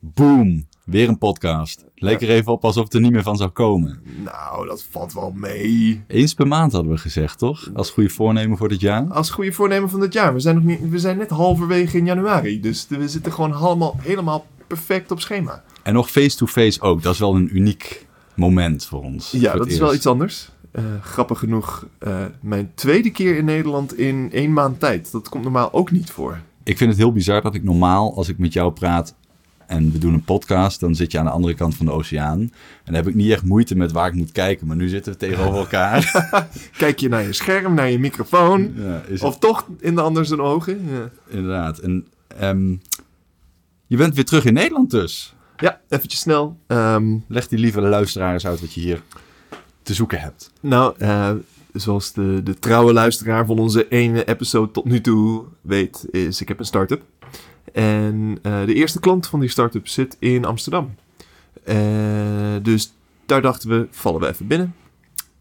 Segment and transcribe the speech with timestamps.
[0.00, 0.66] Boom.
[0.84, 1.84] Weer een podcast.
[1.94, 4.02] Leek er even op alsof het er niet meer van zou komen.
[4.24, 6.04] Nou, dat valt wel mee.
[6.06, 7.70] Eens per maand hadden we gezegd, toch?
[7.74, 9.06] Als goede voornemen voor dit jaar.
[9.08, 10.34] Als goede voornemen van dit jaar.
[10.34, 12.60] We zijn, nog niet, we zijn net halverwege in januari.
[12.60, 15.62] Dus we zitten gewoon allemaal, helemaal perfect op schema.
[15.82, 17.02] En nog face-to-face ook.
[17.02, 19.30] Dat is wel een uniek moment voor ons.
[19.30, 20.50] Ja, Voor dat is wel iets anders.
[20.70, 25.12] Eh, grappig genoeg, eh, mijn tweede keer in Nederland in één maand tijd.
[25.12, 26.40] Dat komt normaal ook niet voor.
[26.64, 29.14] Ik vind het heel bizar dat ik normaal, als ik met jou praat
[29.68, 32.40] en we doen een podcast, dan zit je aan de andere kant van de oceaan.
[32.40, 32.50] En
[32.84, 34.66] dan heb ik niet echt moeite met waar ik moet kijken.
[34.66, 36.28] Maar nu zitten we tegenover elkaar.
[36.76, 38.72] Kijk je naar je scherm, naar je microfoon.
[38.76, 40.80] ja, is het- Of toch in de ander zijn ogen.
[40.90, 41.10] Ja.
[41.28, 41.78] Inderdaad.
[41.78, 42.06] En
[42.38, 42.70] ehm,
[43.86, 45.34] je bent weer terug in Nederland dus.
[45.56, 46.58] Ja, eventjes snel.
[46.66, 49.02] Ehm, Leg die lieve luisteraars uit wat je hier
[49.82, 50.52] te zoeken hebt.
[50.60, 51.30] nou, eh,
[51.72, 56.48] zoals de, de trouwe luisteraar van onze ene episode tot nu toe weet, is ik
[56.48, 57.02] heb een start-up.
[57.72, 60.94] En eh, de eerste klant van die start-up zit in Amsterdam.
[61.64, 61.76] Eh,
[62.62, 62.92] dus
[63.26, 64.74] daar dachten we, vallen we even binnen.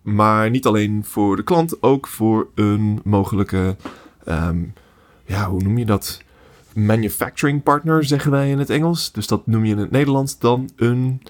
[0.02, 3.76] Maar niet alleen voor de klant, ook voor een mogelijke,
[4.26, 4.64] ehm,
[5.26, 6.22] ja, hoe noem je dat?
[6.74, 9.12] Manufacturing partner, zeggen wij in het Engels.
[9.12, 11.22] Dus dat noem je in het Nederlands dan een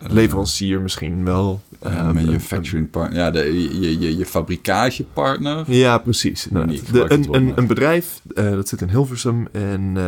[0.00, 1.60] leverancier misschien wel.
[1.80, 3.18] Eh, Ehm, manufacturing partner.
[3.18, 5.64] Ja, de, je, je, je fabrikagepartner.
[5.66, 6.42] Ja, precies.
[6.42, 10.04] De, een, een, een bedrijf, eh, dat zit in Hilversum en eh,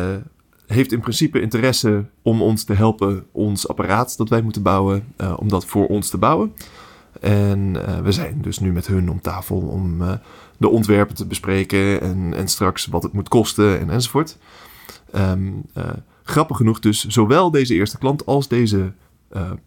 [0.69, 5.33] heeft in principe interesse om ons te helpen ons apparaat dat wij moeten bouwen, eh,
[5.37, 6.53] om dat voor ons te bouwen.
[7.19, 10.13] En eh, we zijn dus nu met hun om tafel om eh,
[10.57, 14.37] de ontwerpen te bespreken en, en straks wat het moet kosten en enzovoort.
[15.11, 15.89] Ehm, eh,
[16.23, 18.93] grappig genoeg dus, zowel deze eerste klant als deze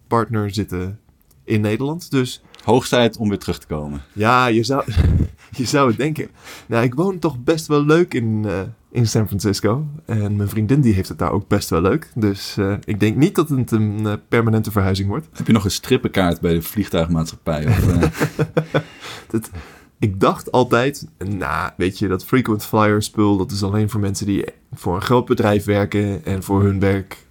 [0.06, 0.98] partner zitten
[1.44, 2.10] in Nederland.
[2.10, 4.02] Dus Hoog tijd om weer terug te komen.
[4.12, 4.84] ja, je zou,
[5.56, 6.28] je zou het denken.
[6.66, 9.86] Nou, ik woon toch best wel leuk in, eh, in San Francisco.
[10.04, 12.10] En mijn vriendin die heeft het daar ook best wel leuk.
[12.14, 15.28] Dus eh, ik denk niet dat het een eh, permanente verhuizing wordt.
[15.32, 17.66] Heb je nog een strippenkaart bij de vliegtuigmaatschappij?
[17.66, 17.86] Of,
[19.32, 19.50] Dat,
[19.98, 24.26] ik dacht altijd, nou, weet je, dat frequent flyer spul, dat is alleen voor mensen
[24.26, 27.26] die voor een groot bedrijf werken en voor hun werk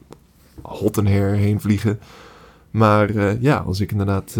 [0.61, 1.99] hot en her heen vliegen.
[2.71, 4.37] Maar ja, als ik inderdaad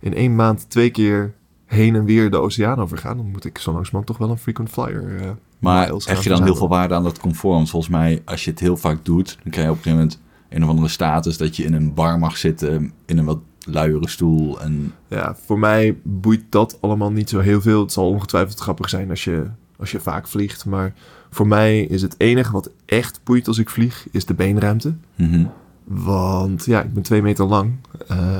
[0.00, 1.34] in één maand twee keer
[1.66, 4.70] heen en weer de oceaan overga, dan moet ik zo langzamerhand toch wel een frequent
[4.70, 5.16] flyer.
[5.20, 7.70] eh, maar heb je dan heel veel waarde aan dat comfort?
[7.70, 10.20] Volgens mij, als je het heel vaak doet, dan krijg je op een gegeven moment
[10.48, 14.08] een of andere status dat je in een bar mag zitten, in een wat luiere
[14.08, 14.60] stoel.
[14.60, 17.80] En Ja, voor mij boeit dat allemaal niet zo heel veel.
[17.80, 19.46] Het zal ongetwijfeld grappig zijn als je,
[19.76, 20.64] als je vaak vliegt.
[20.66, 20.92] Maar
[21.30, 24.94] voor mij is het enige wat echt boeit als ik vlieg, is de beenruimte.
[25.14, 25.44] Mhm.
[25.84, 27.72] Want ja, ik ben twee meter lang.
[28.08, 28.38] Eh,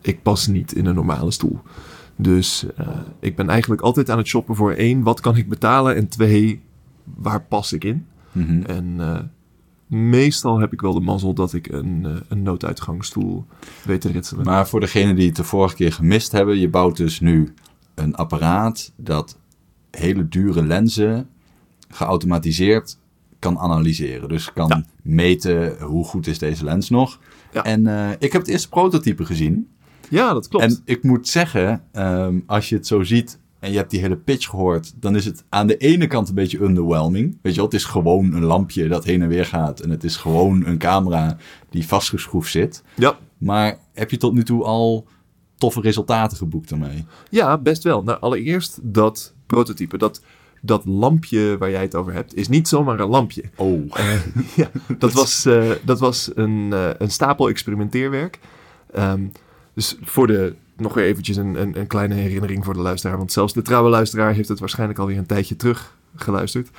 [0.00, 1.60] ik pas niet in een normale stoel.
[2.22, 2.88] Dus eh,
[3.20, 5.96] ik ben eigenlijk altijd aan het shoppen voor één, wat kan ik betalen?
[5.96, 6.60] En twee,
[7.04, 8.06] waar pas ik in?
[8.32, 8.62] Mhm.
[8.62, 9.18] En eh,
[9.86, 13.44] meestal heb ik wel de mazzel dat ik een, eh, een nooduitgangsstoel
[13.84, 14.44] weet te ritselen.
[14.44, 17.54] Maar voor degenen die het de vorige keer gemist hebben, je bouwt dus nu
[17.94, 19.38] een apparaat dat
[19.90, 21.28] hele dure lenzen
[21.88, 22.98] geautomatiseerd
[23.38, 24.28] kan analyseren.
[24.28, 24.84] Dus kan Ja.
[25.02, 27.18] meten hoe goed is deze lens nog.
[27.52, 27.64] Ja.
[27.64, 27.86] En
[28.18, 29.68] ik heb het eerste prototype gezien.
[30.10, 30.64] Ja, dat klopt.
[30.64, 34.16] En ik moet zeggen, ehm, als je het zo ziet en je hebt die hele
[34.16, 37.38] pitch gehoord, dan is het aan de ene kant een beetje underwhelming.
[37.42, 39.80] Weet je wel, het is gewoon een lampje dat heen en weer gaat.
[39.80, 41.36] En het is gewoon een camera
[41.70, 42.82] die vastgeschroefd zit.
[42.94, 43.18] ja.
[43.38, 45.06] Maar heb je tot nu toe al
[45.56, 47.04] toffe resultaten geboekt ermee?
[47.30, 48.02] Ja, best wel.
[48.02, 50.22] Nou, allereerst dat prototype, dat,
[50.62, 53.42] dat lampje waar jij het over hebt, is niet zomaar een lampje.
[53.56, 53.98] Oh.
[53.98, 58.38] Eh, ja, dat was, eh, dat was een, eh, een stapel experimenteerwerk.
[58.92, 59.26] Ehm,
[59.74, 63.32] dus voor de, nog weer eventjes een, een, een kleine herinnering voor de luisteraar, want
[63.32, 66.70] zelfs de trouwe luisteraar heeft het waarschijnlijk alweer een tijdje terug geluisterd.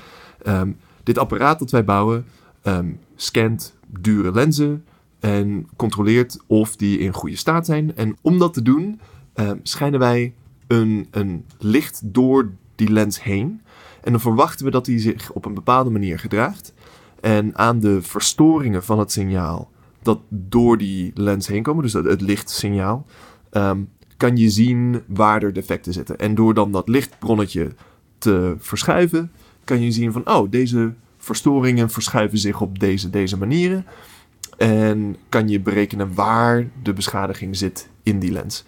[0.43, 0.71] Ehm,
[1.03, 2.25] dit apparaat dat wij bouwen
[2.61, 4.85] ehm, scant dure lenzen
[5.19, 7.95] en controleert of die in goede staat zijn.
[7.95, 8.99] En om dat te doen,
[9.33, 10.33] ehm, schijnen wij
[10.67, 13.61] een, een licht door die lens heen.
[14.03, 16.73] En dan verwachten we dat die zich op een bepaalde manier gedraagt.
[17.21, 19.69] En aan de verstoringen van het signaal
[20.01, 23.05] dat door die lens heen komen, dus het, het lichtsignaal,
[23.49, 23.79] ehm,
[24.17, 26.17] kan je zien waar er defecten zitten.
[26.17, 27.71] En door dan dat lichtbronnetje
[28.17, 29.31] te verschuiven,
[29.63, 33.85] kan je zien van, oh, deze verstoringen verschuiven zich op deze, deze manieren.
[34.57, 38.65] En kan je berekenen waar de beschadiging zit in die lens.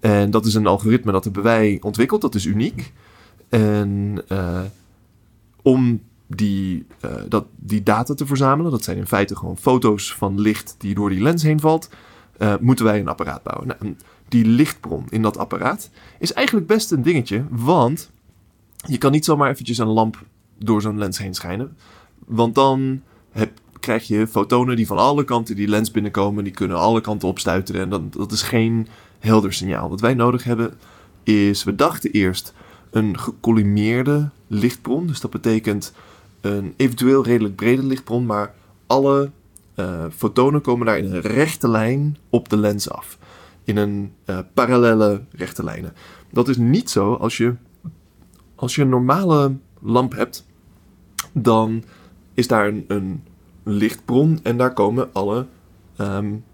[0.00, 2.92] En dat is een algoritme dat hebben wij ontwikkeld, dat is uniek.
[3.48, 4.60] En eh,
[5.62, 6.02] om
[6.36, 10.74] die, eh, dat, die data te verzamelen, dat zijn in feite gewoon foto's van licht
[10.78, 11.90] die door die lens heen valt,
[12.38, 13.66] eh, moeten wij een apparaat bouwen.
[13.66, 13.94] Nou,
[14.28, 18.10] die lichtbron in dat apparaat is eigenlijk best een dingetje, want
[18.86, 20.24] je kan niet zomaar eventjes een lamp
[20.58, 21.76] door zo'n lens heen schijnen.
[22.26, 26.44] Want dan heb, krijg je fotonen die van alle kanten die lens binnenkomen.
[26.44, 27.80] Die kunnen alle kanten opstuiteren.
[27.80, 28.88] En dat, dat is geen
[29.18, 29.88] helder signaal.
[29.88, 30.78] Wat wij nodig hebben
[31.22, 32.54] is, we dachten eerst
[32.90, 35.06] een gecollimeerde lichtbron.
[35.06, 35.92] Dus dat betekent
[36.42, 38.54] een eventueel redelijk brede lichtbron, maar
[38.86, 39.30] alle
[39.76, 43.18] uh, fotonen komen daar in een rechte lijn op de lens af.
[43.64, 45.92] In een uh, parallele rechte lijnen.
[46.30, 47.54] Dat is niet zo als je,
[48.54, 50.46] als je een normale lamp hebt.
[51.32, 51.84] Dan
[52.34, 53.22] is daar een, een
[53.62, 55.46] lichtbron en daar komen alle,
[55.98, 56.44] um,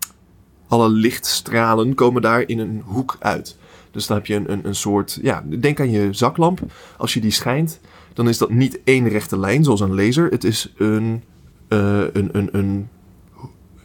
[0.69, 3.57] alle lichtstralen komen daar in een hoek uit.
[3.91, 6.61] Dus dan heb je een, een, een soort, ja, denk aan je zaklamp.
[6.97, 7.81] Als je die schijnt,
[8.19, 10.31] dan is dat niet één rechte lijn zoals een laser.
[10.31, 11.23] Het is een,
[11.69, 12.89] uh, een, een, een,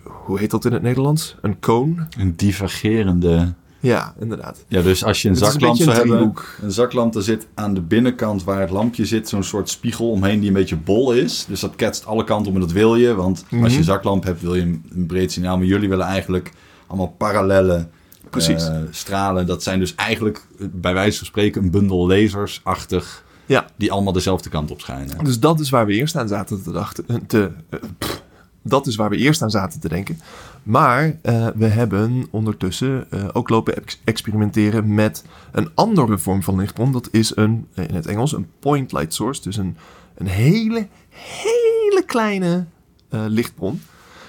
[0.03, 1.35] hoe heet dat in het Nederlands?
[1.41, 2.07] Een koon.
[2.17, 3.53] Een divergerende...
[3.79, 4.65] Ja, inderdaad.
[4.67, 7.47] Ja, dus als je een Het zaklamp een zou een hebben, een zaklamp, dan zit
[7.53, 11.13] aan de binnenkant waar het lampje zit zo'n soort spiegel omheen die een beetje bol
[11.13, 11.45] is.
[11.47, 13.65] Dus dat ketst alle kanten op en dat wil je, want als je Mhm.
[13.77, 15.57] een zaklamp hebt wil je een, breed signaal.
[15.57, 16.51] Maar jullie willen eigenlijk
[16.87, 17.87] allemaal parallelle
[18.29, 18.67] Precies.
[18.67, 19.45] eh, stralen.
[19.45, 23.65] Dat zijn dus eigenlijk eh, bij wijze van spreken een bundel lasers-achtig Ja.
[23.75, 25.23] die allemaal dezelfde kant op schijnen.
[25.23, 27.25] Dus dat is waar we eerst aan zaten te dachten.
[27.27, 28.23] Te, eh, pff,
[28.61, 30.19] dat is waar we eerst aan zaten te denken.
[30.63, 36.55] Maar eh, we hebben ondertussen eh, ook lopen ex- experimenteren met een andere vorm van
[36.57, 36.91] lichtbron.
[36.91, 39.41] Dat is een, eh, in het Engels, een point light source.
[39.41, 39.77] Dus een,
[40.15, 42.65] een hele, hele kleine
[43.09, 43.81] eh, lichtbron.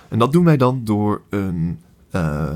[0.08, 1.78] En dat doen wij dan door een,
[2.10, 2.50] eh,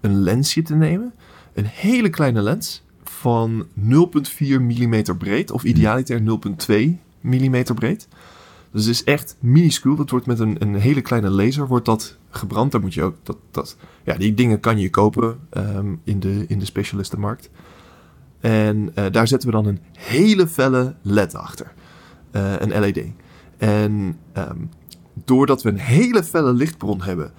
[0.00, 1.12] een lensje te nemen.
[1.54, 2.82] Een hele kleine lens
[3.20, 5.50] van 0,4 mm breed.
[5.50, 6.74] Of idealiter 0,2
[7.20, 8.08] mm breed.
[8.72, 9.96] Dus het is echt minuscuul.
[9.96, 12.72] Dat wordt met een, een hele kleine laser wordt dat gebrand.
[12.72, 13.16] Daar moet je ook...
[13.22, 17.50] Dat, dat, ja, die dingen kan je kopen ehm, in, de, in de specialistenmarkt.
[18.40, 21.72] En eh, daar zetten we dan een hele felle LED achter.
[22.30, 23.06] Eh, een LED.
[23.58, 24.58] En ehm,
[25.24, 27.32] doordat we een hele felle lichtbron hebben...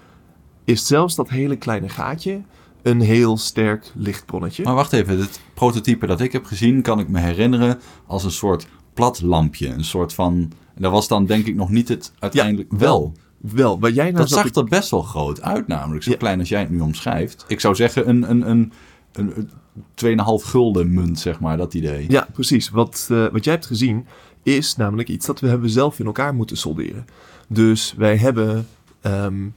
[0.64, 2.42] is zelfs dat hele kleine gaatje
[2.84, 4.64] een heel sterk lichtbronnetje.
[4.64, 8.32] Maar wacht even, het prototype dat ik heb gezien kan ik me herinneren als een
[8.32, 9.68] soort plat lampje.
[9.68, 13.14] Een soort van, dat was dan denk ik nog niet het uiteindelijk wel.
[13.38, 16.18] Wel, waar jij nou Dat zag er best wel groot uit namelijk, zo Ja.
[16.18, 17.46] klein als jij het nu omschrijft.
[17.48, 18.72] Ik zou zeggen een, een, een,
[19.12, 19.50] een,
[19.96, 22.06] een 2,5 gulden munt, zeg maar, dat idee.
[22.08, 22.70] Ja, precies.
[22.70, 24.06] Wat, eh, wat jij hebt gezien
[24.44, 27.06] is namelijk iets dat we hebben zelf in elkaar moeten solderen.
[27.48, 28.68] Dus wij hebben
[29.02, 29.48] ehm,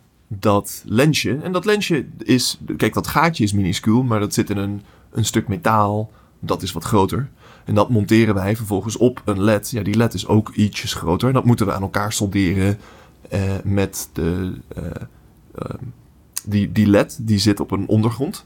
[0.40, 1.38] dat lensje.
[1.42, 2.60] En dat lensje is...
[2.76, 6.10] Kijk, dat gaatje is minuscuul, maar dat zit in een, een stuk metaal.
[6.40, 7.30] Dat is wat groter.
[7.64, 9.70] En dat monteren wij vervolgens op een led.
[9.70, 11.28] Ja, die led is ook ietsjes groter.
[11.28, 12.78] En dat moeten we aan elkaar solderen
[13.28, 14.54] eh, met de...
[14.68, 14.84] eh,
[15.54, 15.84] ehm,
[16.44, 18.44] die, die led die zit op een ondergrond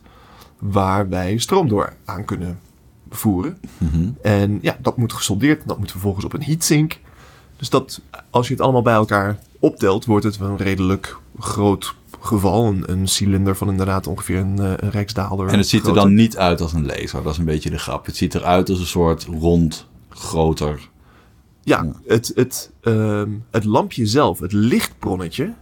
[0.59, 2.59] waar wij stroom door aan kunnen
[3.11, 3.59] voeren.
[3.79, 4.11] Mhm.
[4.23, 5.63] En ja, dat moet gesoldeerd.
[5.67, 6.99] Dat moet vervolgens op een heatsink.
[7.57, 8.01] Dus dat,
[8.31, 12.67] als je het allemaal bij elkaar optelt, wordt het wel een redelijk groot geval.
[12.67, 15.49] Een, een cilinder van inderdaad ongeveer een, eh, een rijksdaalder.
[15.49, 17.79] En het ziet er dan niet uit als een laser, dat is een beetje de
[17.79, 18.07] grap.
[18.07, 20.89] Het ziet eruit als een soort rond, groter...
[21.63, 21.93] Ja, Ja.
[22.07, 25.55] Het, het, ehm, het lampje zelf, het lichtbronnetje,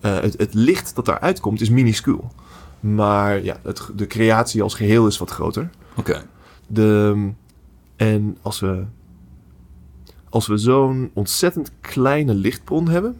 [0.00, 2.32] eh, het, het licht dat daaruit komt, is minuscuul.
[2.80, 5.70] Maar ja, het, de creatie als geheel is wat groter.
[5.96, 6.22] Oké.
[6.66, 7.30] De,
[7.96, 8.84] en als we,
[10.28, 13.16] als we zo'n ontzettend kleine lichtbron hebben,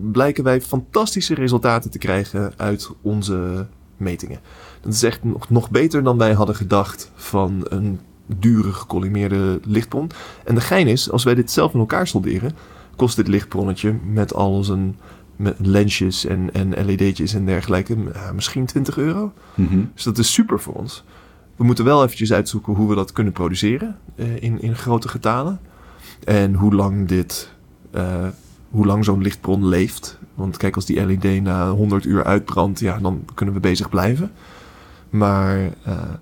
[0.00, 4.40] blijken wij fantastische resultaten te krijgen uit onze metingen.
[4.80, 10.10] Dat is echt nog, nog beter dan wij hadden gedacht van een dure gecollimeerde lichtbron.
[10.44, 12.52] En de gein is, als wij dit zelf in elkaar solderen,
[12.96, 14.96] kost dit lichtbronnetje met al zijn
[15.36, 17.96] met lensjes en, en LED'tjes en dergelijke
[18.34, 19.32] misschien 20 euro.
[19.54, 19.80] Mhm.
[19.94, 21.04] Dus dat is super voor ons.
[21.56, 25.60] We moeten wel eventjes uitzoeken hoe we dat kunnen produceren eh, in, in grote getalen.
[26.24, 27.52] En hoe lang dit,
[27.90, 28.26] eh,
[28.72, 30.18] hoe lang zo'n lichtbron leeft.
[30.34, 34.30] Want kijk, als die LED na 100 uur uitbrandt, ja, dan kunnen we bezig blijven.
[35.10, 36.14] Maar eh,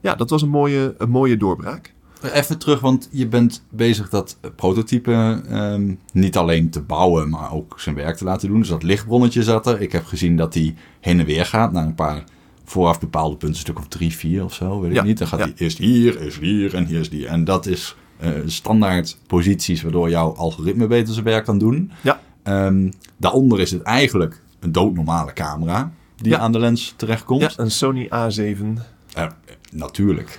[0.00, 1.94] ja, dat was een mooie, een mooie doorbraak.
[2.22, 7.80] Even terug, want je bent bezig dat prototype ehm, niet alleen te bouwen, maar ook
[7.80, 8.58] zijn werk te laten doen.
[8.58, 9.80] Dus dat lichtbronnetje zat er.
[9.80, 12.24] Ik heb gezien dat hij heen en weer gaat naar een paar
[12.64, 15.18] vooraf bepaalde punten, een stuk of drie, vier of zo, weet ik Ja, niet.
[15.18, 15.44] Dan gaat ja.
[15.44, 17.26] hij eerst hier, eerst hier en hier is die.
[17.26, 21.90] En dat is eh, standaard posities waardoor jouw algoritme beter zijn werk kan doen.
[22.02, 22.20] Ja.
[22.42, 26.38] Ehm, daaronder is het eigenlijk een doodnormale camera die Ja.
[26.38, 27.40] aan de lens terechtkomt.
[27.40, 28.78] Ja, een Sony A7.
[29.14, 29.26] Eh,
[29.72, 30.38] natuurlijk.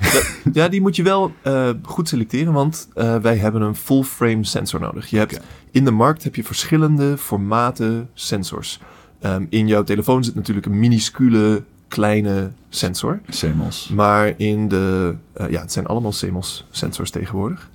[0.54, 2.88] Ja, die moet je wel eh, goed selecteren, want
[3.22, 5.10] wij hebben een full frame sensor nodig.
[5.10, 5.40] Je hebt.
[5.72, 8.80] In de markt heb je verschillende formaten sensors.
[9.20, 13.22] Ehm, in jouw telefoon zit natuurlijk een minuscule kleine sensor.
[13.30, 13.90] CMOS.
[13.94, 15.16] Maar in de...
[15.34, 17.70] eh, ja, het zijn allemaal CMOS sensors tegenwoordig.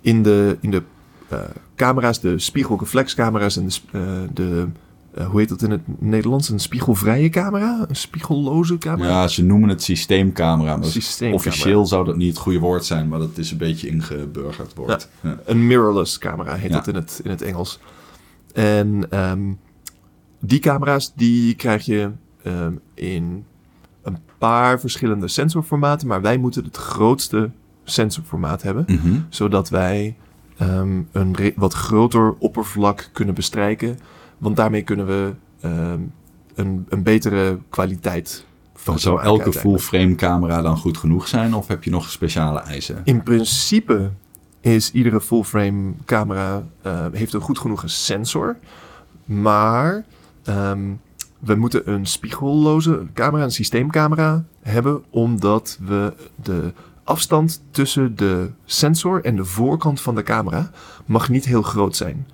[0.00, 0.82] In de, in de
[1.28, 1.40] eh,
[1.76, 4.00] camera's, de spiegelreflexcamera's en de, eh,
[4.34, 4.68] de
[5.26, 6.48] hoe heet dat in het Nederlands?
[6.48, 7.84] Een spiegelvrije camera?
[7.88, 9.08] Een spiegelloze camera?
[9.08, 10.76] Ja, ze noemen het systeemcamera.
[10.76, 11.50] Maar Systeemcamera.
[11.50, 15.08] officieel zou dat niet het goede woord zijn, maar dat is een beetje ingeburgerd woord.
[15.20, 15.38] Ja.
[15.44, 17.78] Een mirrorless camera heet dat in het, in het Engels.
[18.52, 19.52] En ehm,
[20.40, 22.10] die camera's die krijg je
[22.42, 23.44] ehm, in
[24.48, 27.50] paar verschillende sensorformaten, maar wij moeten het grootste
[27.84, 29.20] sensorformaat hebben, Mhm.
[29.28, 30.16] zodat wij
[30.56, 33.98] ehm, een wat groter oppervlak kunnen bestrijken,
[34.38, 36.00] want daarmee kunnen we ehm,
[36.54, 38.44] een, een betere kwaliteit
[38.74, 39.60] foto Zou elke uiteindelijk.
[39.82, 43.00] full-frame camera dan goed genoeg zijn, of heb je nog speciale eisen?
[43.04, 44.10] In principe
[44.60, 48.56] is iedere full-frame camera eh, heeft een goed genoeg sensor.
[49.24, 50.04] Maar
[50.44, 50.80] ehm,
[51.44, 56.72] we moeten een spiegelloze camera, een systeemcamera hebben, omdat we de
[57.04, 60.70] afstand tussen de sensor en de voorkant van de camera
[61.06, 62.26] mag niet heel groot zijn.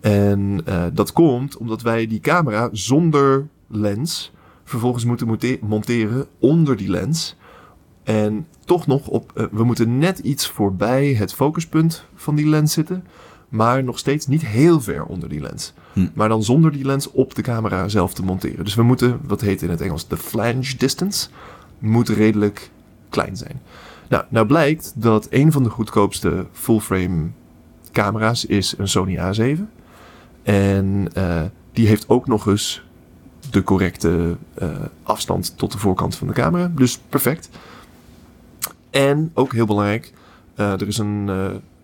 [0.00, 4.32] En eh, dat komt omdat wij die camera zonder lens
[4.64, 7.36] vervolgens moeten monte- monteren onder die lens.
[8.02, 12.72] En toch nog op, eh, we moeten net iets voorbij het focuspunt van die lens
[12.72, 13.04] zitten,
[13.48, 15.72] maar nog steeds niet heel ver onder die lens.
[15.92, 16.06] Hm.
[16.14, 18.64] Maar dan zonder die lens op de camera zelf te monteren.
[18.64, 21.28] Dus we moeten, wat heet in het Engels, de flange distance,
[21.78, 22.70] moet redelijk
[23.08, 23.60] klein zijn.
[24.08, 27.28] Nou, nou blijkt dat een van de goedkoopste full-frame
[27.92, 29.60] camera's is een Sony A7.
[30.42, 32.82] En eh, die heeft ook nog eens
[33.50, 34.68] de correcte eh,
[35.02, 36.70] afstand tot de voorkant van de camera.
[36.74, 37.48] Dus perfect.
[38.90, 40.12] En ook heel belangrijk,
[40.54, 41.30] eh, er is een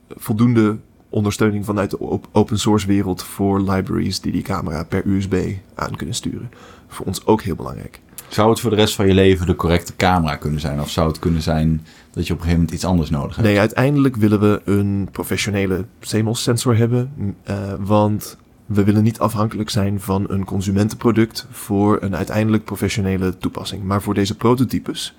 [0.09, 0.79] voldoende
[1.11, 5.97] ondersteuning vanuit de op- open source wereld voor libraries die die camera per USB aan
[5.97, 6.50] kunnen sturen.
[6.88, 8.00] Voor ons ook heel belangrijk.
[8.29, 10.81] Zou het voor de rest van je leven de correcte camera kunnen zijn?
[10.81, 13.49] Of zou het kunnen zijn dat je op een gegeven moment iets anders nodig hebt?
[13.49, 17.12] Nee, uiteindelijk willen we een professionele CMOS sensor hebben.
[17.43, 18.37] eh, want
[18.67, 23.83] we willen niet afhankelijk zijn van een consumentenproduct voor een uiteindelijk professionele toepassing.
[23.83, 25.17] Maar voor deze prototypes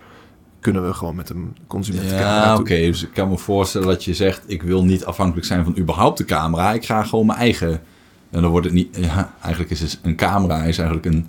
[0.62, 2.76] kunnen we gewoon met een consumentencamera Ja, oké.
[2.76, 4.44] Dus ik kan me voorstellen dat je zegt...
[4.46, 6.74] ik wil niet afhankelijk zijn van überhaupt de camera.
[6.74, 7.82] Ik ga gewoon mijn eigen...
[8.30, 8.98] En dan wordt het niet...
[8.98, 11.28] Ja, eigenlijk is het, een camera is eigenlijk een,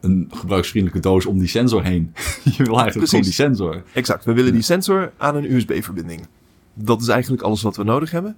[0.00, 2.12] een gebruiksvriendelijke doos om die sensor heen.
[2.56, 3.10] je wil eigenlijk Precies.
[3.10, 3.82] gewoon die sensor.
[3.92, 6.26] Exact, we willen die sensor aan een USB-verbinding.
[6.74, 8.36] Dat is eigenlijk alles wat we nodig hebben.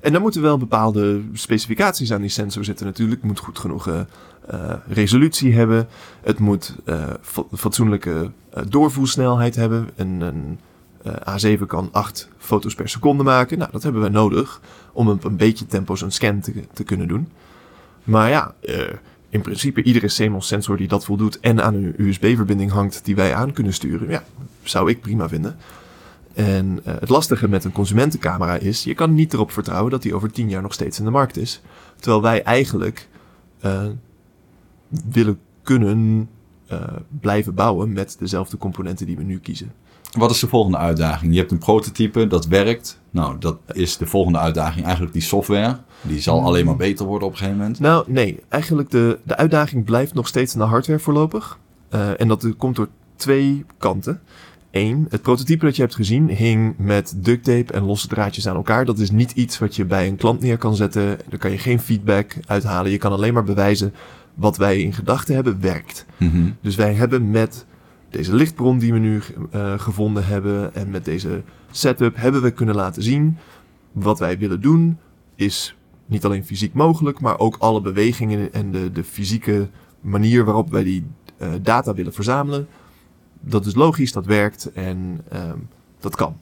[0.00, 3.22] En dan moeten wel bepaalde specificaties aan die sensor zitten natuurlijk.
[3.22, 4.00] Moet goed genoeg eh,
[4.46, 5.88] eh, resolutie hebben.
[6.22, 9.88] Het moet eh, fa- fatsoenlijke eh, doorvoersnelheid hebben.
[9.96, 10.58] Een, een
[11.02, 13.58] eh, A7 kan 8 foto's per seconde maken.
[13.58, 14.60] Nou, dat hebben we nodig
[14.92, 16.40] om op een beetje tempo zo'n scan
[16.72, 17.28] te, kunnen doen.
[18.04, 18.54] Maar ja,
[19.28, 23.34] in principe iedere CMOS sensor die dat voldoet en aan een USB-verbinding hangt die wij
[23.34, 24.24] aan kunnen sturen, ja,
[24.62, 25.56] zou ik prima vinden.
[26.34, 30.32] En het lastige met een consumentencamera is, je kan niet erop vertrouwen dat die over
[30.32, 31.60] 10 jaar nog steeds in de markt is.
[31.96, 33.08] Terwijl wij eigenlijk
[35.10, 36.28] willen kunnen
[36.66, 36.78] eh,
[37.20, 39.72] blijven bouwen met dezelfde componenten die we nu kiezen.
[40.18, 41.32] Wat is de volgende uitdaging?
[41.32, 43.00] Je hebt een prototype, dat werkt.
[43.10, 45.78] Nou, dat is de volgende uitdaging eigenlijk die software.
[46.02, 47.80] Die zal alleen maar beter worden op een gegeven moment.
[47.80, 48.40] Nou, nee.
[48.48, 51.58] Eigenlijk de, de uitdaging blijft nog steeds naar hardware voorlopig.
[51.88, 54.20] Eh, en dat komt door twee kanten.
[54.70, 58.56] Eén, het prototype dat je hebt gezien hing met duct tape en losse draadjes aan
[58.56, 58.84] elkaar.
[58.84, 61.18] Dat is niet iets wat je bij een klant neer kan zetten.
[61.28, 62.90] Daar kan je geen feedback uithalen.
[62.90, 63.94] Je kan alleen maar bewijzen
[64.40, 66.06] wat wij in gedachten hebben werkt.
[66.16, 66.50] Mhm.
[66.60, 67.66] Dus wij hebben met
[68.10, 69.20] deze lichtbron die we nu
[69.50, 73.36] eh, gevonden hebben en met deze setup hebben we kunnen laten zien
[73.92, 74.98] wat wij willen doen
[75.34, 79.68] is niet alleen fysiek mogelijk, maar ook alle bewegingen en de, de fysieke
[80.00, 81.06] manier waarop wij die
[81.36, 82.66] eh, data willen verzamelen.
[83.40, 85.58] Dat is logisch, dat werkt en ehm,
[85.98, 86.36] dat kan.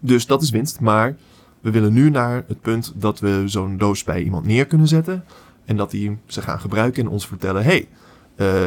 [0.00, 1.16] Dus dat is winst, maar
[1.60, 5.24] we willen nu naar het punt dat we zo'n doos bij iemand neer kunnen zetten
[5.66, 7.88] en dat die ze gaan gebruiken en ons vertellen: hey,
[8.36, 8.66] eh,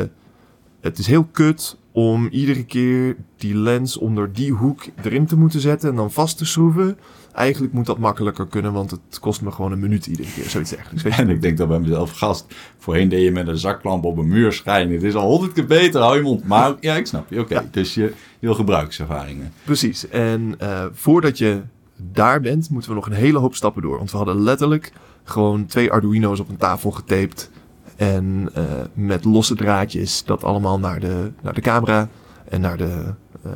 [0.82, 5.60] het is heel kut om iedere keer die lens onder die hoek erin te moeten
[5.60, 6.98] zetten en dan vast te schroeven.
[7.34, 10.50] Eigenlijk moet dat makkelijker kunnen, want het kost me gewoon een minuut iedere keer.
[10.50, 11.04] Zoiets dergelijks.
[11.04, 11.22] Weet je?
[11.22, 12.46] En ik denk dan bij mezelf, gast,
[12.78, 14.94] voorheen deed je met een zaklamp op een muur schijnen.
[14.94, 16.48] Het is al honderd keer beter, hou je mond.
[16.48, 17.40] Maar ja, ik snap je.
[17.40, 17.66] Oké, Ja.
[17.72, 18.02] dus je,
[18.40, 19.54] je wil gebruikservaringen.
[19.64, 20.10] Precies.
[20.10, 21.62] En eh, voordat je
[21.98, 23.98] daar bent, moeten we nog een hele hoop stappen door.
[23.98, 24.92] Want we hadden letterlijk
[25.24, 27.50] gewoon twee Arduino's op een tafel getaped.
[27.96, 32.10] En eh, met losse draadjes dat allemaal naar de, naar de camera
[32.50, 33.52] en naar de, eh,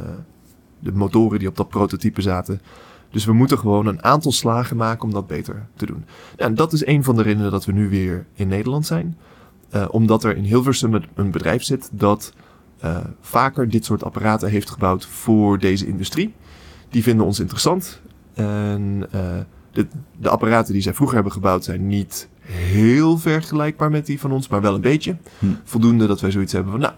[0.80, 2.62] de motoren die op dat prototype zaten.
[3.10, 6.06] Dus we moeten gewoon een aantal slagen maken om dat beter te doen.
[6.38, 9.18] Ja, en dat is een van de redenen dat we nu weer in Nederland zijn.
[9.70, 12.34] Eh, omdat er in Hilversum een- bedrijf zit dat
[13.22, 16.34] vaker dit soort apparaten heeft gebouwd voor deze industrie.
[16.90, 18.02] Die vinden ons interessant.
[18.34, 19.08] En
[19.74, 19.88] de,
[20.20, 24.48] de apparaten die zij vroeger hebben gebouwd zijn niet heel vergelijkbaar met die van ons,
[24.48, 25.18] maar wel een beetje.
[25.40, 25.46] Hm.
[25.64, 26.94] Voldoende dat wij zoiets hebben van, nou,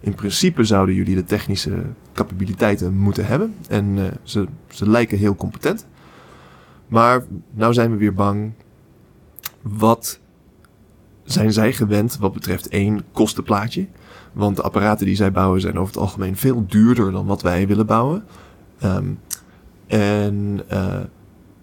[0.00, 1.82] in principe zouden jullie de technische
[2.12, 3.54] capabiliteiten moeten hebben.
[3.68, 5.86] En eh, ze, ze lijken heel competent.
[6.88, 8.52] Maar nou zijn we weer bang.
[9.62, 10.18] Wat
[11.24, 13.86] zijn zij gewend wat betreft één kostenplaatje?
[14.32, 17.66] Want de apparaten die zij bouwen zijn over het algemeen veel duurder dan wat wij
[17.66, 18.24] willen bouwen.
[18.78, 19.06] Ehm,
[19.86, 21.00] en eh,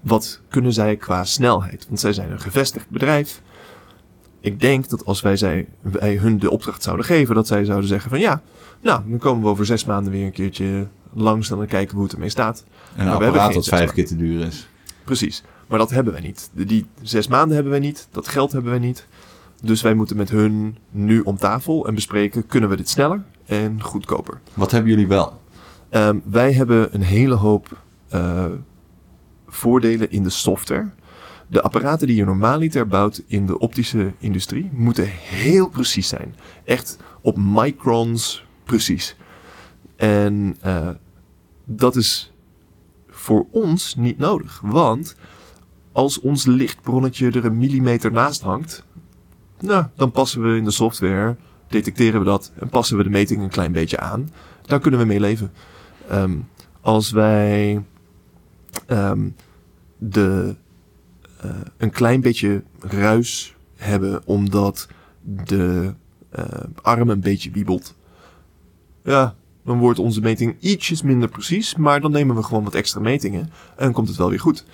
[0.04, 1.86] wat kunnen zij qua snelheid?
[1.88, 3.42] Want zij zijn een gevestigd bedrijf.
[4.40, 7.88] Ik denk dat als wij, zij, wij hun de opdracht zouden geven, dat zij zouden
[7.88, 8.42] zeggen van ja,
[8.82, 12.14] nou, dan komen we over zes maanden weer een keertje langs dan kijken hoe het
[12.14, 12.64] ermee staat.
[12.66, 14.68] Een Maar we hebben apparaat dat vijf keer te duur is.
[15.04, 15.44] Precies.
[15.68, 16.50] Maar dat hebben wij niet.
[16.54, 18.08] Die zes maanden hebben wij niet.
[18.12, 19.08] Dat geld hebben wij niet.
[19.62, 23.82] Dus wij moeten met hun nu om tafel en bespreken: kunnen we dit sneller en
[23.82, 24.40] goedkoper?
[24.54, 25.42] Wat hebben jullie wel?
[25.90, 27.78] Ehm, wij hebben een hele hoop
[28.10, 28.46] eh,
[29.54, 30.90] voordelen in de software.
[31.48, 36.36] De apparaten die je normaaliter bouwt in de optische industrie moeten heel precies zijn.
[36.64, 39.16] Echt op microns precies.
[39.96, 40.90] En eh,
[41.66, 42.34] dat is
[43.10, 44.60] voor ons niet nodig.
[44.64, 45.16] Want
[45.92, 48.86] als ons lichtbronnetje er een millimeter naast hangt,
[49.60, 51.36] nou, dan passen we in de software,
[51.68, 54.32] detecteren we dat en passen we de meting een klein beetje aan.
[54.62, 55.52] Daar kunnen we mee leven.
[56.08, 56.36] Ehm,
[56.82, 57.84] als wij
[58.86, 59.30] ehm,
[59.98, 60.56] de,
[61.40, 64.88] eh, een klein beetje ruis hebben omdat
[65.22, 65.94] de
[66.30, 66.46] eh,
[66.82, 67.96] arm een beetje wiebelt.
[69.04, 69.36] Ja,
[69.66, 73.42] dan wordt onze meting ietsjes minder precies, maar dan nemen we gewoon wat extra metingen
[73.76, 74.66] en dan komt het wel weer goed.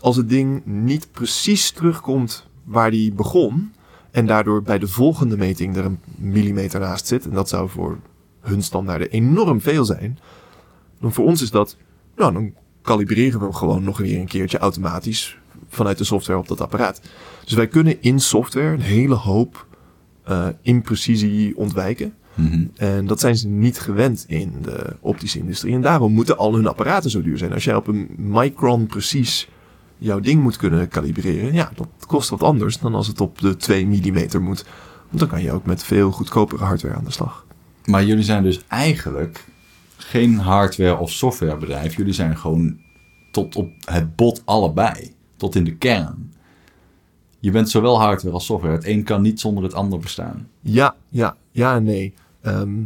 [0.00, 3.72] Als het ding niet precies terugkomt waar die begon
[4.10, 7.98] en daardoor bij de volgende meting er een millimeter naast zit, en dat zou voor
[8.40, 10.18] hun standaarden enorm veel zijn,
[11.00, 11.76] dan voor ons is dat,
[12.16, 12.52] nou, dan
[12.82, 17.00] kalibreren we hem gewoon nog weer een keertje automatisch vanuit de software op dat apparaat.
[17.44, 19.66] Dus wij kunnen in software een hele hoop
[20.24, 22.14] eh, imprecisie ontwijken.
[22.34, 22.64] Mhm.
[22.76, 25.74] En dat zijn ze niet gewend in de optische industrie.
[25.74, 27.52] En daarom moeten al hun apparaten zo duur zijn.
[27.52, 29.48] Als jij op een micron precies
[29.98, 33.56] jouw ding moet kunnen kalibreren, ja, dat kost wat anders dan als het op de
[33.56, 34.64] 2 mm moet.
[35.08, 37.46] Want dan kan je ook met veel goedkopere hardware aan de slag.
[37.84, 39.44] Maar jullie zijn dus eigenlijk
[40.04, 41.96] geen hardware- of softwarebedrijf.
[41.96, 42.78] Jullie zijn gewoon
[43.30, 45.14] tot op het bot allebei.
[45.36, 46.32] Tot in de kern.
[47.38, 48.74] Je bent zowel hardware als software.
[48.74, 50.48] Het een kan niet zonder het ander bestaan.
[50.60, 52.14] Ja, ja, ja nee.
[52.40, 52.82] Ehm,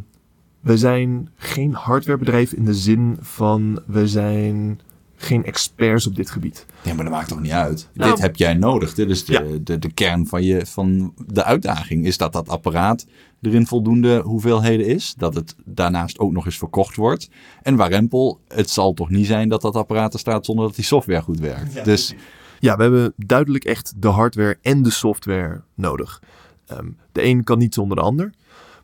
[0.60, 4.80] we zijn geen hardwarebedrijf in de zin van we zijn
[5.24, 6.66] geen experts op dit gebied.
[6.84, 7.88] Nee, maar dat maakt toch niet uit.
[7.92, 8.94] Nou- Dit heb jij nodig.
[8.94, 9.42] Dit is de, Ja.
[9.62, 12.06] de, de kern van, je, van de uitdaging.
[12.06, 13.06] Is dat dat apparaat
[13.40, 15.14] er in voldoende hoeveelheden is.
[15.16, 17.28] Dat het daarnaast ook nog eens verkocht wordt.
[17.62, 20.84] En warempel, het zal toch niet zijn dat dat apparaat er staat zonder dat die
[20.84, 21.84] software goed werkt.
[21.84, 22.14] dus
[22.60, 26.22] Ja, we hebben duidelijk echt de hardware en de software nodig.
[26.66, 28.30] Ehm, de een kan niet zonder de ander.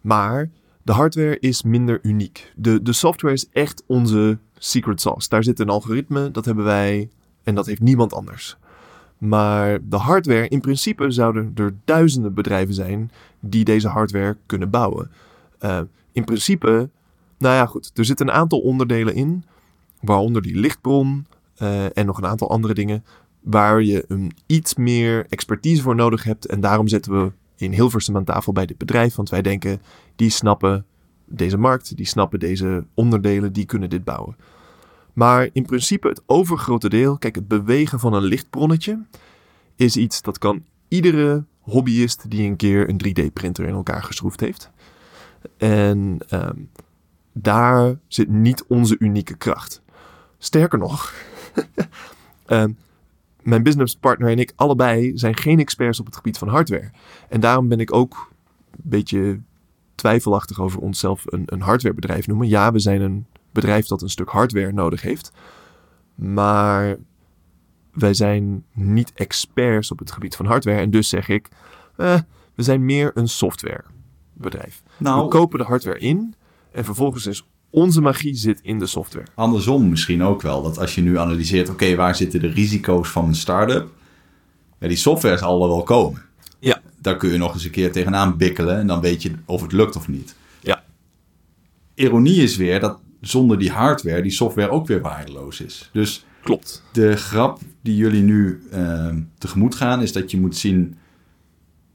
[0.00, 0.50] Maar
[0.83, 2.53] de hardware is minder uniek.
[2.57, 5.29] De, de software is echt onze secret sauce.
[5.29, 7.09] Daar zit een algoritme, dat hebben wij
[7.42, 8.57] en dat heeft niemand anders.
[9.18, 15.11] Maar de hardware, in principe zouden er duizenden bedrijven zijn die deze hardware kunnen bouwen.
[15.59, 15.81] Eh,
[16.12, 16.90] in principe,
[17.38, 19.44] nou ja goed, er zitten een aantal onderdelen in,
[20.01, 23.05] waaronder die lichtbron eh, en nog een aantal andere dingen,
[23.40, 26.46] waar je een iets meer expertise voor nodig hebt.
[26.46, 29.83] En daarom zetten we in Hilversum aan tafel bij dit bedrijf, want wij denken,
[30.16, 30.85] die snappen
[31.31, 34.37] deze markt, die snappen deze onderdelen, die kunnen dit bouwen.
[35.12, 39.03] Maar in principe het overgrote deel, kijk, het bewegen van een lichtbronnetje
[39.77, 44.71] is iets dat kan iedere hobbyist die een keer een 3D-printer in elkaar geschroefd heeft.
[45.57, 46.59] En ehm,
[47.33, 49.83] daar zit niet onze unieke kracht.
[50.38, 51.14] Sterker nog,
[52.47, 52.73] ehm,
[53.43, 56.90] mijn businesspartner en ik allebei zijn geen experts op het gebied van hardware.
[57.29, 58.31] En daarom ben ik ook
[58.71, 59.40] een beetje
[60.00, 62.48] twijfelachtig over onszelf een, een hardwarebedrijf noemen.
[62.48, 65.32] Ja, we zijn een bedrijf dat een stuk hardware nodig heeft.
[66.14, 66.96] Maar
[67.92, 70.80] wij zijn niet experts op het gebied van hardware.
[70.80, 71.48] En dus zeg ik,
[71.96, 72.18] eh,
[72.54, 74.82] we zijn meer een softwarebedrijf.
[74.84, 76.34] We nou, kopen de hardware in
[76.72, 79.26] en vervolgens is onze magie zit in de software.
[79.34, 80.62] andersom misschien ook wel.
[80.62, 83.88] Dat als je nu analyseert, oké, waar zitten de risico's van een start-up?
[84.78, 86.22] Ja, die software zal er wel komen.
[87.00, 89.72] Daar kun je nog eens een keer tegenaan bikkelen en dan weet je of het
[89.72, 90.34] lukt of niet.
[90.60, 90.82] Ja.
[91.94, 95.90] Ironie is weer dat zonder die hardware die software ook weer waardeloos is.
[95.92, 96.82] Dus Klopt.
[96.92, 99.08] de grap die jullie nu eh,
[99.38, 100.96] tegemoet gaan, is dat je moet zien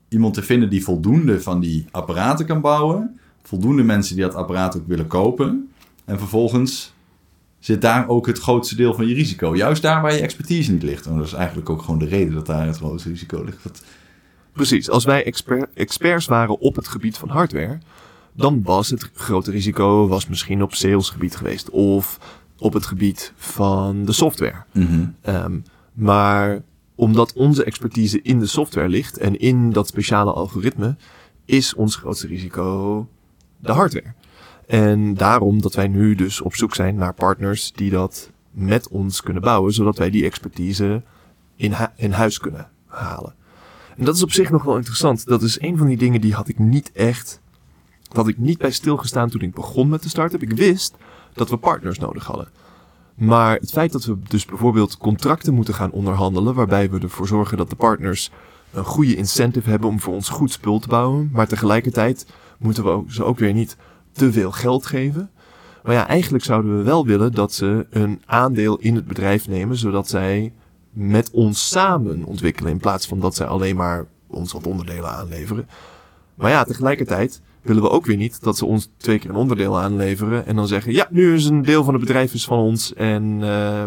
[0.10, 3.20] iemand te vinden die voldoende van die apparaten kan bouwen.
[3.44, 5.70] Voldoende mensen die dat apparaat ook willen kopen.
[6.06, 6.94] En vervolgens
[7.60, 9.56] zit daar ook het grootste deel van je risico.
[9.56, 11.06] Juist daar waar je expertise niet ligt.
[11.06, 13.64] En dat is eigenlijk ook gewoon de reden dat daar het grootste risico ligt.
[13.64, 13.84] Dat,
[14.56, 17.78] Precies, als wij exper- experts waren op het gebied van hardware,
[18.34, 22.20] dan was het grote risico was misschien op salesgebied geweest of
[22.58, 24.64] op het gebied van de software.
[24.72, 25.06] Mhm.
[25.22, 25.60] Ehm,
[25.94, 26.62] maar
[26.96, 30.96] omdat onze expertise in de software ligt en in dat speciale algoritme,
[31.46, 33.08] is ons grootste risico
[33.60, 34.14] de hardware.
[34.68, 39.22] En daarom dat wij nu dus op zoek zijn naar partners die dat met ons
[39.22, 41.02] kunnen bouwen, zodat wij die expertise
[41.56, 43.36] in, hu- in huis kunnen halen.
[43.98, 45.26] En dat is op zich nog wel interessant.
[45.26, 47.42] Dat is een van die dingen die had ik niet echt,
[48.12, 50.42] had ik niet bij stilgestaan toen ik begon met de start-up.
[50.42, 50.96] Ik wist
[51.34, 52.48] dat we partners nodig hadden.
[53.16, 57.58] Maar het feit dat we dus bijvoorbeeld contracten moeten gaan onderhandelen, waarbij we ervoor zorgen
[57.58, 58.32] dat de partners
[58.74, 62.26] een goede incentive hebben om voor ons goed spul te bouwen, maar tegelijkertijd
[62.58, 63.78] moeten we ze ook weer niet
[64.12, 65.30] te veel geld geven.
[65.84, 69.78] Maar ja, eigenlijk zouden we wel willen dat ze een aandeel in het bedrijf nemen,
[69.78, 70.54] zodat zij
[70.96, 75.68] met ons samen ontwikkelen, in plaats van dat zij alleen maar ons wat onderdelen aanleveren.
[76.36, 79.80] Maar ja, tegelijkertijd willen we ook weer niet dat ze ons twee keer een onderdeel
[79.80, 82.94] aanleveren en dan zeggen, ja, nu is een deel van het bedrijf is van ons
[82.94, 83.86] en eh,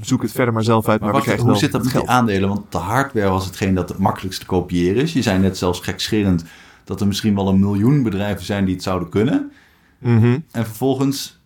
[0.00, 2.08] zoek het verder maar zelf uit, maar, Maar we wacht, hoe zit dat met die
[2.08, 2.48] aandelen?
[2.48, 5.12] Want de hardware was hetgeen dat het makkelijkst te kopiëren is.
[5.12, 6.44] Je zei net zelfs gekscherend
[6.84, 9.52] dat er misschien wel een miljoen bedrijven zijn die het zouden kunnen.
[9.98, 10.38] Mhm.
[10.50, 11.40] En vervolgens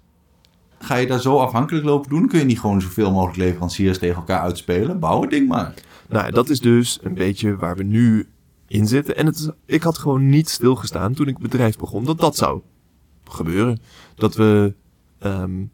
[0.83, 2.29] ga je daar zo afhankelijk lopen doen?
[2.29, 4.99] Kun je niet gewoon zoveel mogelijk leveranciers tegen elkaar uitspelen?
[4.99, 5.75] Bouw het ding maar.
[6.09, 8.29] Nou, dat is dus een beetje waar we nu
[8.66, 9.16] in zitten.
[9.16, 12.61] En het ik had gewoon niet stilgestaan toen ik het bedrijf begon dat dat zou
[13.25, 13.79] gebeuren.
[14.14, 14.75] Dat we
[15.19, 15.64] ehm,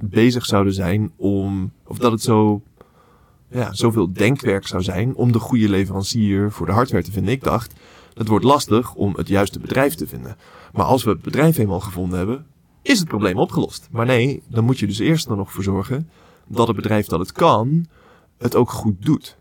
[0.00, 2.62] bezig zouden zijn om, of dat het zo,
[3.50, 7.32] ja, zoveel denkwerk zou zijn om de goede leverancier voor de hardware te vinden.
[7.32, 7.74] Ik dacht,
[8.14, 10.36] het wordt lastig om het juiste bedrijf te vinden.
[10.72, 12.46] Maar als we het bedrijf eenmaal gevonden hebben,
[12.82, 13.88] is het probleem opgelost.
[13.90, 16.08] Maar nee, dan moet je dus eerst er nog voor zorgen
[16.46, 17.86] dat het bedrijf dat het kan,
[18.38, 19.38] het ook goed doet.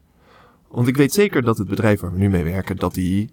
[0.67, 3.29] Want ik weet zeker dat het bedrijf waar we nu mee werken, dat die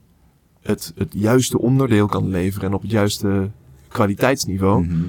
[0.63, 3.51] het, het juiste onderdeel kan leveren en op het juiste
[3.89, 4.85] kwaliteitsniveau.
[4.85, 5.05] Mhm.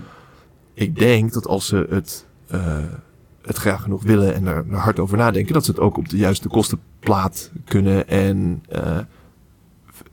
[0.74, 2.84] Ik denk dat als ze het, eh,
[3.42, 6.10] het graag genoeg willen en er, er hard over nadenken, dat ze het ook op
[6.10, 8.98] de juiste kostenplaat kunnen en, eh,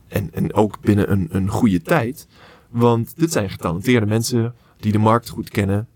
[0.08, 2.26] en, en ook binnen een, een goede tijd.
[2.70, 5.86] Want dit zijn getalenteerde mensen die de markt goed kennen.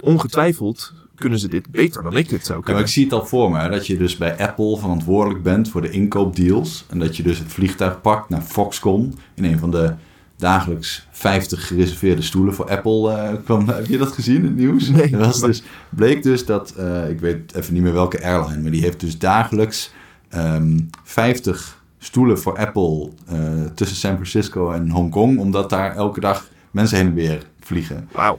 [0.00, 2.82] Ongetwijfeld kunnen ze dit beter dan ik dit zou Ja, kunnen.
[2.82, 5.82] ik zie het al voor me, hè, dat je dus bij Apple verantwoordelijk bent voor
[5.82, 6.84] de inkoopdeals.
[6.88, 9.94] En dat je dus het vliegtuig pakt naar Foxconn in een van de
[10.36, 13.68] dagelijks 50 gereserveerde stoelen voor Apple eh, kwam.
[13.68, 14.88] Heb je dat gezien in het nieuws?
[14.88, 15.16] Nee.
[15.16, 18.82] Was dus, bleek dus dat, eh, ik weet even niet meer welke airline, maar die
[18.82, 19.92] heeft dus dagelijks
[20.28, 23.38] ehm 50 stoelen voor Apple eh,
[23.74, 28.08] tussen San Francisco en Hongkong, omdat daar elke dag mensen heen en weer vliegen.
[28.12, 28.38] Wauw.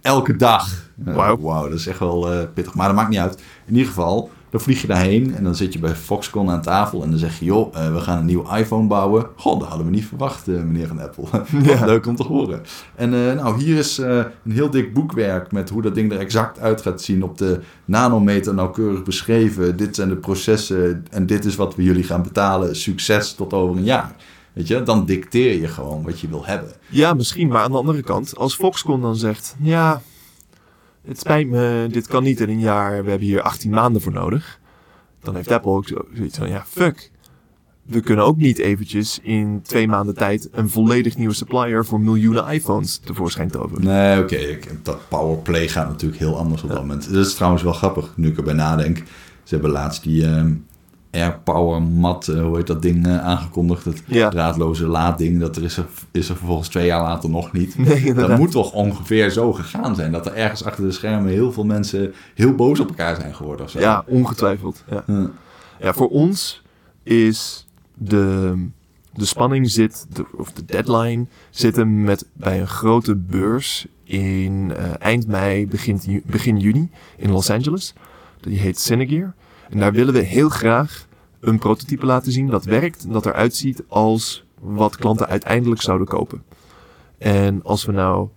[0.00, 0.90] Elke dag.
[0.96, 1.68] Wauw.
[1.68, 2.74] Dat is echt wel eh, pittig.
[2.74, 3.42] Maar dat maakt niet uit.
[3.66, 7.02] In ieder geval, dan vlieg je daarheen en dan zit je bij Foxconn aan tafel
[7.02, 9.26] en dan zeg je, joh, eh, we gaan een nieuwe iPhone bouwen.
[9.36, 11.24] Goh, dat hadden we niet verwacht, eh, meneer van Apple.
[11.72, 11.84] Ja.
[11.84, 12.62] leuk om te horen.
[12.94, 16.82] En nou, hier is een heel dik boekwerk met hoe dat ding er exact uit
[16.82, 17.24] gaat zien.
[17.24, 19.76] Op de nanometer nauwkeurig beschreven.
[19.76, 22.76] Dit zijn de processen en dit is wat we jullie gaan betalen.
[22.76, 24.14] Succes tot over een jaar.
[24.52, 26.72] Weet je, dan dicteer je gewoon wat je wil hebben.
[26.88, 30.02] Ja, misschien, maar aan de andere kant, als Foxconn dan zegt: Ja,
[31.06, 34.12] het spijt me, dit kan niet in een jaar, we hebben hier 18 maanden voor
[34.12, 34.60] nodig.
[35.22, 37.10] Dan heeft Apple ook zo- zoiets van: Ja, fuck.
[37.82, 42.46] We kunnen ook niet eventjes in twee maanden tijd een volledig nieuwe supplier voor miljoenen
[42.48, 43.84] iPhones tevoorschijn toveren.
[43.84, 44.58] Nee, oké.
[44.82, 47.12] Dat powerplay gaat natuurlijk heel anders op dat moment.
[47.12, 48.96] Dat is trouwens wel grappig, nu ik erbij nadenk.
[49.42, 50.52] Ze hebben laatst die ehm
[51.12, 53.84] AirPower mat, eh, hoe heet dat ding, eh, aangekondigd.
[53.84, 54.28] Het Ja.
[54.28, 55.40] draadloze laadding.
[55.40, 57.78] Dat er is, er is er vervolgens twee jaar later nog niet.
[57.78, 60.12] Nee, Dat moet toch ongeveer zo gegaan zijn.
[60.12, 63.64] Dat er ergens achter de schermen heel veel mensen heel boos op elkaar zijn geworden.
[63.64, 63.78] Of zo.
[63.80, 64.84] Ja, ongetwijfeld.
[64.90, 65.30] Ja.
[65.80, 66.62] Ja, voor ons
[67.02, 68.54] is de,
[69.12, 74.72] de spanning zit, de, of de deadline zit hem met, bij een grote beurs in
[74.76, 77.94] eh, eind mei, begin, begin juni in Los Angeles.
[78.40, 79.34] Die heet Cinegear.
[79.72, 81.06] En daar willen we heel graag
[81.40, 86.06] een prototype laten zien dat werkt en dat eruit ziet als wat klanten uiteindelijk zouden
[86.06, 86.42] kopen.
[87.18, 88.28] En als we nou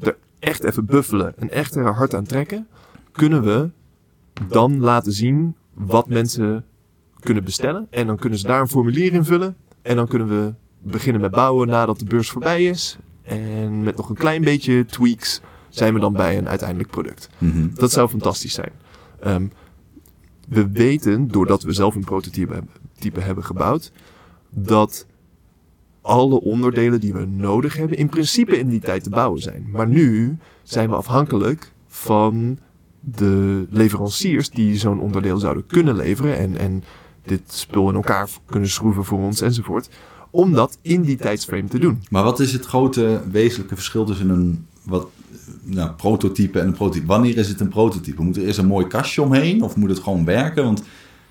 [0.00, 2.66] er echt even buffelen en echt er hard aan trekken,
[3.12, 3.70] kunnen we
[4.48, 6.64] dan laten zien wat mensen
[7.20, 7.86] kunnen bestellen.
[7.90, 9.56] En dan kunnen ze daar een formulier invullen.
[9.82, 12.98] En dan kunnen we beginnen met bouwen nadat de beurs voorbij is.
[13.22, 17.28] En met nog een klein beetje tweaks zijn we dan bij een uiteindelijk product.
[17.38, 17.68] Mhm.
[17.74, 18.72] Dat zou fantastisch zijn.
[19.20, 19.46] Ehm,
[20.50, 23.92] we weten, doordat we zelf een prototype hebben, gebouwd,
[24.50, 25.06] dat
[26.00, 29.68] alle onderdelen die we nodig hebben in principe in die tijd te bouwen zijn.
[29.72, 32.58] Maar nu zijn we afhankelijk van
[33.00, 36.36] de leveranciers die zo'n onderdeel zouden kunnen leveren.
[36.36, 36.84] En, en
[37.24, 39.90] dit spul in elkaar kunnen schroeven voor ons enzovoort.
[40.30, 42.02] Om dat in die tijdsframe te doen.
[42.10, 45.08] Maar wat is het grote wezenlijke verschil tussen een wat,
[45.70, 47.06] nou, prototype en een prototype?
[47.06, 48.22] Wanneer is het een prototype?
[48.22, 50.64] Moet er eerst een mooi kastje omheen of moet het gewoon werken?
[50.64, 50.82] Want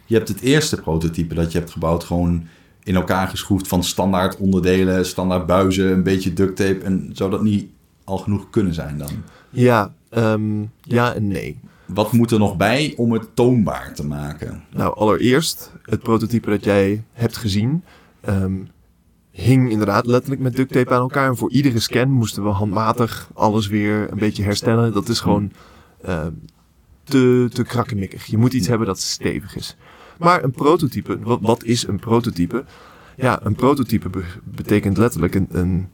[0.05, 2.47] je hebt het eerste prototype dat je hebt gebouwd gewoon
[2.83, 6.83] in elkaar geschroefd van standaard onderdelen, standaard buizen, een beetje duct tape.
[6.83, 7.69] En zou dat niet
[8.03, 9.11] al genoeg kunnen zijn dan?
[9.49, 11.59] Ja, ehm, ja en nee.
[11.85, 14.63] Wat moet er nog bij om het toonbaar te maken?
[14.69, 17.83] Nou, allereerst, het prototype dat jij hebt gezien,
[18.21, 18.53] ehm,
[19.31, 21.27] hing inderdaad letterlijk met duct tape aan elkaar.
[21.29, 24.93] En voor iedere scan moesten we handmatig alles weer een beetje herstellen.
[24.93, 25.51] Dat is gewoon
[26.01, 26.31] ehm,
[27.03, 28.25] te, te krakkemikkig.
[28.25, 29.75] Je moet iets hebben dat stevig is.
[30.17, 32.65] Maar een prototype, wat, wat is een prototype?
[33.15, 35.87] Ja, een prototype be- betekent letterlijk een, een,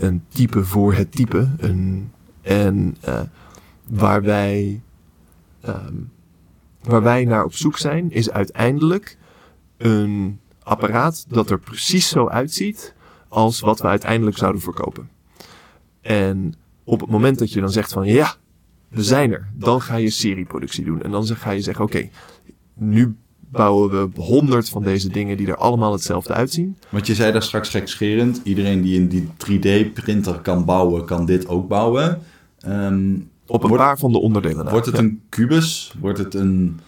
[0.00, 1.48] een type voor het type.
[1.56, 2.10] Een,
[2.42, 3.20] en eh,
[3.88, 4.80] waar, wij,
[5.60, 5.94] ehm,
[6.82, 9.16] waar wij naar op zoek zijn, is uiteindelijk
[9.76, 12.94] een apparaat dat er precies zo uitziet
[13.28, 15.08] als wat we uiteindelijk zouden verkopen.
[16.00, 18.34] En op het moment dat je dan zegt van ja,
[18.88, 21.02] we zijn er, dan ga je serieproductie doen.
[21.02, 22.08] En dan ga je zeggen oké,
[22.74, 23.16] nu
[23.50, 26.76] bouwen we honderd van deze dingen die er allemaal hetzelfde uitzien.
[26.88, 31.48] Want je zei daar straks gekscherend, iedereen die in die 3D-printer kan bouwen, kan dit
[31.48, 32.22] ook bouwen.
[32.60, 33.14] Ehm,
[33.46, 34.70] Op een Wordt- paar van de onderdelen.
[34.70, 35.02] wordt het Ja.
[35.02, 35.94] een kubus?
[36.00, 36.80] Wordt het een,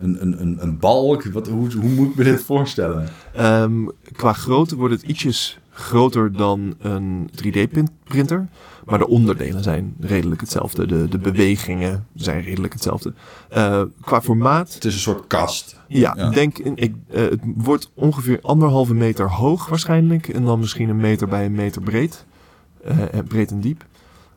[0.00, 1.24] een, een, een, een balk?
[1.24, 3.08] Wat, hoe, hoe moet ik me dit voorstellen?
[3.34, 8.48] Ehm, qua grootte wordt het ietsjes groter dan een 3D-printer.
[8.84, 10.86] Maar de onderdelen zijn redelijk hetzelfde.
[10.86, 13.12] De, de bewegingen zijn redelijk hetzelfde.
[13.48, 15.76] Eh, qua formaat, Het is een soort kast.
[15.88, 16.30] ja, Ja.
[16.30, 20.28] denk ik, eh, het wordt ongeveer anderhalve meter hoog waarschijnlijk.
[20.28, 22.24] En dan misschien een meter bij een meter breed.
[23.10, 23.84] En breed en diep.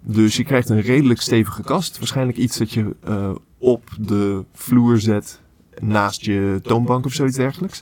[0.01, 1.97] Dus je krijgt een redelijk stevige kast.
[1.97, 2.95] Waarschijnlijk iets dat je
[3.57, 5.41] op de vloer zet
[5.81, 7.81] naast je toonbank of zoiets dergelijks.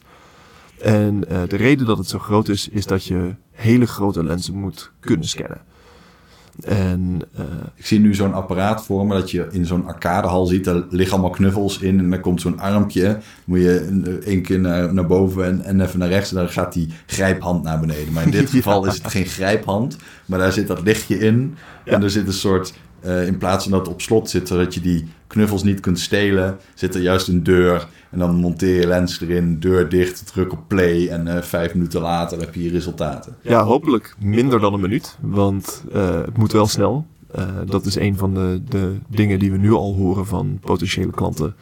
[0.82, 4.53] En eh, de reden dat het zo groot is, is dat je hele grote lenzen
[4.56, 5.62] moet kunnen scannen.
[6.63, 7.43] En eh,
[7.75, 10.63] Ik zie nu zo'n apparaat voor me dat je in zo'n arcadehal ziet.
[10.63, 13.17] Daar liggen allemaal knuffels in en dan komt zo'n armpje.
[13.45, 16.29] Moet je een- één keer naar, naar boven en, en even naar rechts.
[16.29, 18.13] En dan gaat die grijphand naar beneden.
[18.13, 18.56] Maar in dit Ja.
[18.58, 19.97] geval is het geen grijphand.
[20.25, 21.56] Maar daar zit dat lichtje in.
[21.86, 21.91] Ja.
[21.91, 22.73] En er zit een soort...
[23.04, 26.58] eh, in plaats van dat op slot zit, zodat je die knuffels niet kunt stelen,
[26.74, 27.88] zit er juist een deur.
[28.10, 31.08] En dan monteer je lens erin, deur dicht, druk op play.
[31.08, 33.36] En eh, vijf minuten later heb je resultaten.
[33.42, 37.06] ja, hopelijk minder dan een minuut, want eh, het moet wel snel.
[37.66, 41.56] Dat is een van de, de dingen die we nu al horen van potentiële klanten.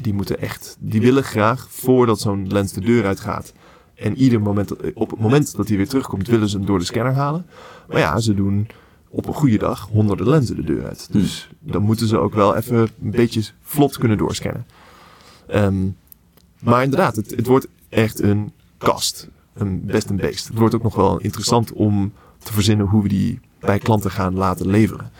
[0.00, 3.52] Die moeten echt, die willen graag voordat zo'n lens de deur uitgaat.
[3.94, 6.84] En ieder moment, op het moment dat hij weer terugkomt, willen ze hem door de
[6.84, 7.46] scanner halen.
[7.88, 8.66] Maar ja, ze doen
[9.12, 11.08] op een goede dag honderden lenzen de deur uit.
[11.10, 14.66] Dus dan moeten ze ook wel even een beetje vlot kunnen doorscannen.
[15.46, 15.88] Ehm,
[16.60, 19.28] maar inderdaad, het, het wordt echt een kast.
[19.54, 20.48] Een best een beest.
[20.48, 24.34] Het wordt ook nog wel interessant om te verzinnen hoe we die bij klanten gaan
[24.34, 25.10] laten leveren.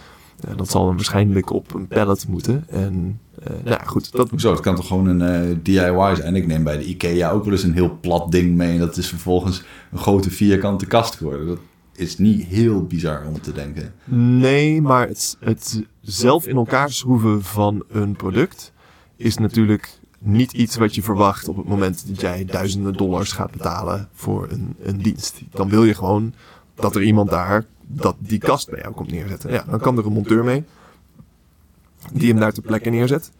[0.40, 2.64] Eh, dat zal dan waarschijnlijk op een pallet moeten.
[2.68, 4.50] En eh, nou ja, goed, dat, Hoezo?
[4.50, 6.36] Het kan toch gewoon een eh, DIY zijn?
[6.36, 8.72] Ik neem bij de IKEA ook wel eens een heel plat ding mee.
[8.72, 11.46] En dat is vervolgens een grote vierkante kast geworden.
[11.46, 11.58] Dat
[11.92, 13.94] is niet heel bizar om te denken.
[14.04, 18.72] Nee, maar het, het zelf in elkaar schroeven van een product
[19.16, 23.50] is natuurlijk niet iets wat je verwacht op het moment dat jij duizenden dollars gaat
[23.50, 25.40] betalen voor een, een dienst.
[25.50, 26.34] Dan wil je gewoon
[26.74, 29.52] dat er iemand daar dat die kast bij jou komt neerzetten.
[29.52, 30.64] Ja, dan kan er een monteur mee
[32.12, 33.32] die hem daar ter plekke neerzet.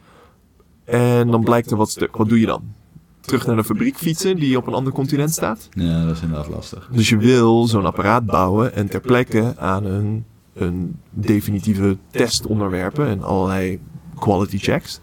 [0.85, 2.17] En dan blijkt er wat stuk.
[2.17, 2.75] Wat doe je dan?
[3.23, 5.69] Terug naar de fabriek fietsen die op een ander continent staat?
[5.71, 6.89] Ja, dat is inderdaad lastig.
[6.93, 13.07] Dus je wil zo'n apparaat bouwen en ter plekke aan een, een definitieve test onderwerpen
[13.07, 13.81] en allerlei
[14.19, 15.01] quality checks.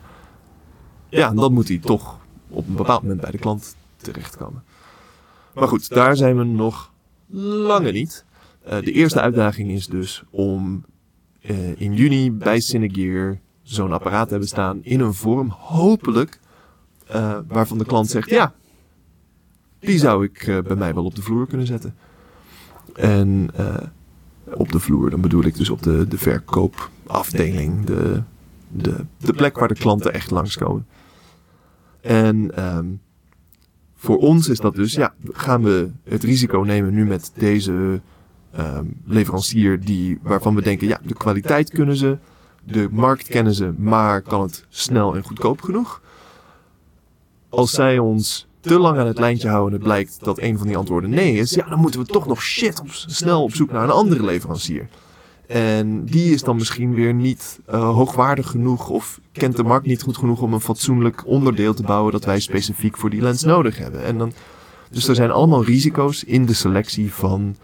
[1.10, 2.18] Ja, dan moet die toch
[2.50, 4.64] op een bepaald moment bij de klant terechtkomen.
[5.54, 6.92] Maar goed, daar zijn we nog
[7.32, 8.26] lange niet.
[8.64, 10.86] Eh, de eerste uitdaging is dus om
[11.42, 16.40] eh, in juni bij Cinegear zo'n apparaat te hebben staan in een vorm, hopelijk,
[17.10, 18.54] eh, waarvan de klant zegt, ja,
[19.80, 21.96] die zou ik eh, bij mij wel op de vloer kunnen zetten.
[22.96, 23.76] En eh,
[24.54, 28.22] op de vloer, dan bedoel ik dus op de, de verkoopafdeling, de,
[28.68, 30.88] de, de plek waar de klanten echt langskomen.
[32.02, 32.86] En ehm,
[33.96, 38.02] voor ons is dat dus, ja, gaan we het risico nemen nu met deze
[38.52, 42.18] ehm, leverancier die, waarvan we denken, ja, de kwaliteit kunnen ze,
[42.64, 46.02] de markt kennen ze, maar kan het snel en goedkoop genoeg?
[47.50, 50.68] Als zij ons te lang aan het lijntje houden en het blijkt dat een van
[50.68, 53.72] die antwoorden nee is, ja, dan moeten we toch nog shit op, snel op zoek
[53.72, 54.88] naar een andere leverancier.
[55.48, 60.02] En die is dan misschien weer niet uh, hoogwaardig genoeg of kent de markt niet
[60.02, 63.78] goed genoeg om een fatsoenlijk onderdeel te bouwen dat wij specifiek voor die lens nodig
[63.78, 64.04] hebben.
[64.04, 64.32] En dan,
[64.92, 67.56] dus er zijn allemaal risico's in de selectie van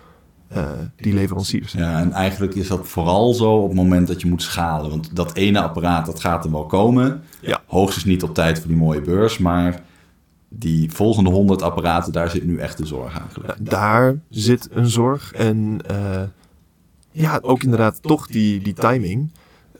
[0.53, 1.71] uh, die leveranciers.
[1.71, 4.89] Ja, en eigenlijk is dat vooral zo op het moment dat je moet schalen.
[4.89, 7.21] Want dat ene apparaat, dat gaat er wel komen.
[7.41, 7.61] Ja.
[7.65, 9.83] Hoogstens niet op tijd voor die mooie beurs, maar
[10.49, 13.53] die volgende 100 apparaten, daar zit nu echt de zorg eigenlijk.
[13.59, 15.31] Daar zit een zorg.
[15.33, 16.21] En uh,
[17.11, 19.31] ja, ook inderdaad toch die, die timing.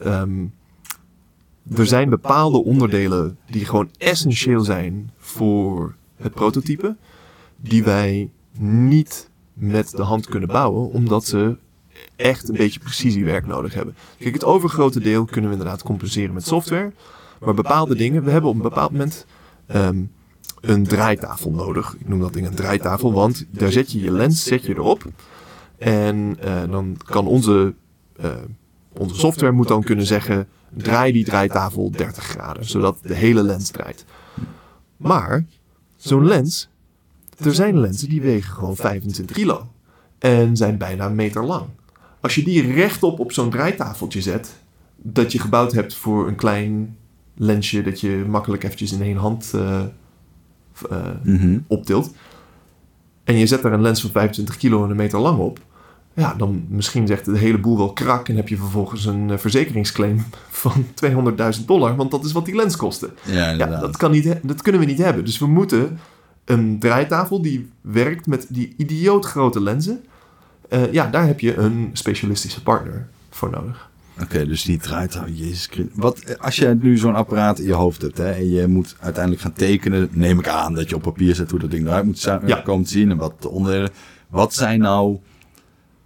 [0.06, 0.52] Um,
[1.74, 6.96] er zijn bepaalde onderdelen die gewoon essentieel zijn voor het prototype,
[7.56, 11.56] die wij niet met de hand kunnen bouwen, omdat ze
[12.16, 13.94] echt een beetje precisiewerk nodig hebben.
[14.18, 16.92] Kijk, het overgrote deel kunnen we inderdaad compenseren met software,
[17.40, 19.26] maar bepaalde dingen, we hebben op een bepaald moment
[19.74, 20.10] um,
[20.60, 21.96] een draaitafel nodig.
[21.98, 25.04] Ik noem dat ding een draaitafel, want daar zet je je lens zet je erop.
[25.78, 27.74] En uh, dan kan onze,
[28.20, 28.30] uh,
[28.92, 33.70] onze software moet dan kunnen zeggen, draai die draaitafel 30 graden, zodat de hele lens
[33.70, 34.04] draait.
[34.96, 35.44] Maar
[35.96, 36.68] zo'n lens,
[37.44, 39.68] er zijn lenzen die wegen gewoon 25 kilo
[40.18, 41.64] en zijn bijna een meter lang.
[42.20, 44.56] Als je die rechtop op zo'n draaitafeltje zet,
[44.96, 46.96] dat je gebouwd hebt voor een klein
[47.34, 49.80] lensje dat je makkelijk eventjes in één hand uh,
[51.66, 52.14] optilt.
[53.24, 55.58] En je zet daar een lens van 25 kilo en een meter lang op.
[56.14, 59.38] Ja, dan misschien zegt de hele boel wel krak en heb je vervolgens een uh,
[59.38, 60.86] verzekeringsclaim van
[61.58, 63.10] 200.000 dollar, want dat is wat die lens kostte.
[63.24, 65.24] Ja, ja dat, kan niet, dat kunnen we niet hebben.
[65.24, 65.98] Dus we moeten
[66.46, 70.04] een draaitafel die werkt met die idioot grote lenzen.
[70.70, 73.90] Uh, ja, daar heb je een specialistische partner voor nodig.
[74.22, 78.02] Oké, dus die draait, oh jezus Wat, als je nu zo'n apparaat in je hoofd
[78.02, 81.34] hebt hè, en je moet uiteindelijk gaan tekenen, neem ik aan dat je op papier
[81.34, 82.60] zet hoe dat ding eruit moet ja.
[82.64, 83.90] komen te zien en wat de onderdelen.
[84.28, 85.18] Wat zijn nou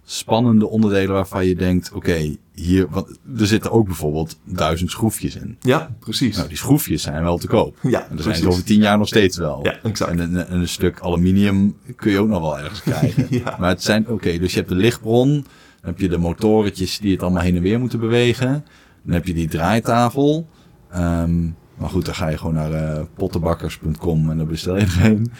[0.03, 5.35] spannende onderdelen waarvan je denkt, oké, okay, hier, want er zitten ook bijvoorbeeld duizend schroefjes
[5.35, 5.57] in.
[5.61, 6.35] Ja, precies.
[6.35, 7.77] Nou, die schroefjes zijn wel te koop.
[7.81, 9.59] Ja, en er zijn ze over tien jaar nog steeds wel.
[9.63, 10.11] Ja, exact.
[10.11, 13.27] En een, een stuk aluminium kun je ook nog wel ergens krijgen.
[13.43, 13.55] ja.
[13.59, 15.43] Maar het zijn, oké, dus je hebt de lichtbron, dan
[15.81, 18.65] heb je de motorretjes die het allemaal heen en weer moeten bewegen.
[19.03, 20.47] Dan heb je die draaitafel.
[20.95, 25.05] Um, maar goed, dan ga je gewoon naar uh, pottenbakkers.com en dan bestel je er
[25.05, 25.31] een.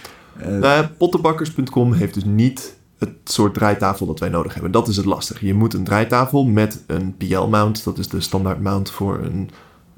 [0.41, 4.71] Uh, nou, pottenbakkers.com heeft dus niet het soort draaitafel dat wij nodig hebben.
[4.71, 5.45] Dat is het lastige.
[5.45, 9.49] Je moet een draaitafel met een PL-mount, dat is de standaard mount voor een,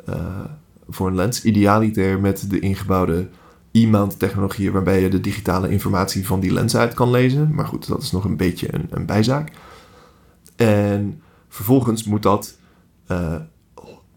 [0.10, 0.16] uh,
[0.90, 1.44] voor een lens.
[1.44, 3.28] Idealiter met de ingebouwde
[3.72, 7.54] e-mount technologie waarbij je de digitale informatie van die lens uit kan lezen.
[7.54, 9.52] Maar goed, dat is nog een beetje een, een bijzaak.
[10.56, 12.58] En vervolgens moet dat
[13.12, 13.36] uh,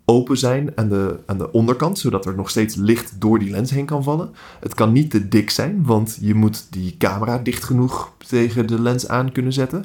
[0.08, 3.70] open zijn aan de, aan de onderkant, zodat er nog steeds licht door die lens
[3.70, 4.30] heen kan vallen.
[4.60, 8.80] Het kan niet te dik zijn, want je moet die camera dicht genoeg tegen de
[8.80, 9.84] lens aan kunnen zetten.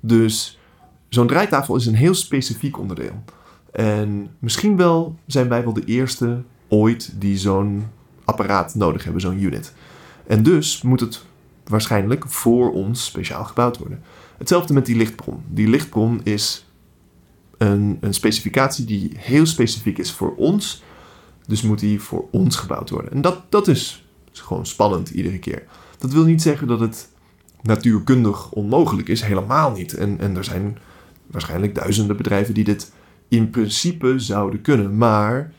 [0.00, 0.58] Dus
[1.08, 3.22] zo'n draaitafel is een heel specifiek onderdeel.
[3.72, 7.86] En misschien wel zijn wij wel de eerste ooit die zo'n
[8.24, 9.72] apparaat nodig hebben, zo'n unit.
[10.26, 11.22] En dus moet het
[11.64, 14.02] waarschijnlijk voor ons speciaal gebouwd worden.
[14.38, 15.42] Hetzelfde met die lichtbron.
[15.48, 16.63] Die lichtbron is
[17.58, 20.82] een, een specificatie die heel specifiek is voor ons.
[21.46, 23.12] Dus moet die voor ons gebouwd worden.
[23.12, 25.62] En dat, dat is, is gewoon spannend iedere keer.
[25.98, 27.08] Dat wil niet zeggen dat het
[27.62, 29.22] natuurkundig onmogelijk is.
[29.22, 29.94] Helemaal niet.
[29.94, 30.78] En, en er zijn
[31.26, 32.92] waarschijnlijk duizenden bedrijven die dit
[33.28, 34.96] in principe zouden kunnen.
[34.96, 35.52] Maar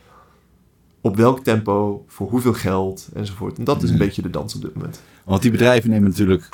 [1.02, 3.58] op welk tempo, voor hoeveel geld enzovoort.
[3.58, 5.02] En dat is een beetje de dans op dit moment.
[5.24, 6.50] Want die bedrijven nemen natuurlijk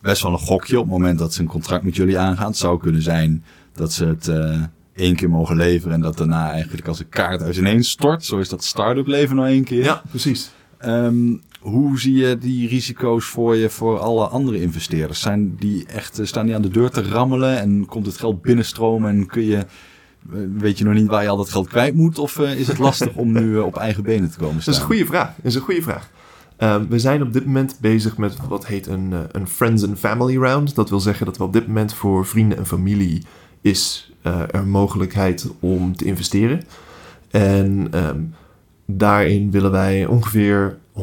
[0.00, 2.46] best wel een gokje op het moment dat ze een contract met jullie aangaan.
[2.46, 4.62] Het zou kunnen zijn dat ze het uh,
[4.94, 8.24] één keer mogen leveren en dat daarna eigenlijk als een kaart uit ineens stort.
[8.24, 9.84] Zo is dat start-up leven nog één keer.
[9.84, 10.50] Ja, precies.
[10.86, 15.20] Um, hoe zie je die risico's voor je voor alle andere investeerders?
[15.20, 18.42] Zijn die echt, eh, staan die aan de deur te rammelen en komt het geld
[18.42, 19.66] binnenstromen en kun je, eh,
[20.56, 22.18] weet je nog niet waar je al dat geld kwijt moet?
[22.18, 24.74] Of uh, is het lastig om nu op eigen benen te komen staan?
[24.74, 25.36] Dat is een goede vraag.
[25.36, 26.10] Dat is een goede vraag.
[26.58, 30.36] Uh, we zijn op dit moment bezig met wat heet een, een Friends and Family
[30.36, 30.74] Round.
[30.74, 33.22] Dat wil zeggen dat we op dit moment voor vrienden en familie
[33.64, 36.62] is uh, er mogelijkheid om te investeren.
[37.30, 38.34] En um,
[38.86, 41.02] daarin willen wij ongeveer 150.000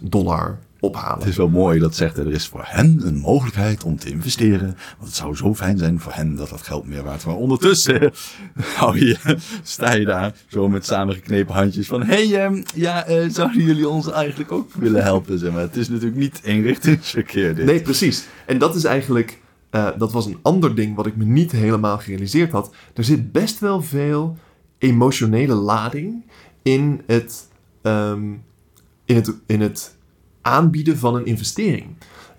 [0.00, 1.18] dollar ophalen.
[1.18, 4.76] Het is wel mooi dat zegt er is voor hen een mogelijkheid om te investeren.
[4.98, 7.26] Want het zou zo fijn zijn voor hen dat dat geld meer waard.
[7.26, 8.12] Maar ondertussen
[8.76, 9.16] hou je,
[9.62, 12.02] sta je daar zo met samengeknepen handjes van...
[12.02, 15.38] Hé, hey, um, ja, uh, zouden jullie ons eigenlijk ook willen helpen?
[15.38, 15.60] Zeg maar.
[15.60, 17.66] Het is natuurlijk niet eenrichtingsverkeer dit.
[17.66, 18.24] Nee, precies.
[18.46, 19.42] En dat is eigenlijk...
[19.74, 22.74] Uh, dat was een ander ding wat ik me niet helemaal gerealiseerd had.
[22.94, 24.36] Er zit best wel veel
[24.78, 26.24] emotionele lading
[26.62, 27.48] in het...
[27.82, 28.44] Um,
[29.04, 29.96] in het, in het
[30.40, 31.86] aanbieden van een investering.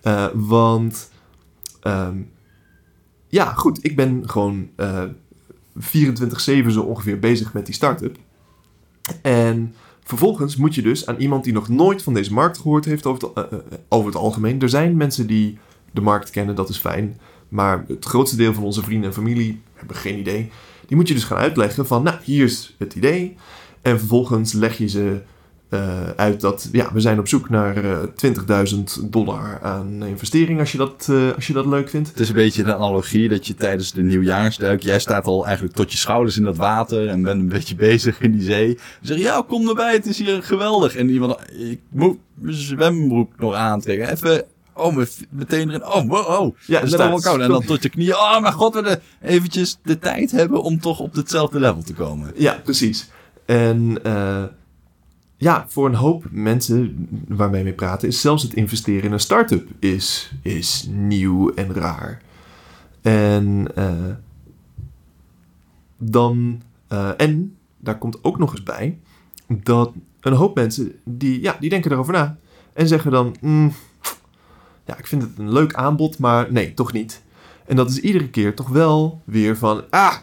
[0.03, 1.11] Uh, want
[1.83, 2.31] um,
[3.27, 5.03] ja, goed, ik ben gewoon eh
[5.79, 5.79] 24-7
[6.67, 8.17] zo ongeveer bezig met die start-up.
[9.21, 9.73] En
[10.03, 13.27] vervolgens moet je dus aan iemand die nog nooit van deze markt gehoord heeft over
[13.27, 14.61] het, eh, eh, over het algemeen.
[14.61, 15.57] Er zijn mensen die
[15.95, 17.19] de markt kennen, dat is fijn.
[17.49, 20.51] Maar het grootste deel van onze vrienden en familie hebben geen idee.
[20.87, 23.35] Die moet je dus gaan uitleggen van, nou, hier is het idee.
[23.81, 25.21] En vervolgens leg je ze
[25.69, 30.71] eh, uit dat, ja, we zijn op zoek naar eh 20.000 dollar aan investering als
[30.71, 32.09] je, dat, eh, als je dat leuk vindt.
[32.09, 35.75] Het is een beetje een analogie dat je tijdens de nieuwjaarsduik, jij staat al eigenlijk
[35.75, 38.67] tot je schouders in dat water en bent een beetje bezig in die zee.
[38.69, 40.95] Je zegt, ja, kom erbij, het is hier geweldig.
[40.95, 44.11] En iemand, ik moet mijn zwembroek nog aantrekken.
[44.11, 44.43] Even,
[44.75, 46.55] oh, met- meteen erin, oh, wow, oh.
[46.67, 47.39] Ja, dat is wel koud.
[47.39, 50.79] En dan tot je knieën, oh mijn god, we de, eventjes de tijd hebben om
[50.79, 52.31] toch op hetzelfde level te komen.
[52.35, 53.09] Ja, precies.
[53.45, 54.43] En eh,
[55.37, 59.67] ja, voor een hoop mensen waarmee we praten, is zelfs het investeren in een start-up
[59.79, 62.21] is, is nieuw en raar.
[63.01, 63.93] En eh,
[65.97, 68.99] dan, eh, en daar komt ook nog eens bij
[69.47, 72.37] dat een hoop mensen die, ja, die denken erover na
[72.73, 73.71] en zeggen dan, "Mm,
[74.85, 77.21] ja, ik vind het een leuk aanbod, maar nee, toch niet.
[77.65, 80.15] En dat is iedere keer toch wel weer van, ah,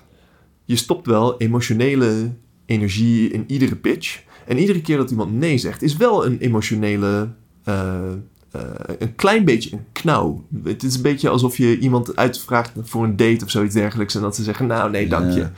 [0.65, 2.31] je stopt wel emotionele
[2.67, 4.23] energie in iedere pitch.
[4.47, 7.29] En iedere keer dat iemand nee zegt, is wel een emotionele.
[7.65, 8.13] eh,
[8.53, 8.61] eh,
[8.99, 10.45] een klein beetje een knauw.
[10.65, 14.15] Het is een beetje alsof je iemand uitvraagt voor een date of zoiets dergelijks.
[14.15, 15.39] En dat ze zeggen: Nou, nee, dank je.
[15.39, 15.53] Ja.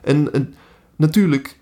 [0.00, 0.54] En, en
[0.96, 1.58] natuurlijk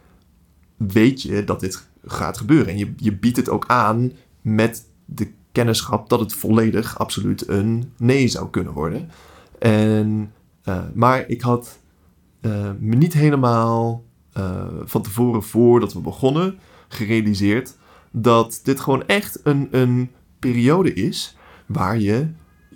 [0.76, 2.68] weet je dat dit gaat gebeuren.
[2.68, 7.92] En je, je biedt het ook aan met de kennischap dat het volledig absoluut een
[7.96, 9.10] nee zou kunnen worden.
[9.58, 10.32] En,
[10.62, 11.78] eh, maar ik had
[12.40, 17.76] eh, me niet helemaal eh, van tevoren, voordat we begonnen, gerealiseerd
[18.10, 21.36] dat dit gewoon echt een, een periode is
[21.66, 22.28] waar je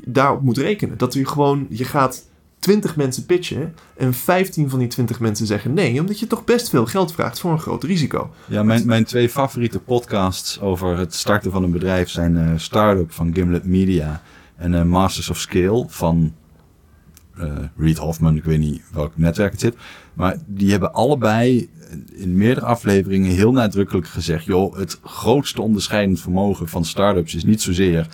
[0.05, 0.99] daarop moet rekenen.
[0.99, 2.30] Dat je gewoon, je gaat
[2.61, 6.68] 20 mensen pitchen en 15 van die 20 mensen zeggen nee, omdat je toch best
[6.68, 8.30] veel geld vraagt voor een groot risico.
[8.46, 13.12] Ja, mijn, mijn twee favoriete podcasts over het starten van een bedrijf zijn eh, Startup
[13.12, 14.22] van Gimlet Media
[14.56, 16.32] en eh, Masters of Scale van
[17.36, 18.36] eh Reed Hoffman.
[18.36, 19.76] Ik weet niet welk netwerk het zit.
[20.14, 21.68] Maar die hebben allebei
[22.12, 27.62] in meerdere afleveringen heel nadrukkelijk gezegd: joh, het grootste onderscheidend vermogen van startups is niet
[27.62, 28.06] zozeer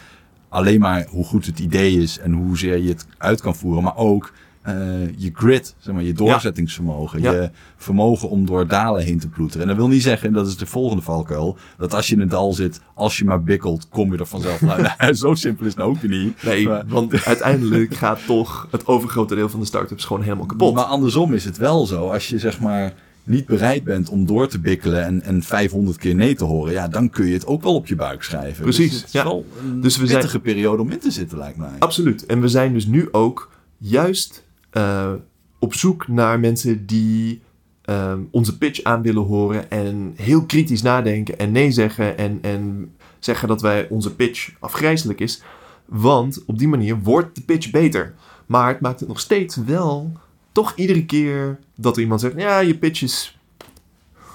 [0.49, 3.97] alleen maar hoe goed het idee is en hoezeer je het uit kan voeren, maar
[3.97, 4.33] ook
[4.63, 4.75] eh,
[5.17, 7.33] je grit, zeg maar, je doorzettingsvermogen, Ja.
[7.33, 9.63] je vermogen om door dalen heen te ploeteren.
[9.63, 12.21] En dat wil niet zeggen, en dat is de volgende valkuil, dat als je in
[12.21, 14.63] een dal zit, als je maar bikkelt, kom je er vanzelf
[14.99, 15.19] uit.
[15.19, 16.43] Zo simpel is het ook niet.
[16.43, 20.75] Nee, Maar- want uiteindelijk gaat toch het overgrote deel van de start-ups gewoon helemaal kapot.
[20.75, 22.09] Maar andersom is het wel zo.
[22.11, 22.93] Als je zeg maar
[23.27, 26.89] niet bereid bent om door te bikkelen en, en 500 keer nee te horen, ja,
[26.89, 28.63] dan kun je het ook wel op je buik schrijven.
[28.63, 29.25] Precies, Dus het is ja.
[29.25, 31.71] wel een Dus we zijn- periode om in te zitten, lijkt mij.
[31.79, 32.27] Absoluut.
[32.27, 35.13] En we zijn dus nu ook juist eh,
[35.59, 37.43] op zoek naar mensen die
[37.83, 42.91] ehm, onze pitch aan willen horen en heel kritisch nadenken en nee zeggen en, en
[43.19, 45.43] zeggen dat wij onze pitch afgrijzelijk is.
[45.85, 48.15] Want op die manier wordt de pitch beter.
[48.47, 50.13] Maar het maakt het nog steeds wel
[50.57, 53.39] toch iedere keer dat er iemand zegt, ja, je pitch is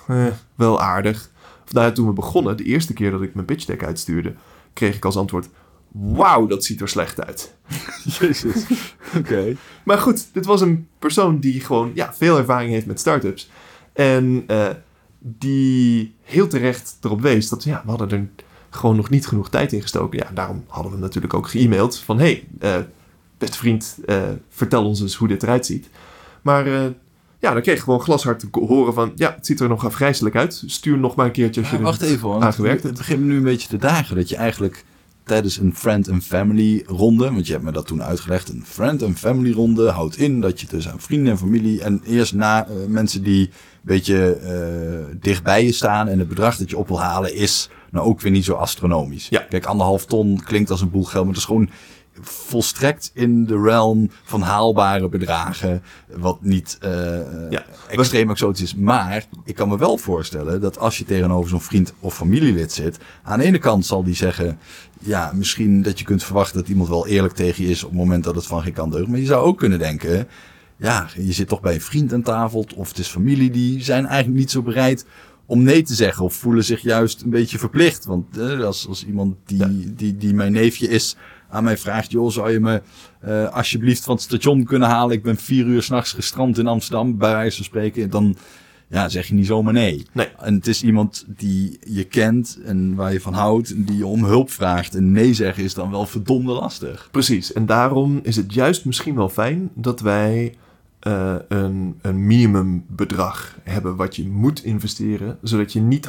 [0.07, 1.29] eh, wel aardig.
[1.65, 4.33] Of nou ja, toen we begonnen, de eerste keer dat ik mijn pitch deck uitstuurde,
[4.73, 5.49] kreeg ik als antwoord,
[5.91, 7.55] wauw, dat ziet er slecht uit.
[8.19, 8.65] Jezus.
[9.17, 9.55] Oké.
[9.83, 13.49] Maar goed, dit was een persoon die gewoon ja, veel ervaring heeft met startups.
[13.93, 14.69] En eh,
[15.19, 18.27] die heel terecht erop wees dat ja, we hadden er
[18.69, 20.19] gewoon nog niet genoeg tijd in gestoken.
[20.19, 22.19] Ja, daarom hadden we natuurlijk ook ge-mailed van...
[22.19, 22.75] hey, eh,
[23.37, 25.89] beste vriend, eh, vertel ons eens hoe dit eruit ziet.
[26.41, 26.85] Maar eh,
[27.39, 29.11] ja, dan kreeg ik gewoon glashard te horen van...
[29.15, 30.63] ja, het ziet er nog afgrijzelijk uit.
[30.65, 32.41] Stuur nog maar een keertje als je Ja, wacht even hoor.
[32.41, 34.85] aangewerkt Het begint nu een beetje te dagen dat je eigenlijk
[35.23, 39.03] tijdens een friend and family ronde, want je hebt me dat toen uitgelegd, een friend
[39.03, 42.65] and family ronde houdt in dat je dus aan vrienden en familie en eerst na
[42.65, 46.87] eh, mensen die een beetje eh, dichtbij je staan en het bedrag dat je op
[46.87, 49.27] wil halen is nou ook weer niet zo astronomisch.
[49.29, 49.39] Ja.
[49.39, 51.69] Kijk, anderhalf ton klinkt als een boel geld, maar het is gewoon
[52.21, 55.83] volstrekt in de realm van haalbare bedragen,
[56.15, 56.91] wat niet eh,
[57.49, 57.65] Ja.
[57.89, 58.75] extreem exotisch is.
[58.75, 62.97] Maar ik kan me wel voorstellen dat als je tegenover zo'n vriend of familielid zit,
[63.23, 64.59] aan de ene kant zal die zeggen,
[64.99, 67.99] ja, misschien dat je kunt verwachten dat iemand wel eerlijk tegen je is op het
[67.99, 69.07] moment dat het van geen kant deugt.
[69.07, 70.27] Maar je zou ook kunnen denken,
[70.77, 74.05] ja, je zit toch bij een vriend aan tafel of het is familie, die zijn
[74.05, 75.05] eigenlijk niet zo bereid
[75.45, 78.05] om nee te zeggen of voelen zich juist een beetje verplicht.
[78.05, 79.69] Want eh, als, als iemand die, Ja.
[79.95, 81.15] die, die mijn neefje is
[81.51, 82.81] aan mij vraagt, joh, zou je me
[83.19, 85.15] eh, alsjeblieft van het station kunnen halen?
[85.15, 88.09] Ik ben vier uur s'nachts gestrand in Amsterdam, bij wijze van spreken.
[88.09, 88.35] Dan,
[88.87, 90.05] ja, zeg je niet zomaar nee.
[90.11, 90.27] Nee.
[90.39, 94.05] En het is iemand die je kent en waar je van houdt en die je
[94.05, 94.95] om hulp vraagt.
[94.95, 97.07] En nee zeggen is dan wel verdomde lastig.
[97.11, 97.53] Precies.
[97.53, 100.55] En daarom is het juist misschien wel fijn dat wij
[100.99, 106.05] eh, een, een minimumbedrag hebben wat je moet investeren, zodat je niet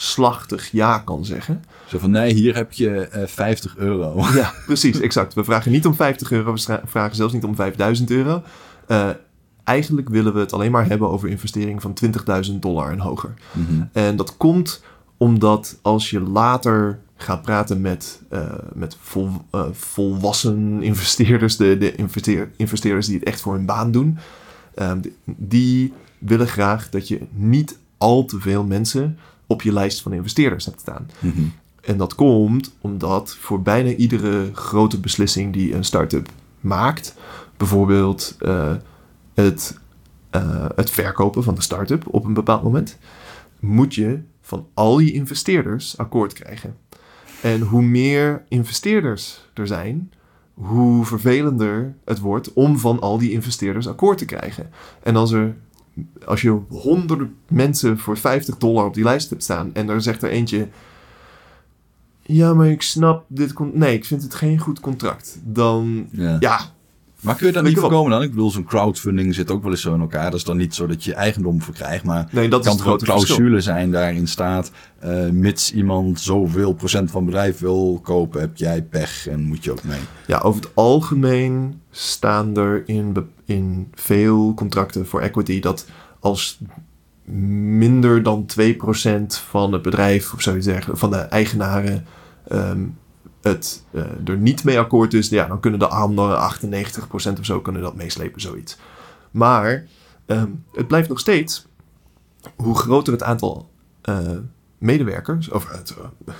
[0.00, 1.64] halfslachtig ja kan zeggen.
[1.86, 4.24] Zo van, nee, hier heb je eh 50 euro.
[4.34, 5.34] Ja, precies, exact.
[5.34, 8.42] We vragen niet om 50 euro, we vragen zelfs niet om 5000 euro.
[8.86, 9.08] Eh,
[9.64, 11.96] eigenlijk willen we het alleen maar hebben over investeringen van
[12.50, 13.34] 20.000 dollar en hoger.
[13.52, 13.82] Mhm.
[13.92, 14.82] En dat komt
[15.16, 18.40] omdat als je later gaat praten met, eh,
[18.72, 19.30] met vol,
[19.72, 24.18] volwassen investeerders, de, de investeer, investeerders die het echt voor hun baan doen,
[24.74, 29.18] ehm, die willen graag dat je niet al te veel mensen
[29.50, 31.10] op je lijst van investeerders hebt staan.
[31.18, 31.42] Mhm.
[31.80, 36.28] En dat komt omdat voor bijna iedere grote beslissing die een start-up
[36.60, 37.14] maakt,
[37.56, 38.74] bijvoorbeeld eh,
[39.34, 39.78] het,
[40.30, 42.98] eh, het verkopen van de start-up op een bepaald moment,
[43.58, 46.76] moet je van al je investeerders akkoord krijgen.
[47.42, 50.12] En hoe meer investeerders er zijn,
[50.54, 54.70] hoe vervelender het wordt om van al die investeerders akkoord te krijgen.
[55.02, 55.56] En als er
[56.24, 60.22] als je honderden mensen voor 50 dollar op die lijst hebt staan en er zegt
[60.22, 60.68] er eentje
[62.32, 63.54] ja, maar ik snap dit.
[63.72, 65.38] Nee, ik vind het geen goed contract.
[65.44, 66.36] Dan, Ja.
[66.40, 66.60] ja,
[67.20, 68.22] Maar kun je daar niet voorkomen dan?
[68.22, 70.24] Ik bedoel, zo'n crowdfunding zit ook wel eens zo in elkaar.
[70.30, 72.96] Dat is dan niet zo dat je eigendom verkrijgt, maar nee, dat kan verschil.
[72.96, 74.70] clausule zijn daarin staat.
[74.98, 79.64] eh, mits iemand zoveel procent van het bedrijf wil kopen, heb jij pech en moet
[79.64, 80.00] je ook mee.
[80.26, 85.86] Ja, over het algemeen staan er in, in veel contracten voor equity dat
[86.20, 86.58] als
[87.24, 88.66] minder dan 2%
[89.26, 92.06] van het bedrijf, of zou je zeggen, van de eigenaren,
[92.48, 92.80] ehm,
[93.42, 96.52] het eh, er niet mee akkoord is, ja, dan kunnen de andere
[97.36, 98.76] 98% of zo kunnen dat meeslepen, zoiets.
[99.30, 99.86] Maar
[100.26, 101.66] ehm, het blijft nog steeds,
[102.56, 103.70] hoe groter het aantal
[104.02, 104.18] eh,
[104.78, 105.78] medewerkers, of eh,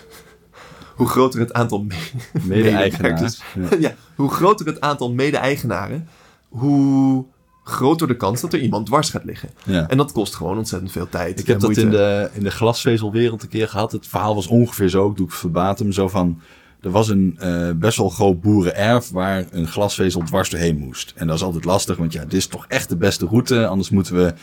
[0.96, 2.10] hoe groter het aantal me-
[2.42, 3.42] Mede-eigenaars.
[3.54, 3.76] Ja.
[3.88, 6.08] ja, hoe groter het aantal mede-eigenaren,
[6.48, 7.24] hoe
[7.64, 9.50] groter de kans dat er iemand dwars gaat liggen.
[9.64, 9.88] Ja.
[9.88, 11.40] En dat kost gewoon ontzettend veel tijd.
[11.40, 11.80] Ik heb dat moeite.
[11.80, 13.92] in de, in de glasvezelwereld een keer gehad.
[13.92, 16.40] Het verhaal was ongeveer zo, ik doe het verbatim, zo van...
[16.82, 21.12] Er was een eh, best wel groot boerenerf waar een glasvezel dwars doorheen moest.
[21.16, 23.66] En dat is altijd lastig, want ja, dit is toch echt de beste route.
[23.66, 24.34] Anders moeten we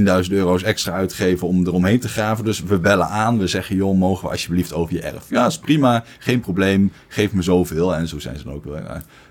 [0.00, 2.44] eh, 10.000 euro's extra uitgeven om eromheen te graven.
[2.44, 5.30] Dus we bellen aan, we zeggen, joh, mogen we alsjeblieft over je erf?
[5.30, 7.94] Ja, is prima, geen probleem, geef me zoveel.
[7.94, 8.80] En zo zijn ze dan ook wel.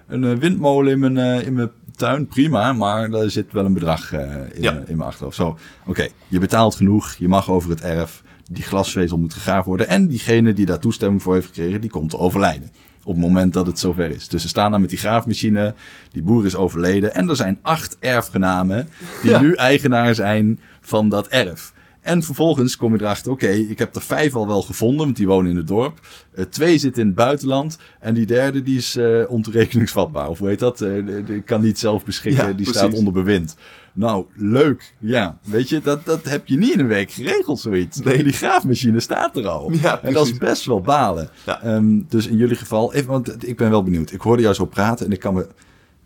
[0.08, 3.74] Een eh, windmolen in mijn, eh, in mijn tuin, prima, maar daar zit wel een
[3.74, 4.22] bedrag eh,
[4.54, 4.72] in, Ja.
[4.72, 5.36] in mijn achterhoofd.
[5.36, 8.24] Zo, oké, je betaalt genoeg, je mag over het erf.
[8.50, 9.88] Die glasvezel moet gegraven worden.
[9.88, 12.72] En diegene die daar toestemming voor heeft gekregen, die komt te overlijden.
[13.04, 14.28] Op het moment dat het zover is.
[14.28, 15.74] Dus ze staan daar met die graafmachine.
[16.12, 17.14] Die boer is overleden.
[17.14, 18.90] En er zijn acht erfgenamen
[19.22, 19.42] die Ja.
[19.42, 21.74] nu eigenaar zijn van dat erf.
[22.02, 25.28] En vervolgens kom je erachter, oké, ik heb er vijf al wel gevonden, want die
[25.28, 26.00] wonen in het dorp.
[26.36, 27.78] Eh, twee zitten in het buitenland.
[28.00, 30.30] En die derde, die is ontoerekeningsvatbaar.
[30.30, 30.78] Of hoe heet dat?
[31.26, 32.76] Die kan niet zelf beschikken, Ja, die precies.
[32.82, 33.56] staat onder bewind.
[33.96, 34.94] Nou, leuk.
[35.00, 38.00] Ja, weet je, dat, dat heb je niet in een week geregeld, zoiets.
[38.00, 38.24] Nee.
[38.24, 39.72] Die graafmachine staat er al.
[39.72, 41.30] Ja, en dat is best wel balen.
[41.46, 41.62] Ja.
[41.62, 44.12] Ehm, dus in jullie geval, even, want ik ben wel benieuwd.
[44.12, 45.48] Ik hoorde jou zo praten en ik kan me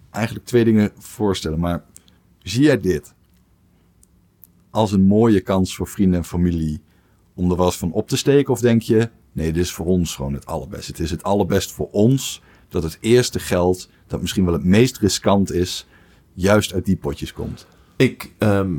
[0.09, 1.59] eigenlijk twee dingen voorstellen.
[1.59, 1.83] Maar
[2.43, 3.13] zie jij dit
[4.69, 6.81] als een mooie kans voor vrienden en familie
[7.33, 8.53] om er eens van op te steken?
[8.53, 10.91] Of denk je, nee, dit is voor ons gewoon het allerbeste.
[10.91, 14.97] Het is het allerbest voor ons dat het eerste geld, dat misschien wel het meest
[14.97, 15.87] riskant is,
[16.33, 17.67] juist uit die potjes komt.
[18.00, 18.72] Ik, ehm,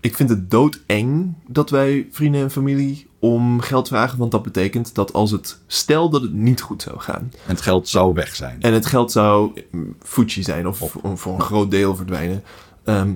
[0.00, 4.18] ik vind het doodeng dat wij vrienden en familie om geld vragen.
[4.18, 7.32] Want dat betekent dat als het, stel dat het niet goed zou gaan.
[7.32, 8.62] En het geld zou weg zijn.
[8.62, 12.42] En het geld zou mm, Fuji zijn of, of voor een groot deel verdwijnen.
[12.84, 13.12] ehm,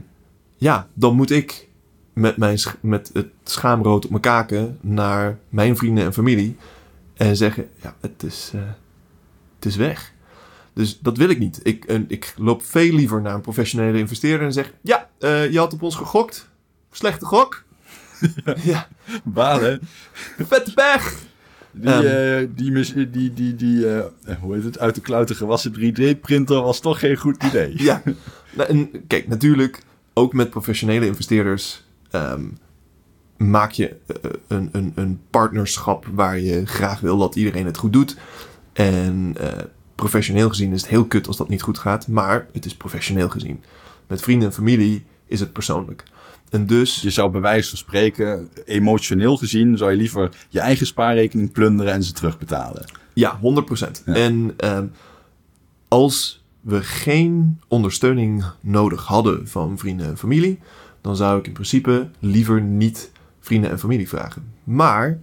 [0.56, 1.68] ja, dan moet ik
[2.12, 6.56] met, mijn, met het schaamrood op mijn kaken naar mijn vrienden en familie.
[7.14, 8.60] En zeggen, ja, het is, eh,
[9.56, 10.12] het is weg.
[10.76, 11.60] Dus dat wil ik niet.
[11.62, 14.72] Ik, en ik loop veel liever naar een professionele investeerder en zeg...
[14.80, 16.48] Ja, eh, je had op ons gegokt.
[16.90, 17.64] Slechte gok.
[18.62, 18.88] ja,
[19.24, 19.80] Balen.
[20.38, 21.18] vette pech.
[21.72, 24.04] Die, eh, die, die, die, die eh,
[24.40, 27.82] hoe heet het, uit de kluiten gewassen 3D-printer was toch geen goed idee.
[27.82, 28.02] Ja,
[28.56, 29.82] nou, en kijk, natuurlijk,
[30.14, 32.44] ook met professionele investeerders ehm,
[33.36, 37.92] maak je eh, een, een, een partnerschap waar je graag wil dat iedereen het goed
[37.92, 38.16] doet.
[38.72, 39.64] En eh,
[39.96, 43.28] professioneel gezien is het heel kut als dat niet goed gaat, maar het is professioneel
[43.28, 43.62] gezien.
[44.06, 46.04] Met vrienden en familie is het persoonlijk.
[46.50, 50.86] En dus, Je zou bij wijze van spreken, emotioneel gezien, zou je liever je eigen
[50.86, 52.84] spaarrekening plunderen en ze terugbetalen.
[53.12, 54.02] ja, 100%.
[54.04, 54.14] Ja.
[54.14, 54.86] En ehm,
[55.88, 60.58] als we geen ondersteuning nodig hadden van vrienden en familie,
[61.00, 64.52] dan zou ik in principe liever niet vrienden en familie vragen.
[64.64, 65.18] Maar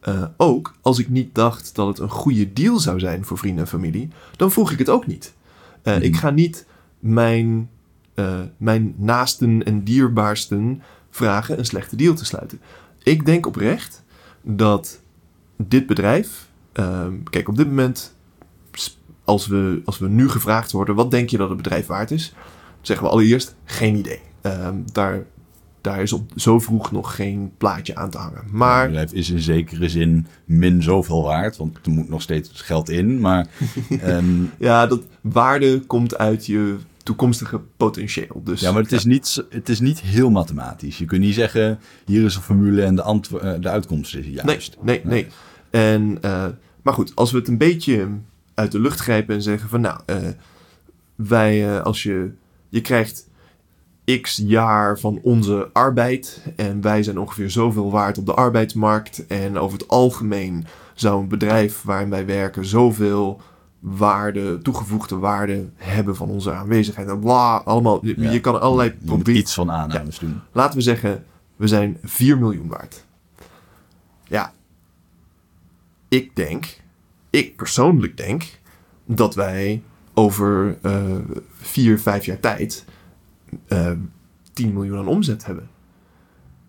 [0.00, 3.64] eh, ook als ik niet dacht dat het een goede deal zou zijn voor vrienden
[3.64, 5.34] en familie, dan vroeg ik het ook niet.
[5.82, 6.02] Eh, Mhm.
[6.02, 6.66] Ik ga niet
[6.98, 7.70] mijn,
[8.14, 12.60] eh, mijn naasten en dierbaarsten vragen een slechte deal te sluiten.
[13.02, 14.02] Ik denk oprecht
[14.42, 15.00] dat
[15.56, 18.14] dit bedrijf, ehm, kijk op dit moment,
[19.24, 22.34] als we, als we nu gevraagd worden, wat denk je dat het bedrijf waard is?
[22.80, 24.20] Zeggen we allereerst, geen idee.
[24.40, 25.24] Ehm, daar,
[25.80, 28.42] daar is op zo vroeg nog geen plaatje aan te hangen.
[28.42, 32.50] Het Maar bedrijf is in zekere zin min zoveel waard, want er moet nog steeds
[32.60, 33.20] geld in.
[33.20, 33.46] Maar
[34.00, 34.26] ehm,
[34.58, 38.40] ja, dat waarde komt uit je toekomstige potentieel.
[38.44, 40.98] Dus, ja, maar het is, niet, het is niet heel mathematisch.
[40.98, 44.76] Je kunt niet zeggen, hier is een formule en de, eh, de uitkomst is juist.
[44.82, 45.26] Nee, nee, nee.
[45.70, 46.46] En, eh,
[46.82, 48.08] maar goed, als we het een beetje
[48.54, 50.16] uit de lucht grijpen en zeggen van nou, eh,
[51.14, 52.30] wij, als je,
[52.68, 53.28] je krijgt
[54.20, 59.58] x jaar van onze arbeid en wij zijn ongeveer zoveel waard op de arbeidsmarkt en
[59.58, 63.40] over het algemeen zou een bedrijf waarin wij werken zoveel
[63.80, 67.08] waarde, toegevoegde waarde hebben van onze aanwezigheid.
[67.08, 68.30] En bla, allemaal, je, Ja.
[68.30, 69.40] je kan allerlei proberen.
[69.40, 70.40] iets van aannames doen.
[70.52, 71.24] Laten we zeggen,
[71.56, 73.04] we zijn 4 miljoen waard.
[74.24, 74.52] Ja,
[76.08, 76.80] ik denk,
[77.30, 78.58] ik persoonlijk denk,
[79.04, 79.82] dat wij
[80.14, 81.04] over eh
[81.52, 82.84] 4, 5 jaar tijd
[83.70, 83.92] eh
[84.52, 85.68] 10 miljoen aan omzet hebben.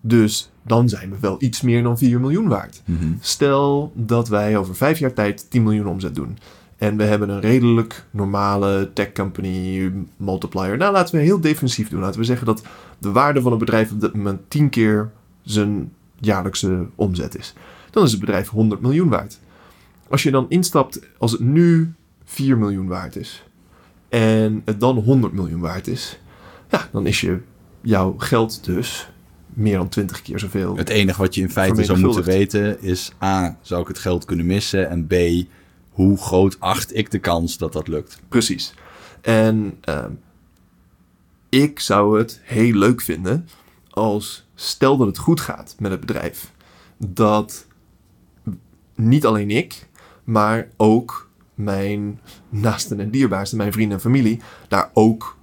[0.00, 2.82] Dus dan zijn we wel iets meer dan 4 miljoen waard.
[2.84, 3.12] Mhm.
[3.20, 6.38] Stel dat wij over vijf jaar tijd 10 miljoen omzet doen.
[6.76, 10.76] En we hebben een redelijk normale tech company multiplier.
[10.76, 12.00] Nou, laten we heel defensief doen.
[12.00, 12.62] Laten we zeggen dat
[12.98, 15.10] de waarde van een bedrijf op dit moment 10 keer
[15.42, 17.54] zijn jaarlijkse omzet is.
[17.90, 19.38] Dan is het bedrijf 100 miljoen waard.
[20.08, 21.92] Als je dan instapt, als het nu
[22.24, 23.44] 4 miljoen waard is.
[24.08, 26.20] En het dan 100 miljoen waard is.
[26.72, 27.40] Ja, dan is je,
[27.80, 29.10] jouw geld dus
[29.48, 30.76] meer dan 20 keer zoveel.
[30.76, 33.12] Het enige wat je in feite zou moeten weten is...
[33.22, 34.90] A, zou ik het geld kunnen missen?
[34.90, 35.14] En B,
[35.90, 38.20] hoe groot acht ik de kans dat dat lukt?
[38.28, 38.74] Precies.
[39.20, 40.10] En ehm,
[41.48, 43.48] ik zou het heel leuk vinden
[43.90, 46.52] als, stel dat het goed gaat met het bedrijf,
[46.98, 47.66] dat
[48.94, 49.88] niet alleen ik,
[50.24, 55.36] maar ook mijn naasten en dierbaarsten, mijn vrienden en familie, daar ook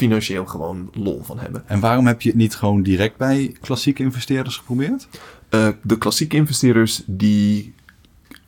[0.00, 1.62] financieel gewoon lol van hebben.
[1.66, 5.08] En waarom heb je het niet gewoon direct bij klassieke investeerders geprobeerd?
[5.48, 7.74] Eh, de klassieke investeerders die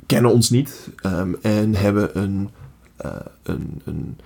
[0.07, 2.51] kennen ons niet ehm, en hebben een,
[2.97, 4.19] eh, een, een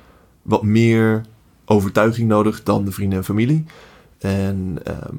[0.42, 1.24] wat meer
[1.64, 3.64] overtuiging nodig dan de vrienden en familie.
[4.18, 5.14] En ehm,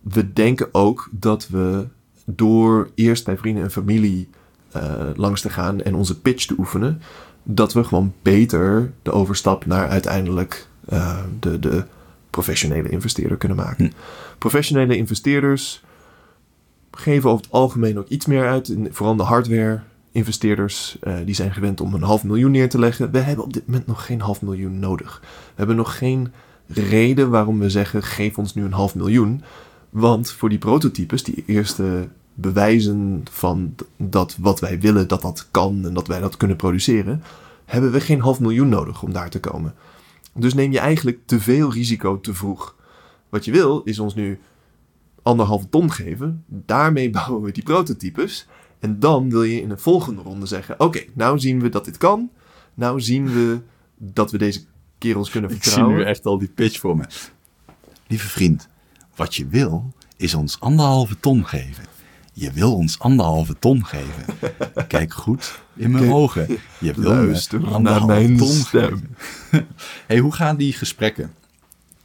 [0.00, 1.86] we denken ook dat we
[2.24, 4.28] door eerst bij vrienden en familie
[4.72, 7.00] eh, langs te gaan en onze pitch te oefenen,
[7.42, 11.84] dat we gewoon beter de overstap naar uiteindelijk eh, de, de
[12.30, 13.84] professionele investeerder kunnen maken.
[13.84, 13.92] Hm.
[14.38, 15.84] Professionele investeerders
[16.90, 18.76] geven over het algemeen ook iets meer uit.
[18.90, 19.80] Vooral de hardware
[20.12, 23.10] investeerders, eh, die zijn gewend om een half miljoen neer te leggen.
[23.10, 25.20] We hebben op dit moment nog geen half miljoen nodig.
[25.22, 26.32] We hebben nog geen
[26.66, 29.42] reden waarom we zeggen, geef ons nu een half miljoen.
[29.90, 35.84] Want voor die prototypes, die eerste bewijzen van dat wat wij willen, dat dat kan
[35.84, 37.22] en dat wij dat kunnen produceren,
[37.64, 39.74] hebben we geen half miljoen nodig om daar te komen.
[40.38, 42.76] Dus neem je eigenlijk te veel risico te vroeg.
[43.28, 44.38] Wat je wil, is ons nu
[45.22, 46.44] anderhalve ton geven.
[46.46, 48.46] Daarmee bouwen we die prototypes.
[48.78, 51.96] En dan wil je in een volgende ronde zeggen: Oké, nou zien we dat dit
[51.96, 52.30] kan.
[52.74, 53.60] Nou zien we
[53.96, 54.64] dat we deze
[54.98, 55.98] kerels kunnen Ik zie vertrouwen.
[55.98, 57.04] nu echt al die pitch voor me.
[58.06, 58.68] Lieve vriend,
[59.14, 61.84] wat je wil is ons anderhalve ton geven.
[62.38, 64.24] Je wil ons anderhalve ton geven.
[64.88, 66.58] Kijk goed in mijn ogen.
[66.80, 69.00] Je wil luister me naar anderhalve mijn ton stem.
[69.50, 69.66] geven.
[70.06, 71.32] hey, hoe gaan die gesprekken?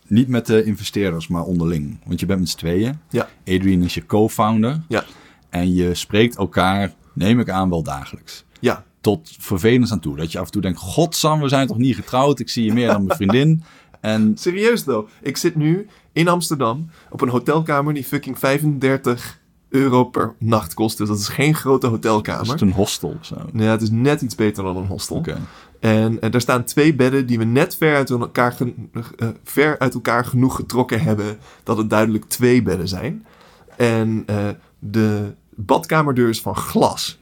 [0.07, 1.99] Niet met de investeerders, maar onderling.
[2.05, 2.99] Want je bent met z'n tweeën.
[3.09, 3.29] Ja.
[3.45, 4.81] Adrian is je co-founder.
[4.87, 5.03] Ja.
[5.49, 8.45] En je spreekt elkaar, neem ik aan, wel dagelijks.
[8.59, 10.15] Ja, Tot vervelend aan toe.
[10.15, 12.39] Dat je af en toe denkt, godsam, we zijn toch niet getrouwd?
[12.39, 13.63] Ik zie je meer dan mijn vriendin.
[14.01, 15.09] En serieus though.
[15.21, 19.40] Ik zit nu in Amsterdam op een hotelkamer die fucking 35
[19.71, 20.97] euro per nacht kost.
[20.97, 22.51] Dus dat is geen grote is hotelkamer.
[22.51, 23.35] het een hostel of zo?
[23.53, 25.15] Ja, het is net iets beter dan een hostel.
[25.15, 25.37] Oké.
[25.79, 28.57] En, en daar staan twee bedden die we net ver uit, elkaar
[29.17, 33.25] eh, ver uit elkaar genoeg getrokken hebben dat het duidelijk twee bedden zijn.
[33.77, 34.49] En eh,
[34.79, 37.19] de badkamerdeur is van glas.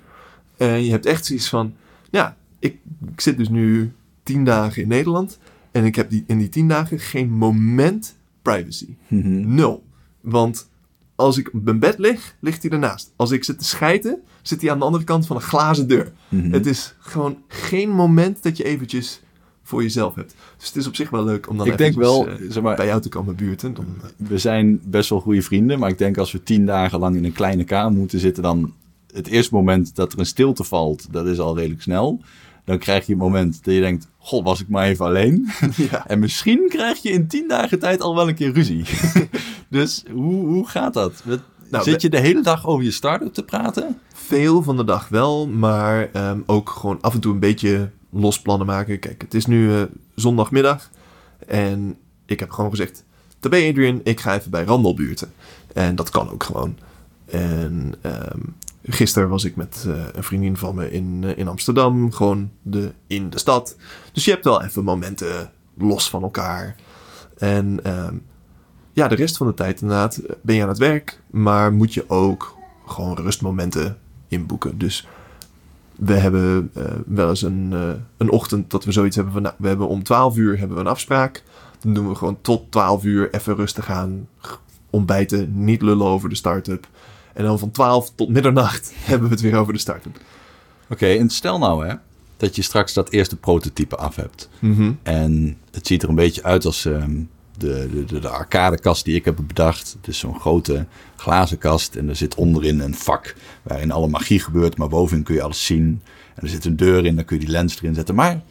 [0.57, 1.73] En je hebt echt zoiets van,
[2.09, 2.77] ja, ik,
[3.11, 3.93] ik zit dus nu
[4.23, 5.39] tien dagen in Nederland
[5.71, 8.95] en ik heb die, in die tien dagen geen moment privacy.
[9.07, 9.53] Mhm.
[9.53, 9.83] Nul.
[10.21, 10.68] Want
[11.19, 13.13] als ik op mijn bed lig, ligt hij ernaast.
[13.15, 16.11] Als ik zit te schijten, zit hij aan de andere kant van een glazen deur.
[16.29, 16.51] Mhm.
[16.51, 19.21] Het is gewoon geen moment dat je eventjes
[19.63, 20.35] voor jezelf hebt.
[20.57, 22.75] Dus het is op zich wel leuk om dan Ik denk wel, eh, zeg maar,
[22.75, 23.73] bij jou te komen buurten.
[23.73, 26.99] Dan, eh, we zijn best wel goede vrienden, maar ik denk als we tien dagen
[26.99, 28.73] lang in een kleine kamer moeten zitten, dan
[29.13, 32.21] het eerste moment dat er een stilte valt, dat is al redelijk snel.
[32.65, 35.49] Dan krijg je het moment dat je denkt, god, was ik maar even alleen.
[35.91, 36.07] ja.
[36.07, 38.83] En misschien krijg je in tien dagen tijd al wel een keer ruzie.
[39.69, 41.23] dus hoe, hoe gaat dat?
[41.69, 43.99] Nou, Zit je de hele dag over je start-up te praten?
[44.13, 48.41] Veel van de dag wel, maar ehm, ook gewoon af en toe een beetje los
[48.41, 48.99] plannen maken.
[48.99, 49.81] Kijk, het is nu eh,
[50.15, 50.89] zondagmiddag
[51.47, 53.03] en ik heb gewoon gezegd...
[53.39, 55.33] Tabé Adrian, ik ga even bij Randelbuurten.
[55.73, 56.77] En dat kan ook gewoon.
[57.25, 58.39] En ehm
[58.83, 62.91] gisteren was ik met eh, een vriendin van me in, eh, in Amsterdam, gewoon de,
[63.07, 63.75] in de stad.
[64.11, 66.75] Dus je hebt wel even momenten los van elkaar.
[67.37, 68.15] En ehm,
[68.99, 72.09] ja, de rest van de tijd inderdaad ben je aan het werk, maar moet je
[72.09, 73.97] ook gewoon rustmomenten
[74.27, 74.77] inboeken.
[74.77, 75.07] Dus
[75.95, 79.55] we hebben eh, wel eens een, eh, een ochtend dat we zoiets hebben van, nou,
[79.57, 81.43] we hebben om 12 uur hebben we een afspraak.
[81.79, 84.27] Dan doen we gewoon tot 12 uur even rustig aan,
[84.89, 86.87] ontbijten, niet lullen over de start-up.
[87.33, 90.19] En dan van 12 tot middernacht hebben we het weer over de start-up.
[90.89, 91.95] Oké, en stel nou hè,
[92.37, 94.49] dat je straks dat eerste prototype af hebt.
[94.59, 94.91] Mhm.
[95.03, 97.21] En het ziet er een beetje uit als ehm,
[97.59, 99.95] de, de, de, de arcadekast die ik heb bedacht.
[99.97, 100.85] Het is zo'n grote
[101.15, 104.77] glazen kast en er zit onderin een vak waarin alle magie gebeurt.
[104.77, 106.01] Maar bovenin kun je alles zien.
[106.35, 108.15] En er zit een deur in, dan kun je die lens erin zetten.
[108.15, 108.41] Maar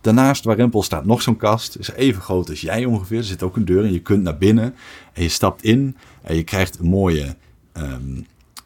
[0.00, 1.76] daarnaast waar Rempel staat nog zo'n kast.
[1.78, 3.18] Is even groot als jij ongeveer.
[3.18, 4.74] Er zit ook een deur en je kunt naar binnen.
[5.12, 7.36] En je stapt in en je krijgt een mooie
[7.72, 8.16] ehm,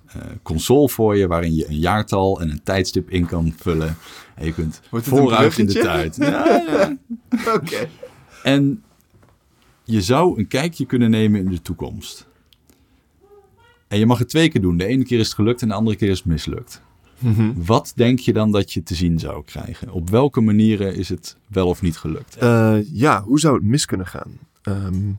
[0.07, 1.27] eh, console voor je.
[1.27, 3.97] Waarin je een jaartal en een tijdstip in kan vullen.
[4.35, 6.17] En je kunt vooruit in de tijd.
[6.17, 6.97] Ja, ja.
[7.57, 7.89] Oké.
[8.43, 8.83] En
[9.93, 12.27] je zou een kijkje kunnen nemen in de toekomst.
[13.89, 14.77] En je mag het twee keer doen.
[14.77, 16.83] De ene keer is het gelukt en de andere keer is het mislukt.
[17.19, 17.53] Mhm.
[17.57, 19.91] Wat denk je dan dat je te zien zou krijgen?
[19.91, 22.37] Op welke manieren is het wel of niet gelukt?
[22.37, 24.39] Eh, ja, hoe zou het mis kunnen gaan?
[24.63, 25.13] Ehm,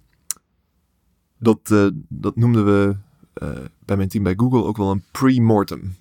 [1.37, 2.95] dat, eh, dat noemden we
[3.33, 3.49] eh,
[3.85, 5.95] bij mijn team bij Google ook wel een pre-mortem.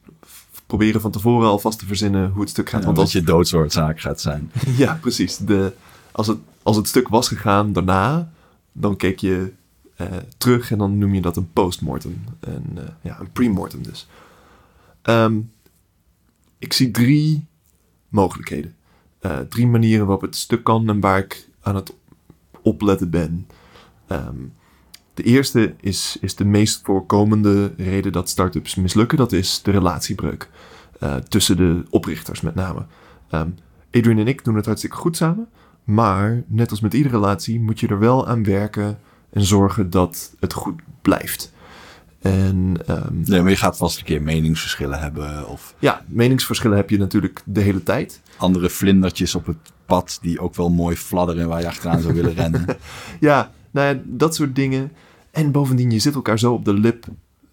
[0.66, 2.80] Proberen van tevoren alvast te verzinnen hoe het stuk gaat.
[2.80, 4.50] Ja, Want als, je doodsoortzaak gaat zijn.
[4.76, 5.36] ja, precies.
[5.36, 5.72] De,
[6.12, 8.31] als, het, als het stuk was gegaan daarna,
[8.72, 9.52] dan keek je
[9.96, 12.24] eh, terug en dan noem je dat een postmortem.
[12.40, 14.08] En, eh, ja, een pre-mortem dus.
[15.02, 15.40] Ehm,
[16.58, 17.46] ik zie drie
[18.08, 18.74] mogelijkheden.
[19.18, 21.94] Eh, drie manieren waarop het stuk kan en waar ik aan het
[22.62, 23.46] opletten ben.
[24.06, 24.36] Ehm,
[25.14, 29.18] de eerste is, is de meest voorkomende reden dat startups mislukken.
[29.18, 30.48] Dat is de relatiebreuk.
[31.28, 32.86] Tussen de oprichters met name.
[33.28, 33.50] Ehm,
[33.90, 35.48] Adrian en ik doen het hartstikke goed samen.
[35.84, 38.98] Maar net als met iedere relatie moet je er wel aan werken
[39.30, 41.52] en zorgen dat het goed blijft.
[42.20, 45.48] En ehm, Nee, maar je gaat vast een keer meningsverschillen hebben.
[45.48, 48.20] Of ja, meningsverschillen heb je natuurlijk de hele tijd.
[48.36, 52.34] andere vlindertjes op het pad die ook wel mooi fladderen waar je achteraan zou willen
[52.34, 52.64] rennen.
[53.20, 54.92] Ja, nou ja, dat soort dingen.
[55.30, 57.04] En bovendien, je zit elkaar zo op de lip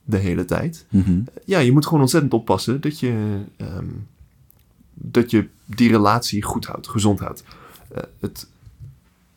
[0.03, 0.86] de hele tijd.
[0.89, 1.21] Mhm.
[1.45, 3.86] Ja, je moet gewoon ontzettend oppassen dat je, ehm,
[4.93, 7.43] dat je die relatie goed houdt, gezond houdt.
[7.92, 8.48] Eh, het,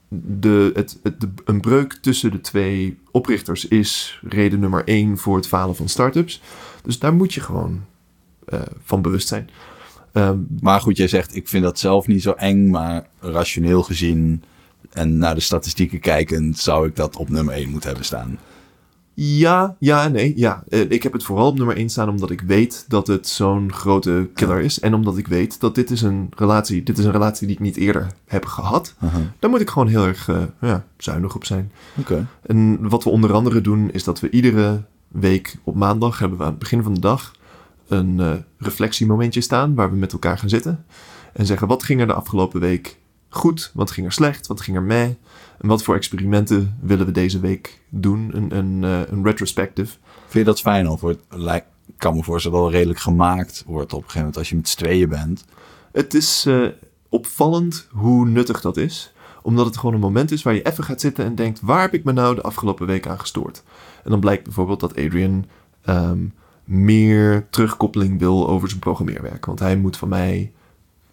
[0.09, 5.37] de, het, het, de, een breuk tussen de twee oprichters is reden nummer één voor
[5.37, 6.43] het falen van startups.
[6.83, 7.85] Dus daar moet je gewoon
[8.45, 9.51] eh, van bewust zijn.
[10.13, 14.43] Ehm, Maar goed, jij zegt, ik vind dat zelf niet zo eng, maar rationeel gezien
[14.91, 18.39] en naar de statistieken kijkend zou ik dat op nummer 1 moeten hebben staan.
[19.15, 20.65] Ja, ja, en nee, ja.
[20.69, 23.73] Eh, ik heb het vooral op nummer 1 staan omdat ik weet dat het zo'n
[23.73, 24.81] grote killer is.
[24.81, 27.63] En omdat ik weet dat dit is een relatie, dit is een relatie die ik
[27.63, 28.95] niet eerder heb gehad.
[28.99, 29.21] Aha.
[29.39, 31.73] Daar moet ik gewoon heel erg eh, ja, zuinig op zijn.
[31.99, 32.27] Oké.
[32.47, 36.45] En wat we onder andere doen is dat we iedere week op maandag hebben we
[36.45, 37.33] aan het begin van de dag
[37.89, 40.85] een eh, reflectiemomentje staan waar we met elkaar gaan zitten.
[41.33, 42.99] En zeggen wat ging er de afgelopen week
[43.29, 45.19] goed, wat ging er slecht, wat ging er mee.
[45.63, 48.31] En wat voor experimenten willen we deze week doen?
[48.33, 49.97] Een, een, eh, een retrospective.
[50.27, 53.93] Vind je dat fijn of wordt, lijkt, kan me voorstellen dat het redelijk gemaakt wordt
[53.93, 55.45] op een gegeven moment als je met z'n tweeën bent.
[55.93, 56.67] Het is eh,
[57.09, 59.13] opvallend hoe nuttig dat is.
[59.43, 61.61] Omdat het gewoon een moment is waar je even gaat zitten en denkt...
[61.61, 63.63] waar heb ik me nou de afgelopen week aan gestoord?
[64.05, 65.45] En dan blijkt bijvoorbeeld dat Adrian
[65.83, 66.25] ehm,
[66.65, 69.47] meer terugkoppeling wil over zijn programmeerwerk.
[69.47, 70.53] Want hij moet van mij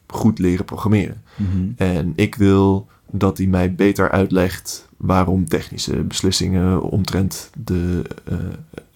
[0.08, 1.24] goed leren programmeren.
[1.76, 8.36] En ik wil dat hij mij beter uitlegt waarom technische beslissingen omtrent de, eh,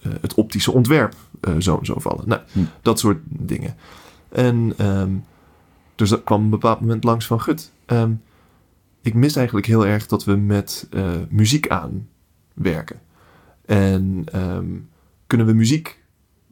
[0.02, 2.28] eh, het optische ontwerp eh, zo en zo vallen.
[2.28, 2.58] Nou, Hm.
[2.82, 3.74] dat soort dingen.
[4.28, 5.10] En ehm,
[5.94, 7.70] dus dat kwam een bepaald moment langs van gut.
[7.86, 8.12] ehm,
[9.02, 10.88] ik mis eigenlijk heel erg dat we met
[11.28, 13.00] muziek aanwerken.
[13.64, 14.66] En ehm,
[15.26, 16.02] kunnen we muziek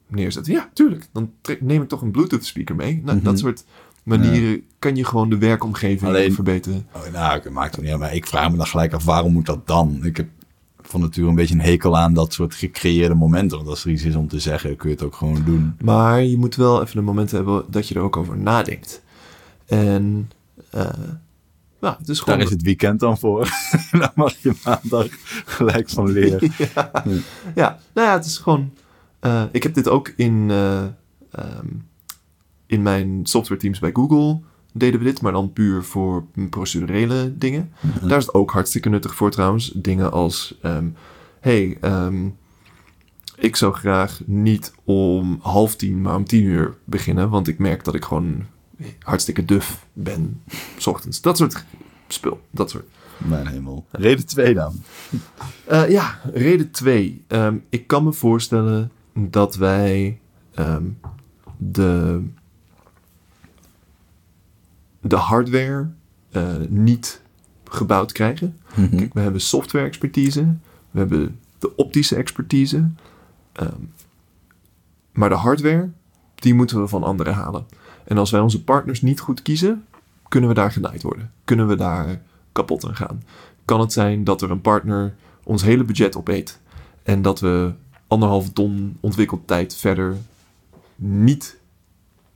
[0.06, 0.52] neerzetten?
[0.52, 1.06] Ja, tuurlijk.
[1.12, 3.00] Dan neem ik toch een Bluetooth speaker mee.
[3.04, 3.24] Nou, Mhm.
[3.24, 3.64] Dat soort
[4.02, 6.86] manieren kan je gewoon de werkomgeving Alleen- verbeteren.
[6.94, 8.00] Oh, nou, het maakt het niet uit.
[8.00, 10.00] Maar ik vraag me dan gelijk af, waarom moet dat dan?
[10.04, 10.28] Ik heb
[10.80, 13.56] van nature een beetje een hekel aan dat soort gecreëerde momenten.
[13.56, 15.76] Want als er iets is om te zeggen, kun je het ook gewoon doen.
[15.84, 19.02] Maar je moet wel even een moment hebben dat je er ook over nadenkt.
[19.66, 20.30] En
[20.70, 20.88] eh
[21.80, 22.38] nou, het is gewoon...
[22.38, 23.48] Daar is het weekend dan voor.
[23.90, 25.06] dan mag je maandag
[25.44, 26.52] gelijk van leren.
[26.74, 26.90] ja.
[27.54, 28.72] ja, nou ja, het is gewoon...
[29.20, 30.82] eh, ik heb dit ook in, eh,
[31.30, 31.66] ehm,
[32.72, 34.40] in mijn software teams bij Google
[34.72, 37.72] deden we dit, maar dan puur voor procedurele dingen.
[38.02, 39.72] Daar is het ook hartstikke nuttig voor trouwens.
[39.74, 40.86] Dingen als, ehm,
[41.40, 42.28] hey, ehm,
[43.36, 47.84] ik zou graag niet om half tien, maar om tien uur beginnen, want ik merk
[47.84, 48.44] dat ik gewoon
[48.98, 50.42] hartstikke duf ben,
[50.76, 51.20] s ochtends.
[51.20, 51.64] Dat soort
[52.08, 52.86] spul, dat soort.
[53.16, 53.86] Mijn hemel.
[53.90, 54.82] Reden 2 dan.
[55.64, 57.24] Eh, ja, reden 2.
[57.68, 60.18] ik kan me voorstellen dat wij
[60.54, 60.84] ehm,
[61.56, 62.22] de,
[65.02, 65.90] de hardware
[66.30, 67.22] eh, niet
[67.64, 68.58] gebouwd krijgen.
[68.74, 68.96] Mhm.
[68.96, 70.40] Kijk, we hebben software expertise,
[70.90, 72.90] we hebben de optische expertise.
[73.52, 73.80] ehm,
[75.12, 75.88] maar de hardware,
[76.34, 77.66] die moeten we van anderen halen.
[78.04, 79.84] En als wij onze partners niet goed kiezen,
[80.28, 81.30] kunnen we daar genaaid worden.
[81.44, 82.20] Kunnen we daar
[82.52, 83.22] kapot aan gaan.
[83.64, 86.60] Kan het zijn dat er een partner ons hele budget opeet
[87.02, 87.72] en dat we
[88.06, 90.16] anderhalve ton ontwikkeltijd verder
[90.96, 91.58] niet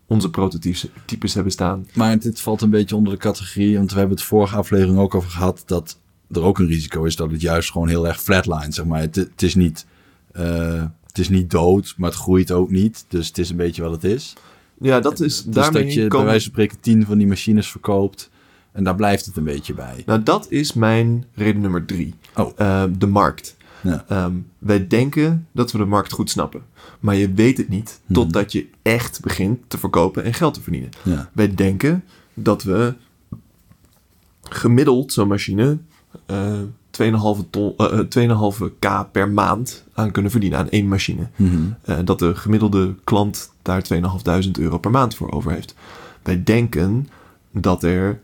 [0.06, 1.86] onze prototypes types hebben staan.
[1.94, 5.14] Maar dit valt een beetje onder de categorie, want we hebben het vorige aflevering ook
[5.14, 5.98] over gehad, dat
[6.30, 9.00] er ook een risico is dat het juist gewoon heel erg flatline, zeg maar.
[9.00, 9.86] Het, het is niet...
[10.32, 13.04] eh, het is niet dood, maar het groeit ook niet.
[13.08, 14.34] Dus het is een beetje wat het is.
[14.80, 17.70] Ja, dat is Dus daarmee dat je bij wijze van spreken tien van die machines
[17.70, 18.30] verkoopt.
[18.72, 20.02] En daar blijft het een beetje bij.
[20.06, 22.14] Nou, dat is mijn reden nummer drie.
[22.34, 22.52] Oh.
[22.56, 23.55] Eh, de markt.
[23.82, 24.04] Ja.
[24.08, 26.62] Ehm, wij denken dat we de markt goed snappen.
[27.00, 28.14] Maar je weet het niet Hmm.
[28.14, 30.90] totdat je echt begint te verkopen en geld te verdienen.
[31.02, 31.30] Ja.
[31.32, 32.04] Wij denken
[32.34, 32.94] dat we
[34.42, 35.78] gemiddeld zo'n machine
[36.26, 36.52] eh
[36.90, 41.28] 2,5 ton, eh, eh, 2,5 k per maand aan kunnen verdienen aan één machine.
[41.82, 45.74] Eh, dat de gemiddelde klant daar 2.500 euro per maand voor over heeft.
[46.22, 47.08] Wij denken
[47.50, 48.20] dat er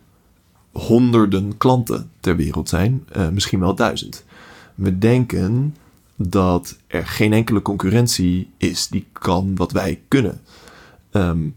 [0.73, 4.25] honderden klanten ter wereld zijn, eh, misschien wel duizend.
[4.75, 5.77] We denken
[6.17, 10.41] dat er geen enkele concurrentie is die kan wat wij kunnen.
[11.11, 11.49] Ehm,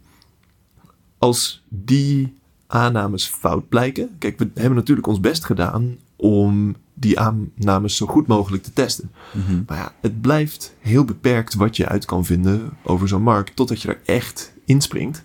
[1.18, 2.34] als die
[2.68, 4.10] aannames fout blijken.
[4.20, 9.12] Kijk, we hebben natuurlijk ons best gedaan om die aannames zo goed mogelijk te testen.
[9.32, 9.64] Mhm.
[9.68, 13.82] Maar ja, het blijft heel beperkt wat je uit kan vinden over zo'n markt, totdat
[13.82, 15.24] je er echt inspringt.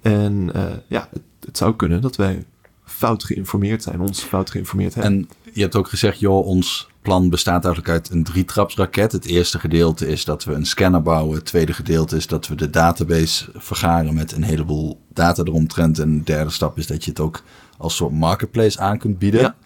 [0.00, 2.44] En eh, ja, het, het zou kunnen dat wij
[2.84, 5.12] fout geïnformeerd zijn, ons fout geïnformeerd hebben.
[5.12, 9.12] En je hebt ook gezegd, joh, ons plan bestaat eigenlijk uit een drietrapsraket.
[9.12, 11.36] Het eerste gedeelte is dat we een scanner bouwen.
[11.36, 15.98] Het tweede gedeelte is dat we de database vergaren met een heleboel data eromtrent.
[15.98, 17.42] En de derde stap is dat je het ook
[17.78, 19.40] als soort marketplace aan kunt bieden.
[19.40, 19.56] Ja.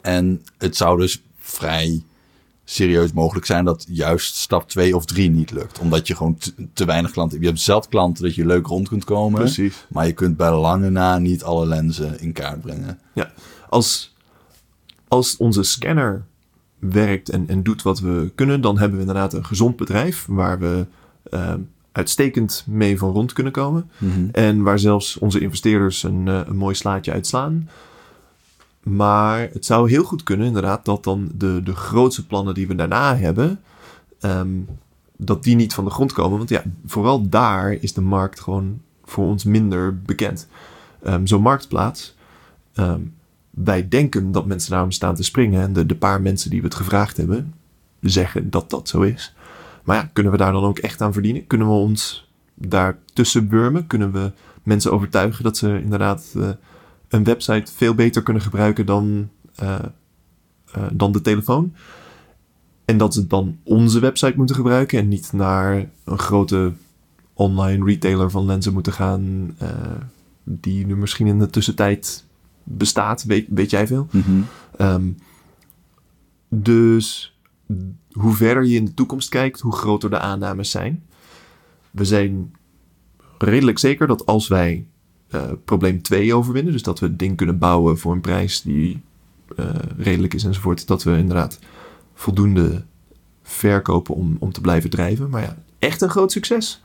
[0.00, 2.04] En het zou dus vrij
[2.64, 5.78] serieus mogelijk zijn dat juist stap 2 of 3 niet lukt.
[5.78, 7.48] Omdat je gewoon te, te weinig klanten hebt.
[7.48, 9.40] Je hebt zelf klanten dat je leuk rond kunt komen.
[9.40, 9.86] Precies.
[9.88, 12.98] Maar je kunt bij lange na niet alle lenzen in kaart brengen.
[13.14, 13.30] Ja,
[13.68, 14.14] als,
[15.08, 16.28] als onze scanner
[16.80, 20.58] werkt en, en doet wat we kunnen, dan hebben we inderdaad een gezond bedrijf waar
[20.58, 20.86] we
[21.30, 21.54] eh,
[21.92, 23.90] uitstekend mee van rond kunnen komen.
[24.32, 27.68] En waar zelfs onze investeerders een, eh, een mooi slaatje uitslaan.
[28.82, 32.74] Maar het zou heel goed kunnen, inderdaad, dat dan de, de grootste plannen die we
[32.74, 33.60] daarna hebben,
[34.20, 34.48] ehm,
[35.16, 36.38] dat die niet van de grond komen.
[36.38, 40.48] Want ja, vooral daar is de markt gewoon voor ons minder bekend.
[41.02, 42.14] Ehm, Zo'n marktplaats,
[42.74, 43.00] ehm,
[43.64, 45.62] wij denken dat mensen daarom staan te springen.
[45.62, 47.54] En de, paar mensen die we het gevraagd hebben,
[48.00, 49.34] zeggen dat dat zo is.
[49.84, 51.46] Maar ja, kunnen we daar dan ook echt aan verdienen?
[51.46, 53.86] Kunnen we ons daar tussen burmen?
[53.86, 54.32] Kunnen we
[54.62, 56.48] mensen overtuigen dat ze inderdaad eh,
[57.08, 59.74] een website veel beter kunnen gebruiken dan, eh,
[60.72, 61.74] eh, dan de telefoon?
[62.84, 66.72] En dat ze dan onze website moeten gebruiken en niet naar een grote
[67.32, 69.56] online retailer van lenzen moeten gaan,
[70.44, 72.24] die nu misschien in de tussentijd
[72.64, 74.08] bestaat, weet, weet jij veel.
[74.76, 75.10] Ehm,
[76.48, 77.38] dus
[78.12, 81.02] hoe verder je in de toekomst kijkt, hoe groter de aannames zijn.
[81.90, 82.54] We zijn
[83.38, 84.86] redelijk zeker dat als wij
[85.28, 89.02] eh, probleem 2 overwinnen, dus dat we het ding kunnen bouwen voor een prijs die
[89.56, 91.58] eh, redelijk is enzovoort, dat we inderdaad
[92.14, 92.84] voldoende
[93.42, 95.30] verkopen om, om te blijven drijven.
[95.30, 96.82] Maar ja, echt een groot succes.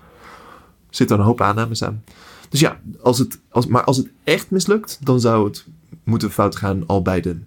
[0.90, 2.04] Zit er een hoop aannames aan.
[2.50, 5.66] Dus ja, als het, als, maar als het echt mislukt, dan zou het
[6.04, 7.40] moeten fout gaan al bij de,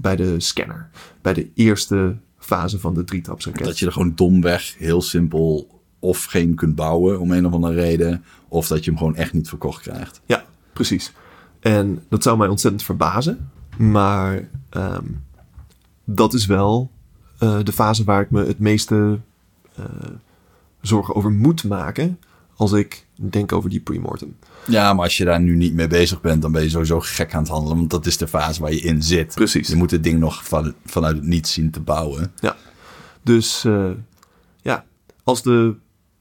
[0.00, 0.90] bij de scanner.
[1.22, 3.64] Bij de eerste fase van de drietrapsraket.
[3.64, 7.74] Dat je er gewoon domweg heel simpel of geen kunt bouwen om een of andere
[7.74, 8.24] reden.
[8.48, 10.20] Of dat je hem gewoon echt niet verkocht krijgt.
[10.26, 10.44] Ja,
[10.78, 11.12] Precies.
[11.60, 13.50] En dat zou mij ontzettend verbazen.
[13.78, 15.04] Maar ehm,
[16.04, 16.90] dat is wel
[17.38, 19.18] eh, de fase waar ik me het meeste
[19.74, 19.84] eh,
[20.80, 22.18] zorgen over moet maken.
[22.56, 24.36] Als ik denk over die premortem.
[24.66, 27.34] Ja, maar als je daar nu niet mee bezig bent, dan ben je sowieso gek
[27.34, 27.76] aan het handelen.
[27.76, 29.34] Want dat is de fase waar je in zit.
[29.34, 29.68] Precies.
[29.68, 32.32] Je moet het ding nog van, vanuit het niets zien te bouwen.
[32.40, 32.56] Ja.
[33.22, 33.90] Dus eh,
[34.62, 34.84] ja,
[35.24, 35.74] als de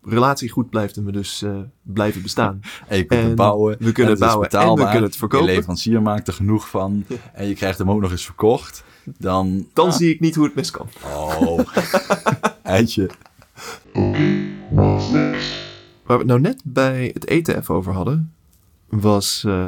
[0.03, 2.59] relatie goed blijft en we dus eh, blijven bestaan.
[2.87, 3.75] En je kunt het En bouwen.
[3.79, 5.47] we kunnen en het bouwen en we betaalbaar, kunnen het verkopen.
[5.47, 7.05] Je leverancier maakt er genoeg van.
[7.33, 8.83] En je krijgt hem ook nog eens verkocht.
[9.17, 9.67] Dan...
[9.73, 10.87] Dan Ah, zie ik niet hoe het mis kan.
[11.03, 11.59] Oh.
[12.63, 13.09] Eindje.
[16.07, 18.33] Waar we het nou net bij het eten even over hadden,
[18.89, 19.65] was eh,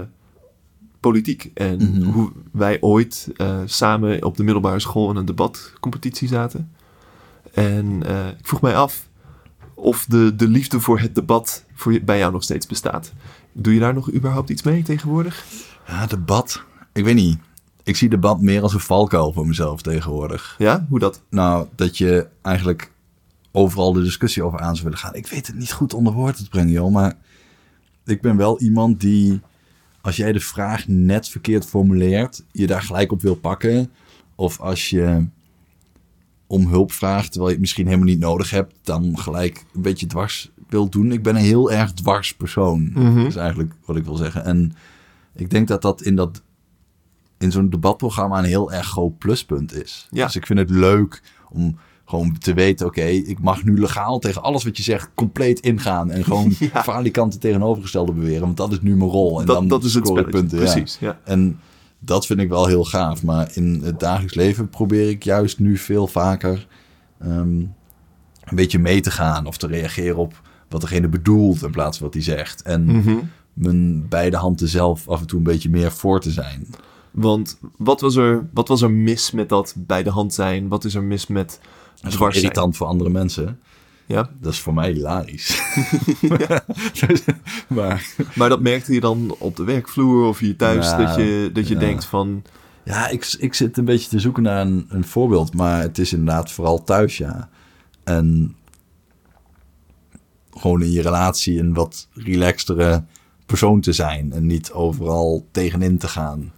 [1.00, 1.52] politiek.
[1.54, 2.02] En Mhm.
[2.12, 6.72] hoe wij ooit eh, samen op de middelbare school in een debatcompetitie zaten.
[7.54, 9.08] En eh, ik vroeg mij af
[9.74, 13.14] of de, de liefde voor het debat voor je, bij jou nog steeds bestaat.
[13.54, 15.46] Doe je daar nog überhaupt iets mee tegenwoordig?
[15.88, 16.64] Ja, debat.
[16.94, 17.38] Ik weet niet.
[17.84, 20.56] Ik zie debat meer als een valkuil voor mezelf tegenwoordig.
[20.58, 21.22] Ja, hoe dat?
[21.30, 22.92] Nou, dat je eigenlijk
[23.52, 25.16] overal de discussie over aan zou willen gaan.
[25.16, 26.94] Ik weet het niet goed onder woorden te brengen, joh.
[26.94, 27.14] Maar
[28.06, 29.42] ik ben wel iemand die,
[30.02, 33.92] als jij de vraag net verkeerd formuleert, je daar gelijk op wil pakken.
[34.36, 35.28] Of als je
[36.48, 40.08] om hulp vraagt, terwijl je het misschien helemaal niet nodig hebt, dan gelijk een beetje
[40.08, 41.12] dwars wil doen.
[41.12, 42.92] Ik ben een heel erg dwars persoon.
[42.94, 44.46] Dat is eigenlijk wat ik wil zeggen.
[44.46, 44.74] En
[45.36, 46.42] ik denk dat dat in dat
[47.38, 50.08] in zo'n debatprogramma een heel erg groot pluspunt is.
[50.12, 50.26] Ja.
[50.26, 51.78] Dus ik vind het leuk om
[52.10, 56.12] gewoon te weten, oké, ik mag nu legaal tegen alles wat je zegt compleet ingaan
[56.12, 56.84] en gewoon Ja.
[56.84, 59.40] falikant tegenovergestelde beweren, want dat is nu mijn rol.
[59.40, 60.32] En dat, dan dat is het spelletje.
[60.32, 60.64] punten, ja.
[60.72, 61.20] Precies, ja.
[61.24, 61.60] En
[62.00, 63.24] dat vind ik wel heel gaaf.
[63.24, 66.68] Maar in het dagelijks leven probeer ik juist nu veel vaker
[67.20, 67.32] ehm,
[68.44, 72.06] een beetje mee te gaan of te reageren op wat degene bedoelt in plaats van
[72.06, 72.62] wat hij zegt.
[72.62, 73.16] En Mhm.
[73.54, 76.68] mijn beide handen zelf af en toe een beetje meer voor te zijn.
[77.12, 80.68] Want wat was, er, wat was er mis met dat bij de hand zijn?
[80.68, 81.60] Wat is er mis met
[82.02, 83.60] Dat dwars irritant voor andere mensen.
[84.06, 84.30] Ja?
[84.40, 85.62] Dat is voor mij hilarisch.
[87.68, 91.50] maar Maar dat merkte je dan op de werkvloer of hier thuis, Ja, dat je,
[91.54, 91.80] dat je ja.
[91.80, 92.44] denkt van...
[92.84, 95.54] ja, ik, ik zit een beetje te zoeken naar een, een voorbeeld.
[95.54, 97.50] Maar het is inderdaad vooral thuis, ja.
[98.04, 98.56] En
[100.52, 103.04] gewoon in je relatie een wat relaxtere
[103.46, 104.32] persoon te zijn.
[104.32, 106.52] En niet overal tegenin te gaan.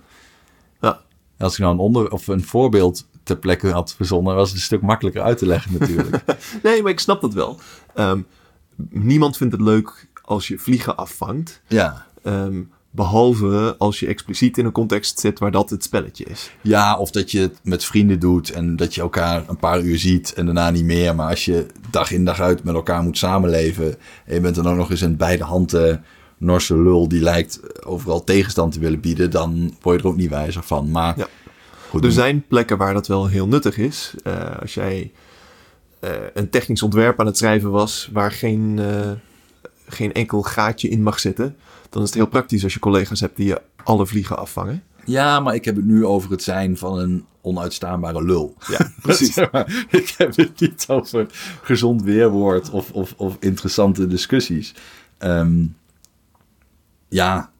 [1.41, 4.63] Als ik nou een, onder, of een voorbeeld ter plekke had verzonnen, was het een
[4.63, 6.23] stuk makkelijker uit te leggen natuurlijk.
[6.63, 7.59] nee, maar ik snap dat wel.
[7.95, 8.21] Ehm,
[8.89, 11.61] niemand vindt het leuk als je vliegen afvangt.
[11.67, 12.05] ja.
[12.23, 12.61] Ehm,
[12.91, 16.51] behalve als je expliciet in een context zit waar dat het spelletje is.
[16.61, 19.99] Ja, of dat je het met vrienden doet en dat je elkaar een paar uur
[19.99, 21.15] ziet en daarna niet meer.
[21.15, 24.67] Maar als je dag in dag uit met elkaar moet samenleven en je bent dan
[24.67, 26.03] ook nog eens een beide handen
[26.41, 30.29] Norse lul die lijkt overal tegenstand te willen bieden, dan word je er ook niet
[30.29, 30.91] wijzer van.
[30.91, 31.27] Maar Ja.
[31.89, 34.13] goed, Er zijn plekken waar dat wel heel nuttig is.
[34.23, 35.11] Eh, als jij
[35.99, 39.11] eh, een technisch ontwerp aan het schrijven was waar geen, eh,
[39.87, 41.55] geen enkel gaatje in mag zitten,
[41.89, 44.83] dan is het heel praktisch als je collega's hebt die je alle vliegen afvangen.
[45.05, 48.55] Ja, maar ik heb het nu over het zijn van een onuitstaanbare lul.
[48.67, 49.37] Ja, precies.
[49.89, 51.25] Ik heb het niet over
[51.61, 54.73] gezond weerwoord of, of, of interessante discussies.
[55.17, 55.65] Ehm,
[57.11, 57.51] ja,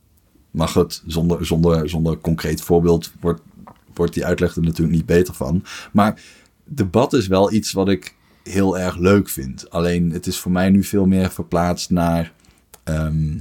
[0.51, 3.41] maar goed, zonder, zonder, zonder concreet voorbeeld wordt,
[3.93, 5.63] wordt die uitleg er natuurlijk niet beter van.
[5.91, 6.21] Maar
[6.63, 9.69] debat is wel iets wat ik heel erg leuk vind.
[9.69, 12.33] Alleen het is voor mij nu veel meer verplaatst naar
[12.83, 13.37] ehm,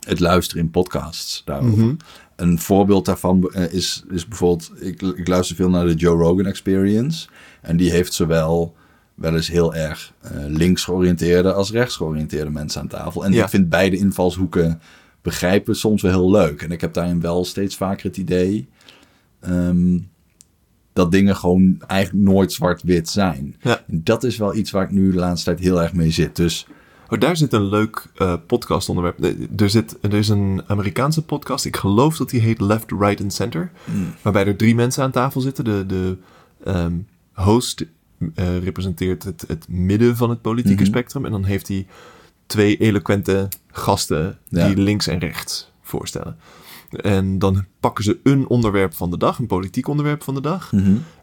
[0.00, 1.84] het luisteren in podcasts daarover.
[1.84, 1.94] Mhm.
[2.36, 6.46] Een voorbeeld daarvan eh, is, is bijvoorbeeld, ik, ik luister veel naar de Joe Rogan
[6.46, 7.28] Experience.
[7.60, 8.74] En die heeft zowel
[9.14, 13.24] wel eens heel erg eh, links georiënteerde als rechts georiënteerde mensen aan tafel.
[13.24, 13.42] En Ja.
[13.42, 14.80] ik vind beide invalshoeken
[15.22, 16.62] begrijpen soms wel heel leuk.
[16.62, 18.68] En ik heb daarin wel steeds vaker het idee
[19.40, 19.98] ehm,
[20.92, 23.56] dat dingen gewoon eigenlijk nooit zwart-wit zijn.
[23.60, 23.82] Ja.
[23.88, 26.36] En dat is wel iets waar ik nu de laatste tijd heel erg mee zit.
[26.36, 26.66] Dus
[27.08, 29.24] Oh, daar zit een leuk eh podcastonderwerp.
[29.56, 33.32] Er, zit, er is een Amerikaanse podcast, ik geloof dat die heet Left, Right and
[33.32, 33.70] Center.
[34.22, 35.64] Waarbij er drie mensen aan tafel zitten.
[35.64, 36.16] De, de
[36.64, 36.94] ehm,
[37.32, 37.84] host
[38.34, 40.90] eh, representeert het, het midden van het politieke Mhm.
[40.90, 41.24] spectrum.
[41.24, 41.86] En dan heeft hij
[42.46, 44.66] twee eloquente gasten Ja.
[44.66, 46.36] die links en rechts voorstellen.
[46.90, 50.72] En dan pakken ze een onderwerp van de dag, een politiek onderwerp van de dag.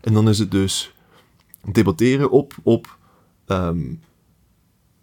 [0.02, 0.94] En dan is het dus
[1.72, 2.98] debatteren op, op
[3.46, 3.80] ehm,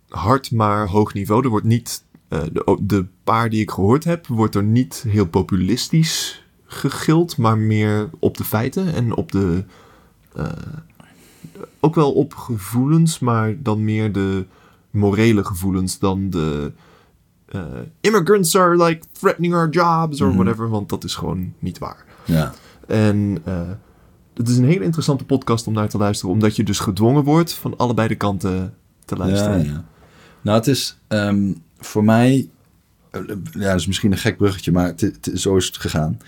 [0.08, 1.44] hard maar hoog niveau.
[1.44, 5.26] Er wordt niet, eh, de, de paar die ik gehoord heb, wordt er niet heel
[5.26, 9.64] populistisch gegild, maar meer op de feiten en op de.
[10.34, 10.46] eh,
[11.80, 14.44] ook wel op gevoelens, maar dan meer de
[14.90, 16.72] morele gevoelens dan de.
[17.46, 17.62] eh,
[18.00, 20.36] immigrants are like threatening our jobs or Mhm.
[20.36, 22.04] whatever, want dat is gewoon niet waar.
[22.24, 22.52] Ja.
[22.86, 23.60] En eh,
[24.34, 27.52] het is een hele interessante podcast om naar te luisteren, omdat je dus gedwongen wordt
[27.52, 29.58] van allebei de kanten te luisteren.
[29.64, 29.84] Ja, ja.
[30.40, 32.48] Nou, het is ehm, voor mij...
[33.10, 33.20] eh,
[33.52, 36.18] ja, dat is misschien een gek bruggetje, maar het, het- zo is het gegaan.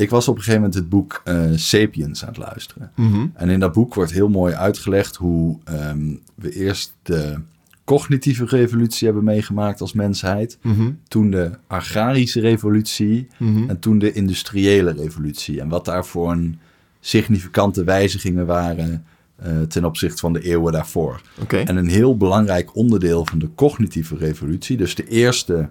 [0.00, 2.90] Ik was op een gegeven moment het boek eh, Sapiens aan het luisteren.
[2.96, 3.26] Mhm.
[3.34, 7.36] En in dat boek wordt heel mooi uitgelegd hoe ehm, we eerst de
[7.84, 10.58] cognitieve revolutie hebben meegemaakt als mensheid.
[10.62, 10.90] Mhm.
[11.08, 13.68] Toen de agrarische revolutie Mhm.
[13.68, 15.60] en toen de industriële revolutie.
[15.60, 16.58] En wat daarvoor een
[17.00, 19.04] significante wijzigingen waren
[19.36, 21.20] eh, ten opzichte van de eeuwen daarvoor.
[21.48, 25.70] En een heel belangrijk onderdeel van de cognitieve revolutie, dus de eerste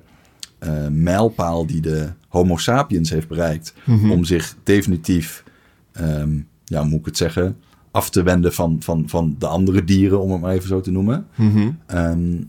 [0.60, 4.12] eh, mijlpaal die de Homo sapiens heeft bereikt Mhm.
[4.12, 5.44] om zich definitief,
[5.92, 7.58] ehm, ja, hoe moet ik het zeggen,
[7.92, 10.92] af te wenden van, van, van de andere dieren, om het maar even zo te
[10.92, 11.28] noemen.
[11.36, 11.70] Mhm.
[11.86, 12.42] Ehm,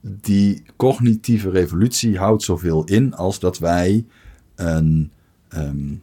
[0.00, 4.04] die cognitieve revolutie houdt zoveel in als dat wij
[4.54, 5.10] een
[5.48, 5.94] ehm,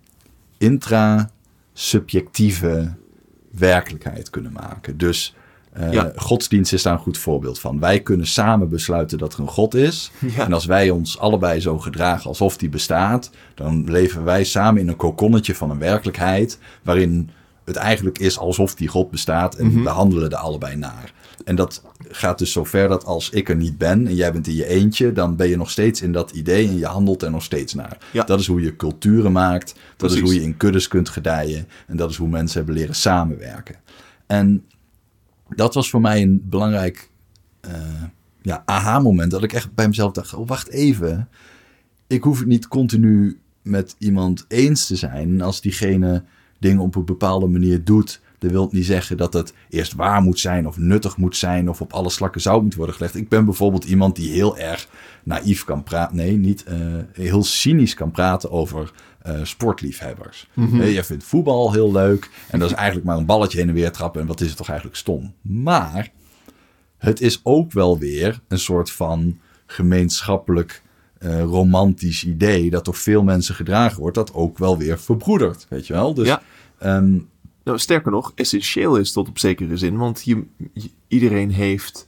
[1.74, 2.94] intrasubjectieve
[3.52, 4.98] werkelijkheid kunnen maken.
[4.98, 5.36] Dus
[5.72, 6.12] eh, Ja.
[6.16, 7.80] godsdienst is daar een goed voorbeeld van.
[7.80, 10.12] Wij kunnen samen besluiten dat er een God is.
[10.36, 10.46] Ja.
[10.46, 14.88] En als wij ons allebei zo gedragen alsof die bestaat, dan leven wij samen in
[14.88, 17.30] een kokonnetje van een werkelijkheid waarin
[17.66, 19.84] het eigenlijk is alsof die God bestaat en Mhm.
[19.84, 21.14] we handelen er allebei naar.
[21.46, 24.56] En dat gaat dus zover dat als ik er niet ben en jij bent in
[24.56, 27.44] je eentje, dan ben je nog steeds in dat idee en je handelt er nog
[27.44, 27.98] steeds naar.
[28.12, 28.24] Ja.
[28.24, 30.18] Dat is hoe je culturen maakt, dat Precies.
[30.18, 33.76] is hoe je in kuddes kunt gedijen en dat is hoe mensen hebben leren samenwerken.
[34.28, 34.64] En
[35.56, 37.10] dat was voor mij een belangrijk
[37.62, 38.04] eh,
[38.42, 39.32] ja, aha-moment.
[39.32, 41.30] Dat ik echt bij mezelf dacht: oh, wacht even.
[42.08, 45.42] Ik hoef het niet continu met iemand eens te zijn.
[45.42, 46.24] Als diegene
[46.60, 50.40] dingen op een bepaalde manier doet, dat wil niet zeggen dat het eerst waar moet
[50.40, 53.16] zijn of nuttig moet zijn of op alle slakken zout moet worden gelegd.
[53.16, 54.88] Ik ben bijvoorbeeld iemand die heel erg
[55.24, 56.16] naïef kan praten.
[56.16, 56.78] Nee, niet eh,
[57.12, 58.92] heel cynisch kan praten over
[59.22, 60.50] eh, sportliefhebbers.
[60.56, 63.74] Eh, je vindt voetbal heel leuk en dat is eigenlijk maar een balletje heen en
[63.74, 64.22] weer trappen.
[64.22, 65.34] En wat is het toch eigenlijk stom?
[65.42, 66.12] Maar
[66.98, 70.82] het is ook wel weer een soort van gemeenschappelijk
[71.18, 75.88] eh, romantisch idee dat door veel mensen gedragen wordt, dat ook wel weer verbroedert, weet
[75.88, 76.14] je wel?
[76.14, 76.42] Dus Ja.
[76.78, 77.18] ehm,
[77.64, 80.44] Nou, sterker nog, essentieel is tot op zekere zin, want je,
[80.74, 82.08] je- iedereen heeft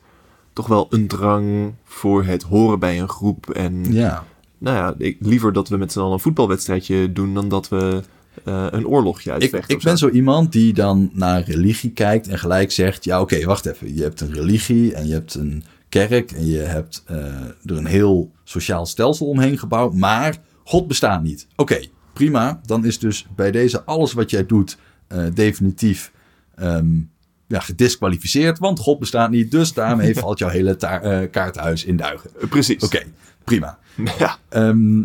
[0.53, 3.49] toch wel een drang voor het horen bij een groep.
[3.49, 4.25] En ja,
[4.61, 8.01] nou ja, ik, liever dat we met z'n allen een voetbalwedstrijdje doen dan dat we
[8.43, 9.75] eh, een oorlogje ik, uitvechten.
[9.75, 13.65] ik ben zo iemand die dan naar religie kijkt en gelijk zegt, ja oké, wacht
[13.65, 17.77] even, je hebt een religie en je hebt een kerk en je hebt eh, er
[17.77, 21.47] een heel sociaal stelsel omheen gebouwd, maar God bestaat niet.
[21.55, 21.79] Oké,
[22.13, 26.11] prima, dan is dus bij deze alles wat jij doet eh, definitief
[26.55, 26.99] ehm,
[27.47, 32.29] ja, gedisqualificeerd, want God bestaat niet, dus daarmee valt jouw hele eh, kaarthuis in duigen.
[32.49, 32.83] Precies.
[32.83, 33.03] Oké,
[33.43, 33.79] prima.
[34.19, 34.37] Ja.
[34.49, 35.03] Ehm,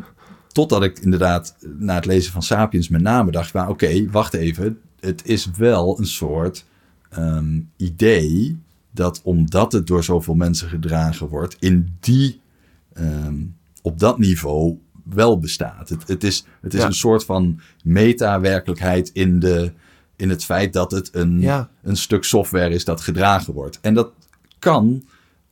[0.52, 4.80] totdat ik inderdaad na het lezen van Sapiens met name dacht: maar oké, wacht even.
[5.00, 6.64] Het is wel een soort
[7.10, 8.58] ehm, idee
[8.90, 12.40] dat omdat het door zoveel mensen gedragen wordt, in die,
[12.92, 13.34] ehm,
[13.82, 15.88] op dat niveau wel bestaat.
[15.88, 16.86] Het, het is, het is Ja.
[16.86, 19.72] een soort van meta-werkelijkheid in, de,
[20.16, 21.68] in het feit dat het een, Ja.
[21.82, 23.78] een stuk software is dat gedragen wordt.
[23.80, 24.12] En dat
[24.58, 25.04] kan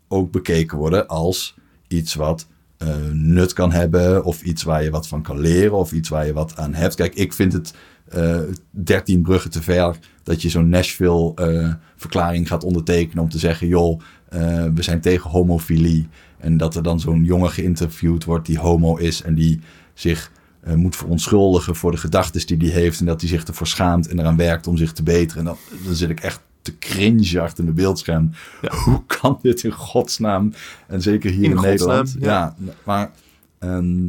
[0.09, 1.55] ook bekeken worden als
[1.89, 2.47] iets wat
[2.85, 6.27] eh, nut kan hebben, of iets waar je wat van kan leren, of iets waar
[6.27, 6.95] je wat aan hebt.
[6.95, 7.75] Kijk, ik vind het
[8.09, 14.01] eh 13 bruggen te ver dat je zo'n Nashville-verklaring gaat ondertekenen om te zeggen: joh,
[14.29, 16.09] eh, we zijn tegen homofilie.
[16.39, 19.61] En dat er dan zo'n jongen geïnterviewd wordt die homo is en die
[19.95, 20.31] zich
[20.61, 24.09] eh, moet verontschuldigen voor de gedachten die hij heeft en dat hij zich ervoor schaamt
[24.09, 25.39] en eraan werkt om zich te beteren.
[25.39, 28.31] En dan, dan zit ik echt te cringe achter mijn beeldscherm.
[28.85, 30.53] Hoe kan dit in godsnaam?
[30.87, 32.17] En zeker hier in, Nederland.
[32.19, 32.55] ja.
[32.59, 33.11] Ja, maar
[33.59, 34.09] ehm,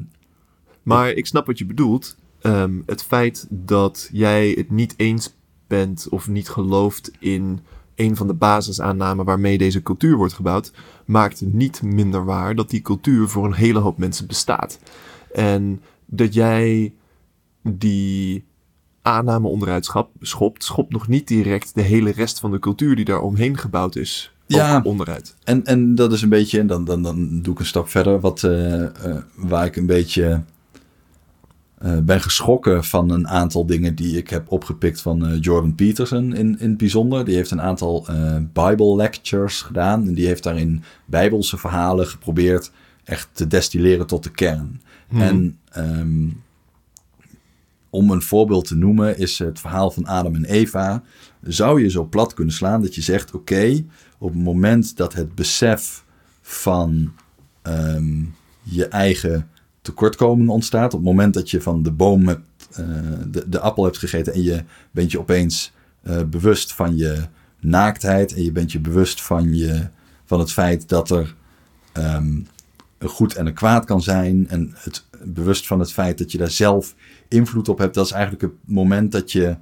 [0.84, 2.16] Maar ik snap wat je bedoelt.
[2.42, 5.36] Ehm, het feit dat jij het niet eens
[5.68, 7.60] bent of niet gelooft in
[7.96, 10.72] een van de basisaannamen waarmee deze cultuur wordt gebouwd,
[11.06, 14.80] maakt niet minder waar dat die cultuur voor een hele hoop mensen bestaat.
[15.34, 16.94] En dat jij
[17.62, 18.44] die
[19.06, 23.22] aanname onderuit schopt, schopt nog niet direct de hele rest van de cultuur die daar
[23.22, 24.82] omheen gebouwd is, Ja.
[24.84, 25.36] onderuit.
[25.44, 28.19] En, en dat is een beetje, en dan, dan, dan doe ik een stap verder,
[28.19, 30.41] wat, eh, eh, waar ik een beetje
[31.77, 36.60] eh, ben geschrokken van een aantal dingen die ik heb opgepikt van Jordan Peterson in,
[36.60, 37.26] in het bijzonder.
[37.26, 38.07] Die heeft een aantal
[38.53, 42.72] Bible lectures gedaan en die heeft daarin bijbelse verhalen geprobeerd
[43.03, 44.82] echt te destilleren tot de kern.
[45.10, 46.27] En ehm,
[47.96, 51.04] om een voorbeeld te noemen is het verhaal van Adam en Eva.
[51.42, 53.84] Zou je zo plat kunnen slaan dat je zegt: oké,
[54.18, 56.04] op het moment dat het besef
[56.42, 57.14] van
[57.62, 58.24] ehm,
[58.64, 59.50] je eigen
[59.82, 60.94] tekortkoming ontstaat.
[60.94, 62.42] Op het moment dat je van de boom hebt,
[62.72, 62.86] eh,
[63.28, 67.24] de, de appel hebt gegeten en je bent je opeens eh, bewust van je
[67.60, 69.88] naaktheid en je bent je bewust van, je,
[70.26, 71.36] van het feit dat er
[71.92, 72.40] ehm,
[72.98, 76.38] een goed en een kwaad kan zijn en het bewust van het feit dat je
[76.38, 76.96] daar zelf
[77.28, 77.94] invloed op hebt.
[77.94, 79.58] Dat is eigenlijk het moment dat je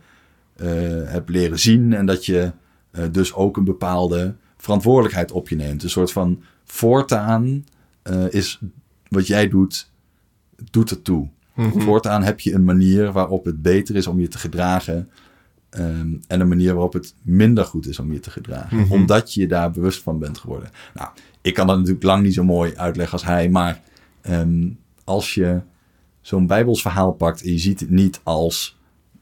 [0.55, 0.67] eh,
[1.05, 2.51] hebt leren zien en dat je
[2.91, 5.83] eh, dus ook een bepaalde verantwoordelijkheid op je neemt.
[5.83, 7.65] Een soort van voortaan
[8.01, 8.59] eh, is
[9.07, 9.91] wat jij doet,
[10.71, 11.29] doet het toe.
[11.77, 15.09] Voortaan heb je een manier waarop het beter is om je te gedragen.
[15.69, 18.89] ehm, en een manier waarop het minder goed is om je te gedragen.
[18.89, 20.69] Omdat je je daar bewust van bent geworden.
[20.93, 21.09] Nou,
[21.41, 23.49] ik kan dat natuurlijk lang niet zo mooi uitleggen als hij.
[23.49, 23.81] Maar
[24.21, 24.69] ehm,
[25.03, 25.61] als je
[26.21, 28.77] zo'n Bijbels verhaal pakt en je ziet het niet als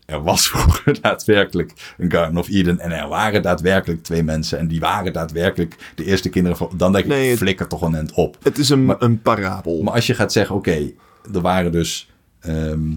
[0.05, 4.67] er was vroeger daadwerkelijk een Garden of Eden en er waren daadwerkelijk twee mensen en
[4.67, 7.95] die waren daadwerkelijk de eerste kinderen van, dan denk ik, Nee, het- flikker toch een
[7.95, 8.37] end op.
[8.43, 9.81] Het is een, Maar- een parabel.
[9.83, 10.91] Maar als je gaat zeggen, oké,
[11.33, 12.09] er waren dus
[12.39, 12.91] ehm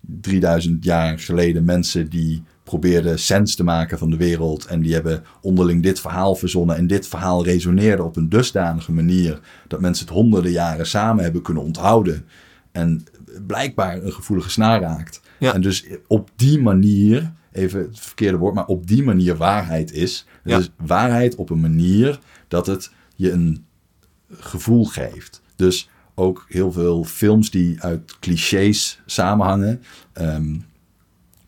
[0.00, 4.66] 3000 jaar geleden mensen die probeerden sens te maken van de wereld.
[4.66, 6.76] En die hebben onderling dit verhaal verzonnen.
[6.76, 11.42] En dit verhaal resoneerde op een dusdanige manier dat mensen het honderden jaren samen hebben
[11.42, 12.26] kunnen onthouden.
[12.72, 13.04] En
[13.46, 15.20] blijkbaar een gevoelige snaar raakt.
[15.38, 15.54] Ja.
[15.54, 20.26] En dus op die manier, even het verkeerde woord, maar op die manier waarheid is.
[20.44, 20.56] Ja.
[20.56, 22.18] Dus waarheid op een manier
[22.48, 23.64] dat het je een
[24.30, 25.42] gevoel geeft.
[25.56, 29.82] Dus ook heel veel films die uit clichés samenhangen.
[30.12, 30.56] Ehm,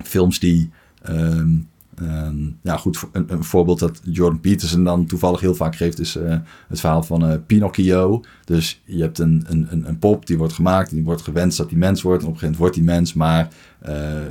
[0.05, 0.71] films die.
[1.09, 3.05] Ehm, ja, goed.
[3.13, 6.37] Een, een voorbeeld dat Jordan Peterson dan toevallig heel vaak geeft is eh,
[6.69, 8.25] het verhaal van eh, Pinocchio.
[8.45, 11.69] Dus je hebt een, een, een, een pop die wordt gemaakt die wordt gewenst dat
[11.69, 12.23] die mens wordt.
[12.23, 13.49] En op een gegeven moment wordt die mens, maar
[13.81, 14.23] eh,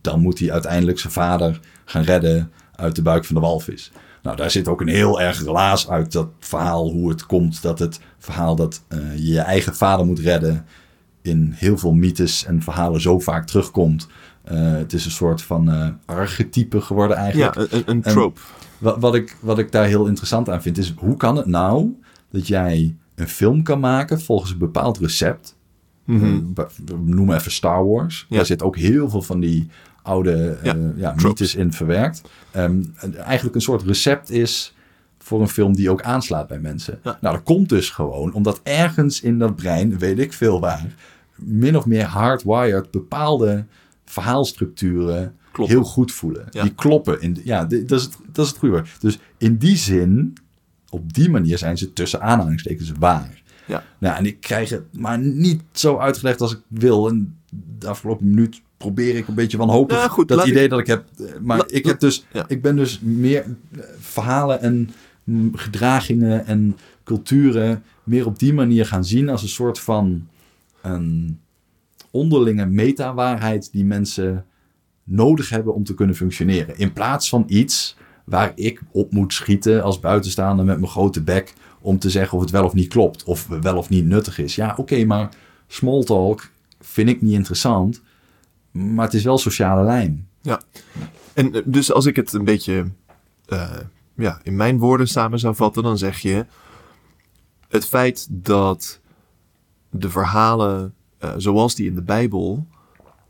[0.00, 3.92] dan moet hij uiteindelijk zijn vader gaan redden uit de buik van de walvis.
[4.22, 7.78] Nou, daar zit ook een heel erg relaas uit dat verhaal hoe het komt dat
[7.78, 8.82] het verhaal dat
[9.16, 10.64] je je eigen vader moet redden
[11.22, 14.08] in heel veel mythes en verhalen zo vaak terugkomt.
[14.46, 17.54] Eh, het is een soort van eh, archetype geworden eigenlijk.
[17.54, 18.40] ja, een, een En- trope.
[18.78, 21.94] Wat, wat, ik, wat ik daar heel interessant aan vind is, hoe kan het nou
[22.30, 25.56] dat jij een film kan maken volgens een bepaald recept?
[26.04, 26.24] Mhm.
[26.24, 28.26] Eh, we we noemen even Star Wars.
[28.28, 28.36] Ja.
[28.36, 29.68] Daar zit ook heel veel van die
[30.02, 30.58] oude
[30.96, 32.22] Ja, mythes in verwerkt.
[32.50, 34.74] En eigenlijk een soort recept is
[35.18, 36.98] voor een film die ook aanslaat bij mensen.
[37.02, 37.18] Ja.
[37.20, 40.94] Nou, dat komt dus gewoon omdat ergens in dat brein, weet ik veel waar,
[41.34, 43.64] min of meer hardwired bepaalde
[44.06, 45.76] verhaalstructuren Kloppen.
[45.76, 46.46] heel goed voelen.
[46.50, 46.62] Ja.
[46.62, 47.20] Die kloppen.
[47.20, 48.88] In de- ja, dat is, het, dat is het goede woord.
[49.00, 50.34] Dus in die zin,
[50.90, 53.42] op die manier zijn ze tussen aanhalingstekens waar.
[53.66, 53.84] Ja.
[53.98, 57.08] Nou, en ik krijg het maar niet zo uitgelegd als ik wil.
[57.08, 57.36] En
[57.78, 60.86] de afgelopen minuut probeer ik een beetje wanhopig Ja, goed, dat idee ik- dat ik
[60.86, 61.04] heb.
[61.42, 62.44] Maar La- ik heb dus, ja.
[62.48, 64.90] ik ben dus meer eh, verhalen en
[65.24, 70.26] mm, gedragingen en culturen meer op die manier gaan zien als een soort van
[70.82, 71.38] een
[72.10, 74.44] onderlinge meta-waarheid die mensen
[75.04, 76.78] nodig hebben om te kunnen functioneren.
[76.78, 81.54] In plaats van iets waar ik op moet schieten als buitenstaander met mijn grote bek
[81.80, 84.54] om te zeggen of het wel of niet klopt of wel of niet nuttig is.
[84.54, 85.28] Ja, oké, maar
[85.66, 86.50] small talk
[86.80, 88.02] vind ik niet interessant,
[88.70, 90.26] maar het is wel sociale lijm.
[90.40, 90.60] Ja.
[91.34, 92.86] En eh, dus als ik het een beetje
[93.46, 93.70] eh,
[94.14, 96.46] ja, in mijn woorden samen zou vatten, dan zeg je:
[97.68, 99.00] het feit dat
[99.90, 102.66] de verhalen eh, zoals die in de Bijbel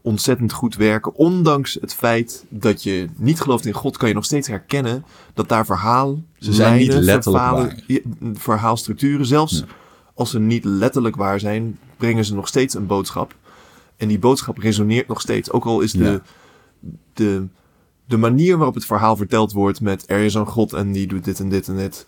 [0.00, 4.24] ontzettend goed werken, ondanks het feit dat je niet gelooft in God, kan je nog
[4.24, 5.04] steeds herkennen
[5.34, 7.82] dat daar verhaal Ze zijn niet letterlijk verhalen-
[8.34, 9.64] verhaalstructuren, zelfs Ja.
[10.14, 13.34] als ze niet letterlijk waar zijn, brengen ze nog steeds een boodschap.
[13.96, 15.50] En die boodschap resoneert nog steeds.
[15.50, 16.20] Ook al is de, Ja.
[17.12, 17.46] de,
[18.06, 21.24] de manier waarop het verhaal verteld wordt met er is een god en die doet
[21.24, 22.06] dit en dit en dit,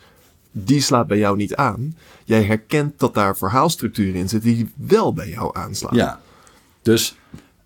[0.53, 1.97] die slaat bij jou niet aan.
[2.25, 5.97] Jij herkent dat daar verhaalstructuren in zitten die wel bij jou aanslaan.
[5.97, 6.21] Ja,
[6.83, 7.17] dus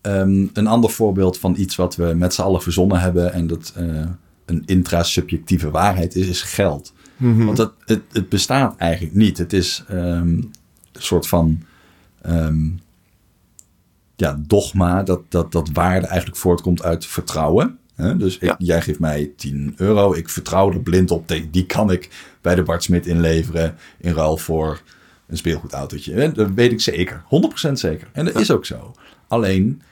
[0.01, 3.73] ehm, een ander voorbeeld van iets wat we met z'n allen verzonnen hebben en dat
[3.77, 4.07] eh,
[4.45, 6.93] een intrasubjectieve waarheid is, is geld.
[7.17, 7.45] Mhm.
[7.45, 9.39] Want dat, het, het bestaat eigenlijk niet.
[9.39, 10.53] Het is ehm, een
[10.93, 11.63] soort van
[12.23, 12.69] ehm,
[14.17, 17.79] ja, dogma dat, dat, dat waarde eigenlijk voortkomt uit vertrouwen.
[18.03, 18.17] Hè?
[18.17, 18.55] Dus ik, Ja.
[18.59, 21.29] jij geeft mij 10 euro, ik vertrouw er blind op.
[21.29, 22.09] Die die kan ik
[22.41, 24.81] bij de Bart Smit inleveren in ruil voor
[25.27, 26.15] een speelgoedautootje.
[26.15, 26.33] Hè?
[26.33, 27.23] Dat weet ik zeker,
[27.69, 28.09] 100% zeker.
[28.13, 28.95] En dat is ook zo.
[29.29, 29.83] Alleen,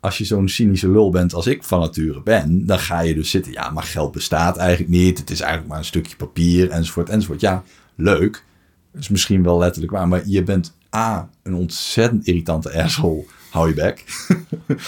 [0.00, 3.30] als je zo'n cynische lul bent als ik van nature ben, dan ga je dus
[3.30, 3.52] zitten.
[3.52, 5.18] Ja, maar geld bestaat eigenlijk niet.
[5.18, 7.40] Het is eigenlijk maar een stukje papier, enzovoort, enzovoort.
[7.40, 7.62] Ja,
[7.94, 8.44] leuk.
[8.92, 13.24] Dat is misschien wel letterlijk waar, maar je bent A, een ontzettend irritante asshole.
[13.50, 14.04] Hou je bek.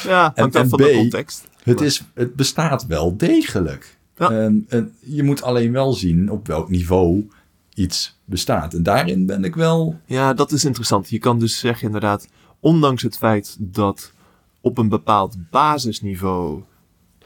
[0.05, 1.48] Ja, En- van de B, context.
[1.69, 3.99] Het, is, het bestaat wel degelijk.
[4.16, 4.31] Ja.
[4.31, 7.28] En, en je moet alleen wel zien op welk niveau
[7.74, 8.74] iets bestaat.
[8.74, 10.01] En daarin ben ik wel.
[10.05, 11.11] Ja, dat is interessant.
[11.11, 12.28] Je kan dus zeggen inderdaad,
[12.61, 14.12] ondanks het feit dat
[14.61, 16.62] op een bepaald basisniveau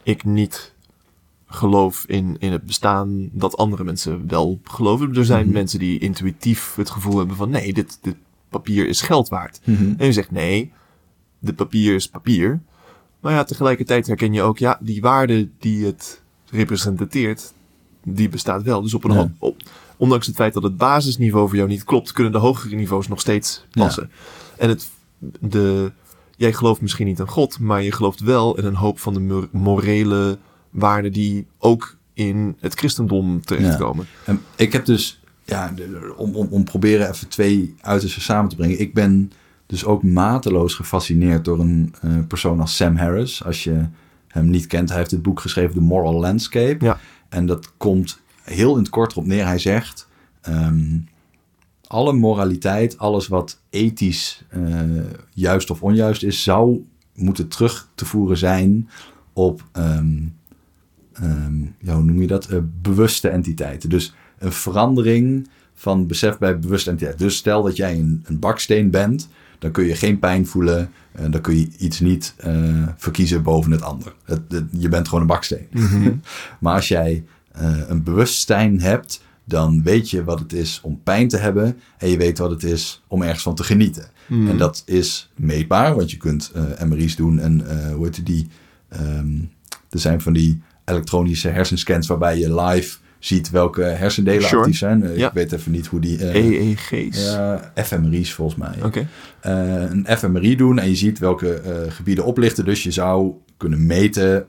[0.02, 0.74] ik niet
[1.47, 5.14] geloof in, in het bestaan dat andere mensen wel geloven.
[5.14, 5.52] Er zijn Mhm.
[5.55, 8.16] mensen die intuïtief het gevoel hebben van nee, dit, dit
[8.48, 9.60] papier is geld waard.
[9.64, 9.94] Mhm.
[9.97, 10.73] En je zegt nee,
[11.39, 12.60] dit papier is papier.
[13.22, 16.20] Maar ja, tegelijkertijd herken je ook, ja, die waarde die het
[16.50, 17.52] representeert,
[18.04, 18.82] die bestaat wel.
[18.82, 19.32] Dus op een Ja.
[19.38, 19.56] op,
[19.96, 23.20] ondanks het feit dat het basisniveau voor jou niet klopt, kunnen de hogere niveaus nog
[23.20, 23.84] steeds Ja.
[23.84, 24.10] passen.
[24.58, 24.90] En het,
[25.40, 25.92] de,
[26.36, 29.20] jij gelooft misschien niet in God, maar je gelooft wel in een hoop van de
[29.20, 30.38] mor- morele
[30.70, 34.06] waarden die ook in het christendom terechtkomen.
[34.24, 35.74] En ik heb dus, ja,
[36.16, 38.80] om, om, om proberen even twee uitersten samen te brengen.
[38.80, 39.32] Ik ben
[39.72, 43.44] dus ook mateloos gefascineerd door een eh, persoon als Sam Harris.
[43.44, 43.86] Als je
[44.28, 46.84] hem niet kent, hij heeft dit boek geschreven, The Moral Landscape.
[46.84, 46.98] Ja.
[47.28, 49.46] En dat komt heel in het kort erop neer.
[49.46, 50.08] Hij zegt,
[50.40, 50.98] ehm,
[51.86, 54.60] alle moraliteit, alles wat ethisch eh,
[55.30, 56.84] juist of onjuist is, zou
[57.14, 58.88] moeten terug te voeren zijn
[59.32, 60.18] op, ehm,
[61.12, 63.88] ehm, ja, hoe noem je dat, Eh, bewuste entiteiten.
[63.88, 67.26] Dus een verandering van besef bij bewuste entiteiten.
[67.26, 69.28] Dus stel dat jij een, een baksteen bent,
[69.62, 73.70] dan kun je geen pijn voelen, en dan kun je iets niet eh, verkiezen boven
[73.70, 74.14] het ander.
[74.24, 75.66] Het, het- je bent gewoon een baksteen.
[76.60, 81.28] maar als jij eh, een bewustzijn hebt, dan weet je wat het is om pijn
[81.28, 84.06] te hebben en je weet wat het is om ergens van te genieten.
[84.26, 84.48] Mhm.
[84.48, 88.47] En dat is meetbaar, want je kunt eh MRI's doen en eh hoe heet die?
[88.89, 89.36] Ehm,
[89.90, 94.56] er zijn van die elektronische hersenscans waarbij je live ziet welke hersendelen Sure.
[94.60, 95.02] actief zijn.
[95.02, 95.26] Eh, Ja.
[95.28, 96.28] Ik weet even niet hoe die...
[96.28, 97.24] eh, EEG's.
[97.24, 98.74] ja, fMRI's volgens mij.
[98.84, 99.06] Oké.
[99.40, 102.64] Eh, een fMRI doen en je ziet welke gebieden oplichten.
[102.64, 104.46] Dus je zou kunnen meten,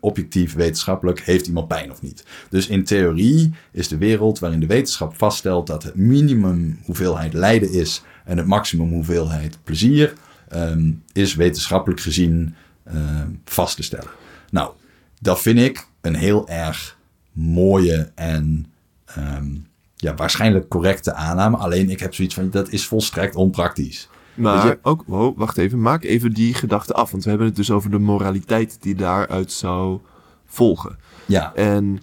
[0.00, 2.24] objectief, wetenschappelijk, heeft iemand pijn of niet.
[2.50, 7.72] Dus in theorie is de wereld waarin de wetenschap vaststelt dat het minimum hoeveelheid lijden
[7.72, 10.12] is en het maximum hoeveelheid plezier,
[10.48, 14.10] ehm, is wetenschappelijk gezien ehm, vast te stellen.
[14.50, 14.70] Nou,
[15.20, 16.98] dat vind ik een heel erg
[17.32, 18.66] mooie en
[19.04, 19.48] ehm,
[19.96, 21.56] ja, waarschijnlijk correcte aanname.
[21.56, 24.08] Alleen ik heb zoiets van, dat is volstrekt onpraktisch.
[24.34, 27.10] Maar je- ook, wow, wacht even, maak even die gedachte af.
[27.10, 30.00] Want we hebben het dus over de moraliteit die daaruit zou
[30.46, 30.98] volgen.
[31.26, 32.02] Ja, En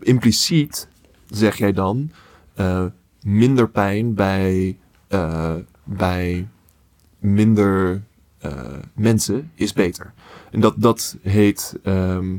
[0.00, 0.88] impliciet
[1.30, 2.10] zeg jij dan
[2.54, 2.84] eh,
[3.22, 4.78] minder pijn bij,
[5.08, 6.48] eh, bij
[7.18, 8.02] minder
[8.38, 8.52] eh,
[8.94, 10.12] mensen is beter.
[10.50, 11.74] En dat, dat heet.
[11.82, 12.36] ehm,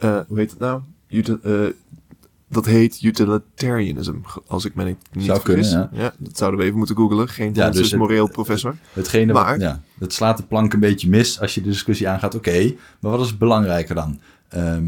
[0.00, 0.80] eh, hoe heet het nou?
[1.08, 1.52] Util- eh,
[2.48, 4.14] dat heet utilitarianism,
[4.46, 5.68] als ik me niet, niet Zou vergis.
[5.68, 6.12] kunnen, ja.
[6.18, 7.28] dat zouden we even moeten googlen.
[7.28, 8.76] Geen Ja, dus het- moreel professor.
[8.92, 12.08] hetgene Maar- wat, ja, het slaat de plank een beetje mis als je de discussie
[12.08, 12.34] aangaat.
[12.34, 14.20] Oké, maar wat is belangrijker dan?
[14.48, 14.84] Ehm,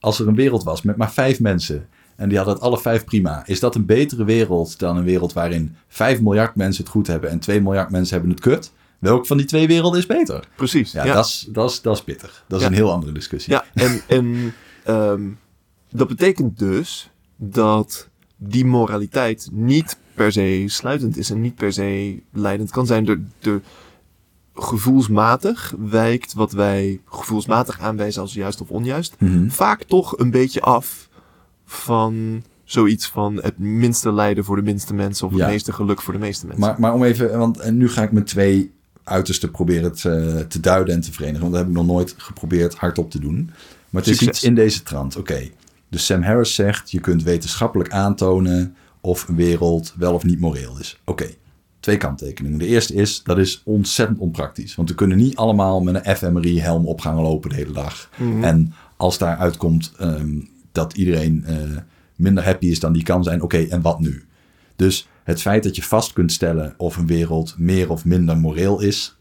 [0.00, 1.86] als er een wereld was met maar vijf mensen
[2.16, 3.46] en die hadden het alle vijf prima.
[3.46, 7.30] Is dat een betere wereld dan een wereld waarin 5 miljard mensen het goed hebben
[7.30, 8.72] en 2 miljard mensen hebben het kut?
[8.98, 10.48] Welk van die twee werelden is beter?
[10.56, 10.92] Precies.
[10.92, 11.14] Ja, ja.
[11.14, 12.44] Dat, is, dat, is, dat is pittig.
[12.48, 12.70] Dat is Ja.
[12.70, 13.52] een heel andere discussie.
[13.52, 14.54] Ja, en, en
[14.84, 15.22] ehm,
[15.90, 22.18] dat betekent dus dat die moraliteit niet per se sluitend is en niet per se
[22.32, 23.04] leidend kan zijn.
[23.04, 23.60] De, de
[24.54, 29.48] gevoelsmatig wijkt wat wij gevoelsmatig aanwijzen als juist of onjuist, Mhm.
[29.48, 31.08] vaak toch een beetje af
[31.64, 35.38] van zoiets van het minste lijden voor de minste mensen of Ja.
[35.38, 36.64] het meeste geluk voor de meeste mensen.
[36.66, 38.72] Maar, maar om even, want en nu ga ik met twee
[39.08, 41.40] uitersten proberen te, te duiden en te verenigen.
[41.40, 43.50] Want dat heb ik nog nooit geprobeerd hardop te doen.
[43.90, 44.36] Maar het is Succes.
[44.36, 45.16] iets in deze trant.
[45.16, 45.48] Oké,
[45.88, 50.78] dus Sam Harris zegt, je kunt wetenschappelijk aantonen of een wereld wel of niet moreel
[50.78, 51.00] is.
[51.04, 51.26] Oké,
[51.80, 52.58] twee kanttekeningen.
[52.58, 54.74] De eerste is, dat is ontzettend onpraktisch.
[54.74, 58.10] Want we kunnen niet allemaal met een fMRI-helm op gaan lopen de hele dag.
[58.16, 58.44] Mhm.
[58.44, 60.40] En als daar uitkomt ehm,
[60.72, 61.56] dat iedereen eh,
[62.16, 64.25] minder happy is dan die kan zijn, oké, en wat nu?
[64.76, 68.80] Dus het feit dat je vast kunt stellen of een wereld meer of minder moreel
[68.80, 69.16] is,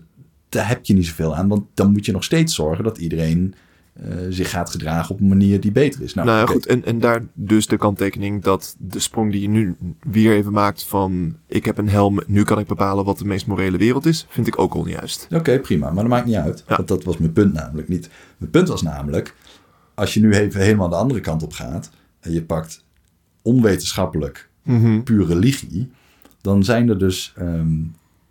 [0.49, 1.47] daar heb je niet zoveel aan.
[1.47, 3.55] Want dan moet je nog steeds zorgen dat iedereen
[3.93, 6.13] eh, zich gaat gedragen op een manier die beter is.
[6.13, 6.65] Nou, Nou goed.
[6.65, 10.83] En, en daar dus de kanttekening dat de sprong die je nu weer even maakt
[10.83, 11.37] van...
[11.47, 14.25] ik heb een helm, nu kan ik bepalen wat de meest morele wereld is...
[14.29, 15.27] vind ik ook onjuist.
[15.31, 15.85] Oké, prima.
[15.85, 16.63] Maar dat maakt niet uit.
[16.67, 16.75] Ja.
[16.75, 18.09] Want dat was mijn punt namelijk niet.
[18.37, 19.35] Mijn punt was namelijk,
[19.93, 21.89] als je nu even helemaal de andere kant op gaat...
[22.19, 22.85] en je pakt
[23.41, 24.49] onwetenschappelijk
[25.03, 25.91] puur religie...
[26.41, 27.77] dan zijn er dus ehm,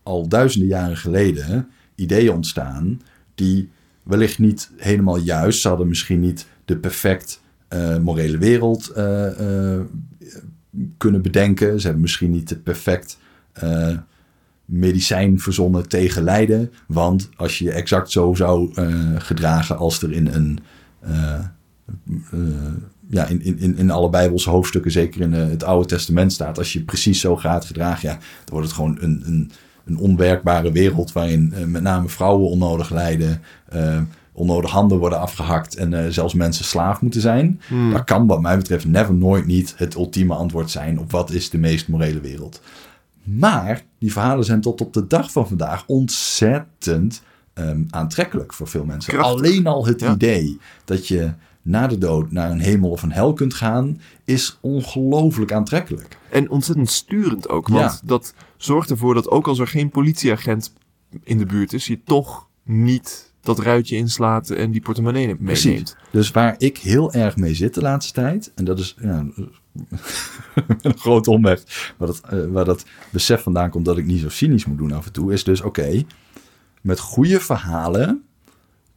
[0.03, 3.01] al duizenden jaren geleden ideeën ontstaan...
[3.35, 3.71] die
[4.03, 5.61] wellicht niet helemaal juist...
[5.61, 9.81] ze hadden misschien niet de perfect eh, morele wereld eh, eh,
[10.99, 11.81] kunnen bedenken.
[11.81, 13.19] Ze hebben misschien niet de perfect...
[14.65, 16.73] medicijn verzonnen tegen lijden.
[16.87, 18.75] Want als je je exact zo zou
[19.19, 20.59] gedragen als er in een
[23.15, 26.59] ja, in, in, in alle Bijbelse hoofdstukken, zeker in eh, het Oude Testament staat.
[26.59, 29.51] Als je precies zo gaat gedragen, ja, dan wordt het gewoon een, een,
[29.85, 34.01] een onwerkbare wereld waarin eh, met name vrouwen onnodig lijden, eh,
[34.33, 37.61] onnodig handen worden afgehakt en zelfs mensen slaaf moeten zijn.
[37.67, 37.93] Hmm.
[37.93, 41.51] Dat kan wat mij betreft never nooit niet het ultieme antwoord zijn op wat is
[41.51, 42.61] de meest morele wereld.
[43.23, 47.23] Maar die verhalen zijn tot op de dag van vandaag ontzettend
[47.53, 49.13] ehm, aantrekkelijk voor veel mensen.
[49.13, 49.37] Krachtig.
[49.37, 50.13] Alleen al het Ja.
[50.13, 51.31] idee dat je
[51.65, 56.19] na de dood naar een hemel of een hel kunt gaan, is ongelooflijk aantrekkelijk.
[56.31, 57.69] En ontzettend sturend ook.
[57.69, 58.01] Want Ja.
[58.05, 60.73] dat zorgt ervoor dat ook als er geen politieagent
[61.23, 65.97] in de buurt is, je toch niet dat ruitje inslaat en die portemonnee meeneemt.
[66.11, 69.27] Dus waar ik heel erg mee zit de laatste tijd, en dat is ja,
[70.83, 71.63] een grote omweg,
[71.97, 74.93] waar dat, eh, waar dat besef vandaan komt dat ik niet zo cynisch moet doen
[74.93, 76.03] af en toe, is dus oké,
[76.81, 78.23] met goede verhalen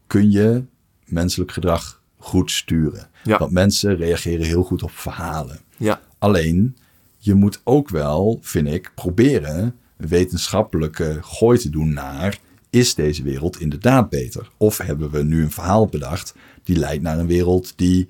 [0.07, 0.63] kun je
[1.05, 1.96] menselijk gedrag
[2.27, 3.07] goed sturen.
[3.23, 3.37] Ja.
[3.37, 5.59] Want mensen reageren heel goed op verhalen.
[5.77, 6.77] Ja, Alleen,
[7.17, 12.39] je moet ook wel, vind ik, proberen een wetenschappelijke gooi te doen naar...
[12.69, 14.49] is deze wereld inderdaad beter?
[14.57, 18.09] Of hebben we nu een verhaal bedacht die leidt naar een wereld die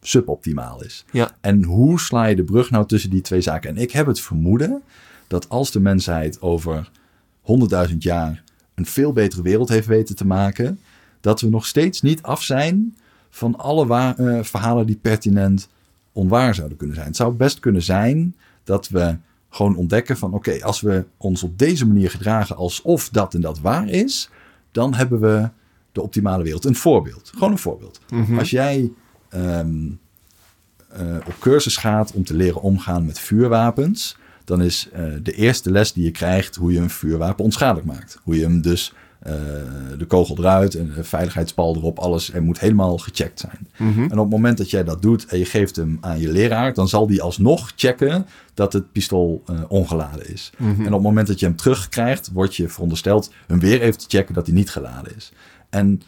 [0.00, 1.04] suboptimaal is?
[1.12, 3.70] ja, En hoe sla je de brug nou tussen die twee zaken?
[3.70, 4.82] En ik heb het vermoeden
[5.26, 6.90] dat als de mensheid over
[7.88, 8.42] 100.000 jaar
[8.74, 10.80] een veel betere wereld heeft weten te maken,
[11.20, 12.96] dat we nog steeds niet af zijn
[13.30, 15.68] van alle eh, verhalen die pertinent
[16.12, 17.08] onwaar zouden kunnen zijn.
[17.08, 19.16] Het zou best kunnen zijn dat we
[19.50, 23.60] gewoon ontdekken van oké, als we ons op deze manier gedragen alsof dat en dat
[23.60, 24.30] waar is,
[24.72, 25.48] dan hebben we
[25.92, 26.64] de optimale wereld.
[26.64, 28.00] Een voorbeeld, gewoon een voorbeeld.
[28.38, 28.92] Als jij
[29.28, 29.88] ehm,
[30.88, 35.70] eh, op cursus gaat om te leren omgaan met vuurwapens, dan is eh, de eerste
[35.70, 38.18] les die je krijgt hoe je een vuurwapen onschadelijk maakt.
[38.22, 39.32] Hoe je hem dus eh,
[39.98, 43.68] de kogel eruit en de veiligheidspal erop, alles er moet helemaal gecheckt zijn.
[44.10, 46.74] En op het moment dat jij dat doet en je geeft hem aan je leraar,
[46.74, 50.50] dan zal die alsnog checken dat het pistool eh, ongeladen is.
[50.58, 54.04] En op het moment dat je hem terugkrijgt, wordt je verondersteld hem weer even te
[54.08, 55.32] checken dat hij niet geladen is.
[55.70, 56.02] En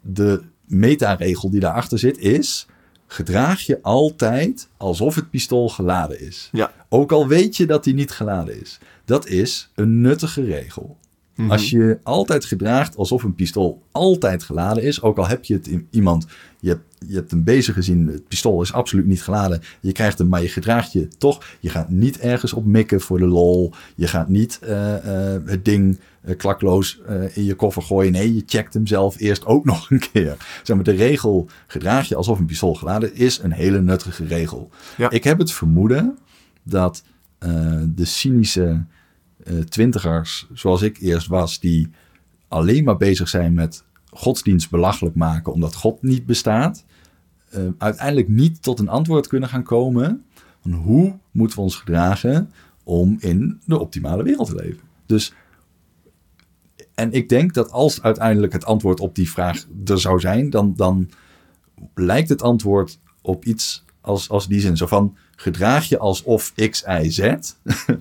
[0.00, 2.66] de metaregel die daarachter zit is:
[3.06, 6.48] gedraag je altijd alsof het pistool geladen is.
[6.52, 6.72] ja.
[6.88, 8.78] Ook al weet je dat hij niet geladen is.
[9.04, 10.96] Dat is een nuttige regel.
[11.48, 15.66] Als je altijd gedraagt alsof een pistool altijd geladen is, ook al heb je het
[15.66, 16.26] in iemand,
[16.60, 20.18] je hebt, je hebt hem bezig gezien, het pistool is absoluut niet geladen, je krijgt
[20.18, 21.44] hem, maar je gedraagt je toch.
[21.60, 23.72] Je gaat niet ergens op mikken voor de lol.
[23.94, 27.00] Je gaat niet eh, eh, het ding eh, klakloos
[27.34, 28.12] in je koffer gooien.
[28.12, 30.36] Nee, je checkt hem zelf eerst ook nog een keer.
[30.62, 34.70] Zeg maar, de regel gedraag je alsof een pistool geladen is een hele nuttige regel.
[34.96, 35.10] Ja.
[35.10, 36.18] Ik heb het vermoeden
[36.62, 37.02] dat
[37.94, 38.84] de cynische
[39.44, 41.90] eh, twintigers, zoals ik eerst was, die
[42.48, 46.84] alleen maar bezig zijn met godsdienst belachelijk maken omdat God niet bestaat,
[47.50, 50.24] eh, uiteindelijk niet tot een antwoord kunnen gaan komen
[50.60, 52.50] van hoe moeten we ons gedragen
[52.84, 54.82] om in de optimale wereld te leven.
[55.06, 55.32] Dus,
[56.94, 60.74] en ik denk dat als uiteindelijk het antwoord op die vraag er zou zijn, dan,
[60.76, 61.10] dan
[61.94, 64.76] lijkt het antwoord op iets als, als die zin.
[64.76, 67.34] Zo van, gedraag je alsof X, Y, Z.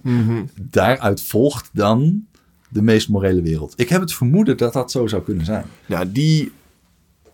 [0.62, 2.26] Daaruit volgt dan
[2.70, 3.74] de meest morele wereld.
[3.76, 5.66] Ik heb het vermoeden dat dat zo zou kunnen zijn.
[5.86, 6.52] Ja, die,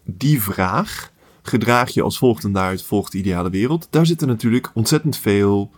[0.03, 1.11] die vraag,
[1.41, 5.71] gedraag je als volgt en daaruit volgt de ideale wereld, daar zitten natuurlijk ontzettend veel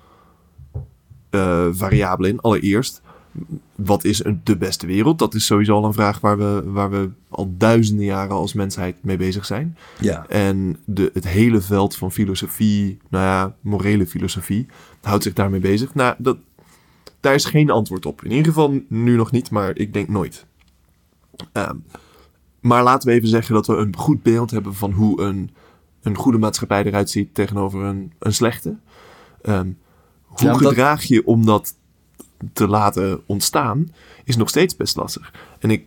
[1.30, 2.40] eh, variabelen in.
[2.40, 3.02] Allereerst,
[3.76, 5.20] wat is de beste wereld?
[5.20, 9.04] Dat is sowieso al een vraag waar we, waar we al duizenden jaren als mensheid
[9.04, 9.78] mee bezig zijn.
[10.00, 10.28] Ja.
[10.28, 14.66] En de, het hele veld van filosofie, nou ja, morele filosofie,
[15.02, 15.94] houdt zich daarmee bezig.
[15.94, 16.38] Nou, dat,
[17.20, 18.24] daar is geen antwoord op.
[18.24, 20.46] In ieder geval nu nog niet, maar ik denk nooit.
[21.52, 21.76] Ehm,
[22.60, 25.50] maar laten we even zeggen dat we een goed beeld hebben van hoe een,
[26.02, 28.78] een goede maatschappij eruit ziet tegenover een, een slechte.
[29.42, 29.68] Ehm,
[30.22, 31.76] hoe Ja, want dat- gedraag je om dat
[32.54, 33.94] te laten ontstaan,
[34.24, 35.34] is nog steeds best lastig.
[35.60, 35.86] En ik,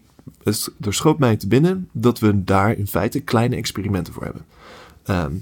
[0.81, 4.45] er schoot mij te binnen dat we daar in feite kleine experimenten voor hebben.
[5.03, 5.33] Ehm,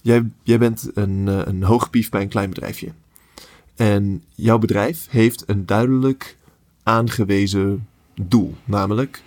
[0.00, 2.92] jij, jij bent een, eh, een hoogpief bij een klein bedrijfje.
[3.76, 6.36] En jouw bedrijf heeft een duidelijk
[6.82, 9.22] aangewezen doel, namelijk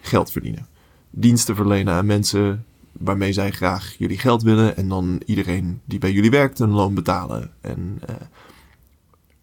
[0.00, 0.66] geld verdienen.
[1.10, 6.12] Diensten verlenen aan mensen waarmee zij graag jullie geld willen en dan iedereen die bij
[6.12, 7.50] jullie werkt een loon betalen.
[7.60, 8.14] En, eh,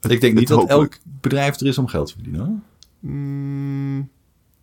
[0.02, 2.46] het- ik denk niet dat hopelijk- elk bedrijf er is om geld te verdienen.
[2.46, 2.60] Hoor.
[3.12, 4.10] Mm,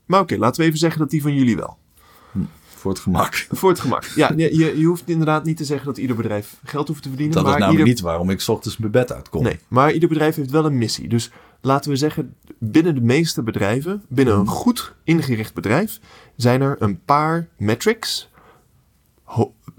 [0.06, 1.78] maar oké, laten we even zeggen dat die van jullie wel.
[2.66, 3.34] Voor het gemak.
[3.50, 4.04] Voor het gemak.
[4.04, 7.08] Ja, je, je je hoeft inderdaad niet te zeggen dat ieder bedrijf geld hoeft te
[7.08, 7.34] verdienen.
[7.36, 9.42] Dat is maar namelijk ieder, niet waarom ik 's ochtends mijn bed uitkom.
[9.42, 11.08] Nee, maar ieder bedrijf heeft wel een missie.
[11.08, 11.30] Dus
[11.60, 16.00] laten we zeggen, binnen de meeste bedrijven, binnen een goed ingericht bedrijf,
[16.36, 18.28] zijn er een paar metrics,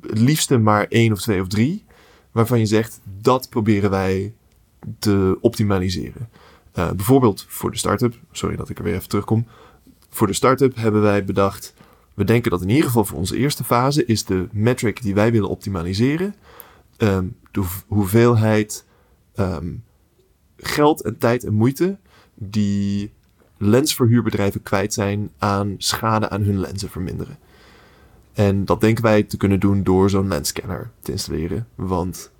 [0.01, 1.85] het liefste maar één of twee of drie.
[2.31, 4.33] Waarvan je zegt, dat proberen wij
[4.99, 6.29] te optimaliseren.
[6.75, 9.47] Uh, bijvoorbeeld voor de start-up, sorry dat ik er weer even terugkom.
[10.09, 11.73] Voor de start-up hebben wij bedacht,
[12.13, 15.31] we denken dat in ieder geval voor onze eerste fase is de metric die wij
[15.31, 16.35] willen optimaliseren,
[16.97, 18.85] um, de hoeveelheid
[19.35, 19.83] um,
[20.57, 21.97] geld en tijd en moeite
[22.33, 23.11] die
[23.57, 27.37] lensverhuurbedrijven kwijt zijn aan schade aan hun lenzen verminderen.
[28.33, 31.67] En dat denken wij te kunnen doen door zo'n lensscanner te installeren.
[31.75, 32.31] Want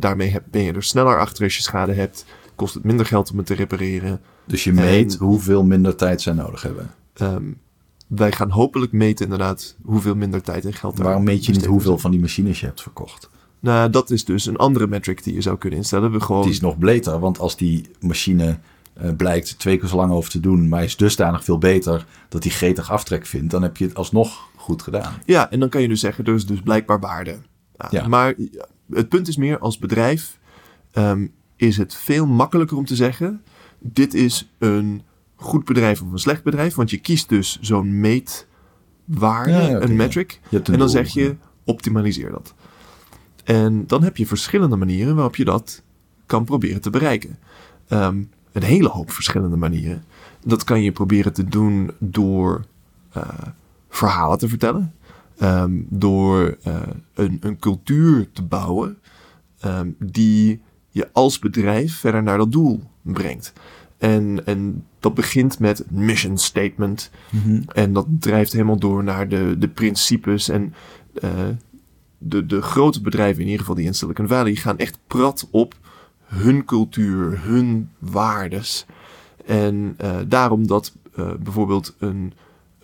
[0.00, 2.24] daarmee ben je er sneller achter als je schade hebt.
[2.54, 4.20] Kost het minder geld om het te repareren.
[4.46, 6.90] Dus je meet hoeveel minder tijd zij nodig hebben.
[7.22, 7.58] Um,
[8.06, 10.98] wij gaan hopelijk meten inderdaad hoeveel minder tijd en geld.
[10.98, 13.30] Waarom meet je niet hoeveel van die machines je hebt verkocht?
[13.60, 16.12] Nou, dat is dus een andere metric die je zou kunnen instellen.
[16.12, 16.42] We gewoon...
[16.42, 18.58] Die is nog beter, want als die machine
[19.02, 22.42] uh, blijkt twee keer zo lang over te doen, maar is dusdanig veel beter dat
[22.42, 25.12] hij gretig aftrek vindt, dan heb je het alsnog goed gedaan.
[25.24, 27.36] Ja, en dan kan je dus zeggen, er is dus blijkbaar waarde.
[27.90, 28.08] Ja.
[28.08, 28.34] Maar
[28.92, 30.38] het punt is meer, als bedrijf
[30.94, 33.42] um, is het veel makkelijker om te zeggen,
[33.78, 35.02] dit is een
[35.36, 40.40] goed bedrijf of een slecht bedrijf, want je kiest dus zo'n meetwaarde, ja, een metric,
[40.50, 42.54] en dan zeg je, optimaliseer dat.
[43.44, 45.82] En dan heb je verschillende manieren waarop je dat
[46.26, 47.38] kan proberen te bereiken.
[47.88, 50.04] Um, een hele hoop verschillende manieren.
[50.44, 52.64] Dat kan je proberen te doen door
[53.16, 53.24] uh,
[53.88, 54.94] verhalen te vertellen.
[55.42, 56.80] Um, door uh,
[57.14, 58.98] een, een, cultuur te bouwen
[59.64, 63.52] um, die je als bedrijf verder naar dat doel brengt.
[63.98, 67.10] En, en dat begint met een mission statement.
[67.30, 67.62] Mm -hmm.
[67.72, 70.48] En dat drijft helemaal door naar de, de principes.
[70.48, 70.74] En
[71.24, 71.30] uh,
[72.18, 75.74] de, de grote bedrijven, in ieder geval die in Silicon Valley, gaan echt prat op
[76.24, 78.86] hun cultuur, hun waardes.
[79.46, 80.92] En uh, daarom dat
[81.38, 82.32] bijvoorbeeld een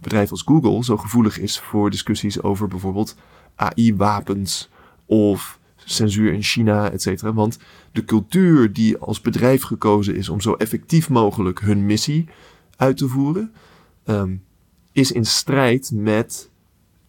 [0.04, 3.16] bedrijf als Google zo gevoelig is voor discussies over bijvoorbeeld
[3.54, 4.70] AI-wapens
[5.06, 7.32] of censuur in China, et cetera.
[7.32, 7.58] Want
[7.92, 12.28] de cultuur die als bedrijf gekozen is om zo effectief mogelijk hun missie
[12.76, 13.52] uit te voeren,
[14.04, 14.42] um,
[14.92, 16.50] is in strijd met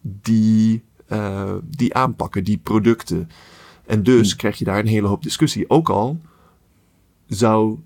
[0.00, 3.28] die, uh, die aanpakken, die producten.
[3.86, 4.38] En dus hmm.
[4.38, 5.70] krijg je daar een hele hoop discussie.
[5.70, 6.20] Ook al
[7.28, 7.78] zou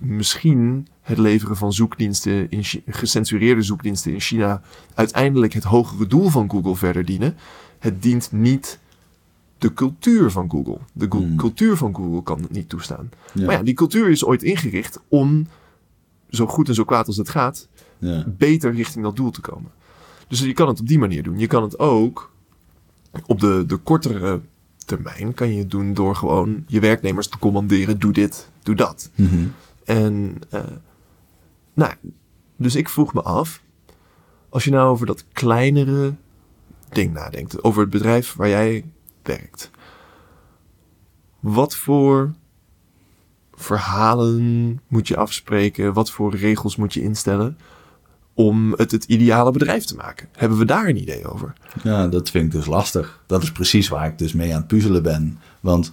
[0.00, 4.62] misschien het leveren van zoekdiensten, in gecensureerde zoekdiensten in China,
[4.94, 7.36] uiteindelijk het hogere doel van Google verder dienen.
[7.78, 8.78] Het dient niet
[9.58, 10.78] de cultuur van Google.
[10.92, 11.36] De hmm.
[11.36, 13.10] cultuur van Google kan het niet toestaan.
[13.34, 15.46] Maar ja, die cultuur is ooit ingericht om,
[16.30, 17.68] zo goed en zo kwaad als het gaat,
[17.98, 18.24] ja.
[18.26, 19.70] beter richting dat doel te komen.
[20.28, 21.38] Dus je kan het op die manier doen.
[21.38, 22.32] Je kan het ook
[23.26, 24.40] op de, de kortere
[24.84, 29.10] termijn kan je het doen door gewoon je werknemers te commanderen: doe dit, doe dat.
[29.14, 29.52] Mm -hmm.
[29.84, 30.60] En, uh,
[31.78, 31.92] nou,
[32.56, 33.62] dus ik vroeg me af,
[34.48, 36.14] als je nou over dat kleinere
[36.88, 38.84] ding nadenkt, over het bedrijf waar jij
[39.22, 39.70] werkt,
[41.40, 42.34] wat voor
[43.52, 45.92] verhalen moet je afspreken?
[45.92, 47.58] Wat voor regels moet je instellen?
[48.38, 50.28] om het het ideale bedrijf te maken?
[50.32, 51.52] Hebben we daar een idee over?
[51.82, 53.20] Ja, dat vind ik dus lastig.
[53.26, 55.38] Dat is precies waar ik dus mee aan het puzzelen ben.
[55.60, 55.92] Want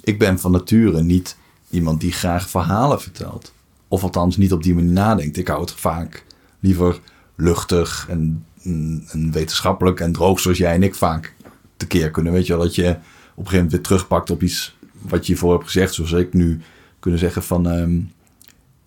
[0.00, 1.36] ik ben van nature niet
[1.70, 3.52] iemand die graag verhalen vertelt.
[3.88, 5.36] Of althans niet op die manier nadenkt.
[5.36, 6.24] Ik hou het vaak
[6.60, 7.00] liever
[7.36, 11.34] luchtig en, en wetenschappelijk en droog zoals jij en ik vaak
[11.76, 12.32] tekeer kunnen.
[12.32, 13.00] Weet je wel, dat je op een
[13.34, 15.94] gegeven moment weer terugpakt op iets wat je hiervoor hebt gezegd.
[15.94, 16.60] Zoals ik nu
[17.00, 17.66] kunnen zeggen van...
[17.66, 18.10] Um,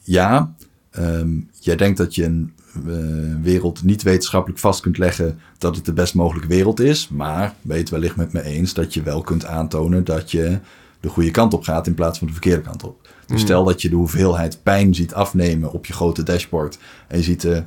[0.04, 0.54] ja,
[1.00, 2.54] um, jij denkt dat je een
[2.88, 7.08] uh, wereld niet wetenschappelijk vast kunt leggen dat het de best mogelijke wereld is.
[7.08, 10.60] Maar weet wellicht met me eens dat je wel kunt aantonen dat je
[11.00, 13.08] de goede kant op gaat in plaats van de verkeerde kant op.
[13.26, 13.46] Dus mm.
[13.46, 16.78] stel dat je de hoeveelheid pijn ziet afnemen op je grote dashboard
[17.08, 17.64] en je ziet de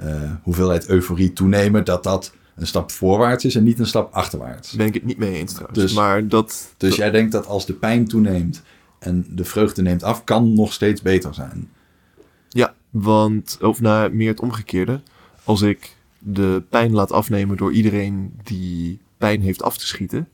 [0.00, 4.72] uh, hoeveelheid euforie toenemen, dat dat een stap voorwaarts is en niet een stap achterwaarts.
[4.72, 5.78] Ben ik het niet mee eens trouwens.
[5.78, 6.98] Dus, maar dat, dus dat...
[6.98, 8.62] jij denkt dat als de pijn toeneemt
[8.98, 11.68] en de vreugde neemt af, kan nog steeds beter zijn.
[12.48, 15.00] Ja, want, of nou, meer het omgekeerde.
[15.44, 20.28] Als ik de pijn laat afnemen door iedereen die pijn heeft af te schieten,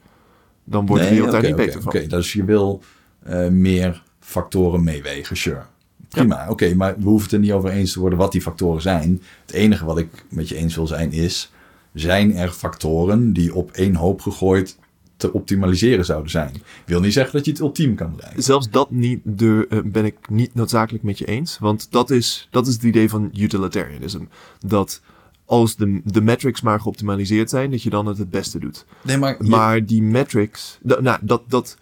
[0.64, 1.92] dan wordt nee, de wereld daar niet beter van.
[1.92, 2.82] Oké, dus je wil
[3.28, 5.62] uh, meer factoren meewegen, sure.
[6.09, 6.51] Prima, ja.
[6.51, 9.23] oké, maar we hoeven het er niet over eens te worden wat die factoren zijn.
[9.47, 11.52] Het enige wat ik met je eens wil zijn is,
[11.93, 14.78] zijn er factoren die op één hoop gegooid
[15.16, 16.52] te optimaliseren zouden zijn.
[16.86, 18.43] Wil niet zeggen dat je het ultiem kan bereiken.
[18.43, 21.59] Zelfs dat niet de, uh, ben ik niet noodzakelijk met je eens.
[21.59, 24.24] Want dat is, dat is het idee van utilitarianism.
[24.66, 25.01] Dat
[25.44, 28.85] als de, de metrics maar geoptimaliseerd zijn, dat je dan het het beste doet.
[29.02, 31.77] Nee, maar, maar die metrics, nou, dat, dat,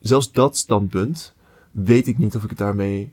[0.00, 1.34] zelfs dat standpunt,
[1.84, 3.12] weet ik niet of ik het daarmee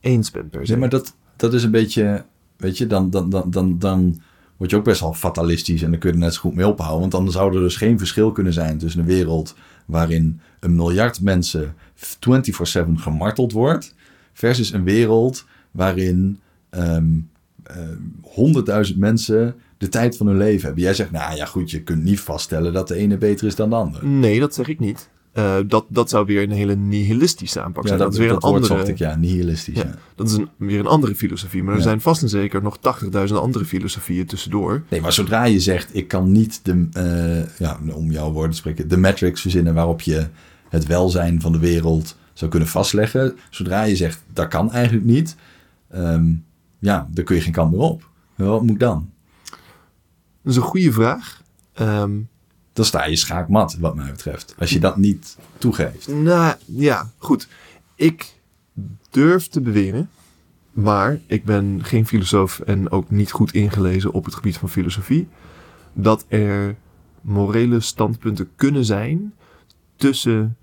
[0.00, 0.70] eens ben per se.
[0.70, 2.24] Nee, maar dat, dat is een beetje,
[2.56, 4.20] weet je, dan, dan, dan, dan, dan
[4.56, 6.68] word je ook best wel fatalistisch en dan kun je er net zo goed mee
[6.68, 7.00] ophouden.
[7.00, 9.54] Want dan zou er dus geen verschil kunnen zijn tussen een wereld
[9.86, 13.94] waarin een miljard mensen 24/7 gemarteld wordt,
[14.32, 17.18] versus een wereld waarin ehm,
[17.62, 20.82] ehm, honderdduizend mensen de tijd van hun leven hebben.
[20.82, 23.70] Jij zegt, nou ja goed, je kunt niet vaststellen dat de ene beter is dan
[23.70, 24.06] de ander.
[24.06, 25.08] Nee, dat zeg ik niet.
[25.34, 27.98] Eh, dat, dat zou weer een hele nihilistische aanpak Ja, zijn.
[28.00, 28.66] dat, Dat, is weer dat een andere.
[28.66, 29.76] zocht ik, ja, nihilistisch.
[29.76, 29.94] Ja, Ja.
[30.14, 31.62] dat is een, weer een andere filosofie.
[31.62, 32.78] Maar er zijn vast en zeker nog
[33.28, 34.82] 80.000 andere filosofieën tussendoor.
[34.88, 38.56] Nee, maar zodra je zegt, ik kan niet de, eh, ja, om jouw woorden te
[38.56, 40.26] spreken, de metrics verzinnen waarop je
[40.68, 43.36] het welzijn van de wereld zou kunnen vastleggen.
[43.50, 45.36] Zodra je zegt, dat kan eigenlijk niet,
[45.90, 46.32] ehm,
[46.78, 48.08] ja, dan kun je geen kant meer op.
[48.34, 49.10] Wat moet dan?
[50.42, 51.42] Dat is een goede vraag.
[51.72, 52.10] Ehm,
[52.74, 54.54] Dan sta je schaakmat, wat mij betreft.
[54.58, 56.08] Als je dat niet toegeeft.
[56.08, 57.48] nou ja, goed.
[57.94, 58.34] Ik
[59.10, 60.10] durf te beweren,
[60.72, 65.28] maar ik ben geen filosoof en ook niet goed ingelezen op het gebied van filosofie,
[65.92, 66.76] dat er
[67.20, 69.34] morele standpunten kunnen zijn
[69.96, 70.56] tussen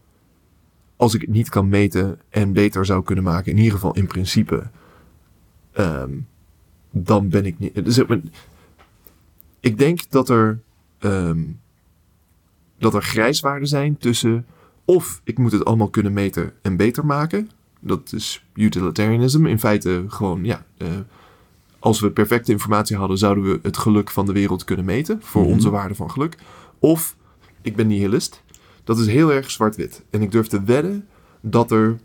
[0.96, 4.08] als ik het niet kan meten en beter zou kunnen maken, in ieder geval in
[4.08, 4.70] principe,
[5.72, 6.12] ehm,
[6.92, 7.86] dan ben ik niet.
[7.86, 8.22] dus ik-
[9.60, 10.60] ik denk dat er,
[11.00, 11.40] ehm,
[12.82, 14.46] dat er grijswaarden zijn tussen
[14.86, 17.50] of ik moet het allemaal kunnen meten en beter maken.
[17.80, 19.46] Dat is utilitarianism.
[19.46, 20.88] In feite gewoon, ja, eh,
[21.80, 25.42] als we perfecte informatie hadden, zouden we het geluk van de wereld kunnen meten voor
[25.42, 25.52] Mhm.
[25.52, 26.38] onze waarde van geluk.
[26.80, 27.16] Of
[27.62, 28.44] ik ben nihilist.
[28.84, 30.04] Dat is heel erg zwart-wit.
[30.10, 31.08] En ik durf te wedden
[31.42, 32.00] dat er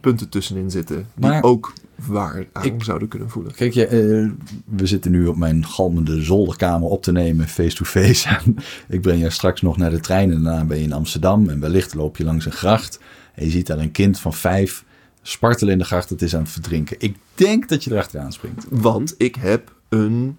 [0.00, 1.72] punten tussenin zitten die Maar- ook
[2.06, 3.54] waar aan Ik- zouden kunnen voelen.
[3.54, 4.30] Kijk, je, eh,
[4.64, 8.28] we zitten nu op mijn galmende zolderkamer op te nemen, face-to-face.
[8.44, 8.56] En
[8.88, 11.48] ik breng je straks nog naar de trein en daarna ben je in Amsterdam.
[11.48, 13.00] En wellicht loop je langs een gracht
[13.34, 14.84] en je ziet daar een kind van vijf
[15.22, 16.08] spartelen in de gracht.
[16.10, 16.96] Het is aan het verdrinken.
[17.00, 18.66] Ik denk dat je erachteraan springt.
[18.70, 20.38] Want ik heb een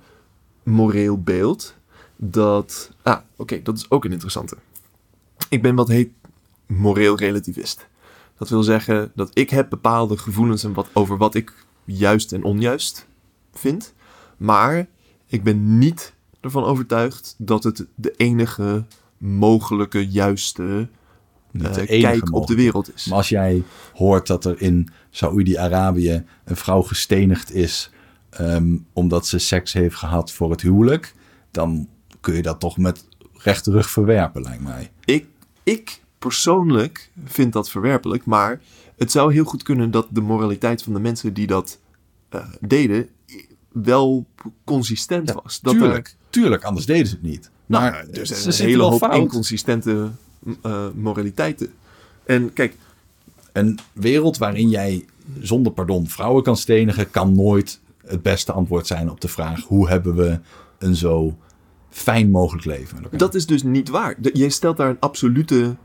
[0.64, 1.76] moreel beeld
[2.16, 2.91] dat.
[3.04, 4.58] Ah, oké, dat is ook een interessante.
[5.49, 6.10] Ik ben wat heet
[6.66, 7.86] moreel relativist.
[8.38, 12.43] Dat wil zeggen dat ik heb bepaalde gevoelens en wat, over wat ik juist en
[12.43, 13.07] onjuist
[13.53, 13.93] vind.
[14.38, 14.88] Maar
[15.27, 18.85] ik ben niet ervan overtuigd dat het de enige
[19.18, 20.88] mogelijke juiste
[21.51, 23.05] enige kijk op de wereld is.
[23.05, 27.91] Maar als jij hoort dat er in Saoedi-Arabië een vrouw gestenigd is
[28.30, 31.15] ehm, omdat ze seks heeft gehad voor het huwelijk,
[31.51, 31.88] dan
[32.22, 34.91] kun je dat toch met rechte rug verwerpen, lijkt mij.
[35.05, 35.26] Ik,
[35.64, 38.61] ik persoonlijk vind dat verwerpelijk, maar
[38.98, 41.80] het zou heel goed kunnen dat de moraliteit van de mensen die dat
[42.30, 43.10] eh, deden
[43.72, 44.26] wel
[44.64, 45.60] consistent was.
[45.61, 47.45] Dat tuurlijk, tuurlijk, anders deden ze het niet.
[47.45, 49.15] er, Maar nou, er zijn een hele hoop fout.
[49.15, 50.11] inconsistente
[50.61, 51.73] eh, moraliteiten.
[52.26, 52.76] En kijk,
[53.52, 55.06] Een wereld waarin jij
[55.39, 59.89] zonder pardon vrouwen kan stenigen, kan nooit het beste antwoord zijn op de vraag: hoe
[59.89, 60.39] hebben we
[60.77, 61.38] een zo
[61.89, 62.98] fijn mogelijk leven?
[63.11, 64.15] dat is dus niet waar.
[64.34, 65.76] Je stelt daar een absolute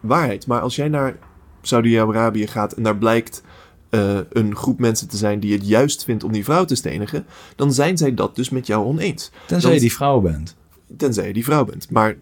[0.00, 0.46] waarheid.
[0.46, 1.16] Maar als jij naar
[1.62, 3.42] Saudi-Arabië gaat en daar blijkt
[3.90, 7.26] eh, een groep mensen te zijn die het juist vindt om die vrouw te stenigen,
[7.56, 9.30] dan zijn zij dat dus met jou oneens.
[9.46, 10.56] Tenzij je die vrouw bent.
[10.96, 11.90] Tenzij je die vrouw bent.
[11.90, 12.16] Maar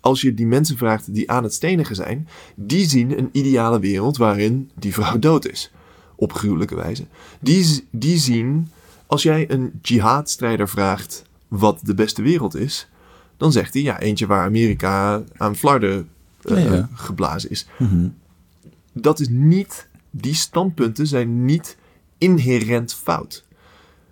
[0.00, 4.16] als je die mensen vraagt die aan het stenigen zijn, die zien een ideale wereld
[4.16, 5.72] waarin die vrouw dood is.
[6.14, 7.04] Op gruwelijke wijze.
[7.40, 8.70] Die, die zien,
[9.06, 12.88] als jij een jihadstrijder vraagt wat de beste wereld is,
[13.36, 16.08] dan zegt hij ja, eentje waar Amerika aan flarden
[16.46, 16.88] eh, Ja, ja.
[16.94, 17.66] geblazen is.
[18.92, 21.76] Dat is niet, die standpunten zijn niet
[22.18, 23.44] inherent fout.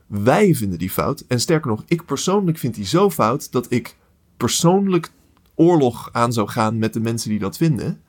[0.06, 1.24] Wij vinden die fout.
[1.28, 3.97] En sterker nog, ik persoonlijk vind die zo fout dat ik
[4.36, 5.11] persoonlijk
[5.55, 8.01] oorlog aan zou gaan met de mensen die dat vinden.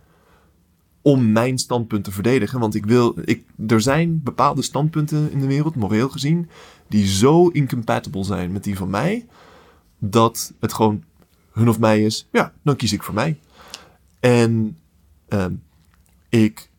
[1.01, 2.59] Om mijn standpunt te verdedigen.
[2.59, 3.15] Want ik wil.
[3.25, 6.49] Ik, er zijn bepaalde standpunten in de wereld, moreel gezien,
[6.87, 9.25] die zo incompatible zijn met die van mij.
[9.99, 11.03] Dat het gewoon
[11.51, 12.27] hun of mij is.
[12.31, 13.39] Ja, dan kies ik voor mij.
[14.19, 14.77] En
[15.27, 15.53] ehm,
[16.29, 16.69] ik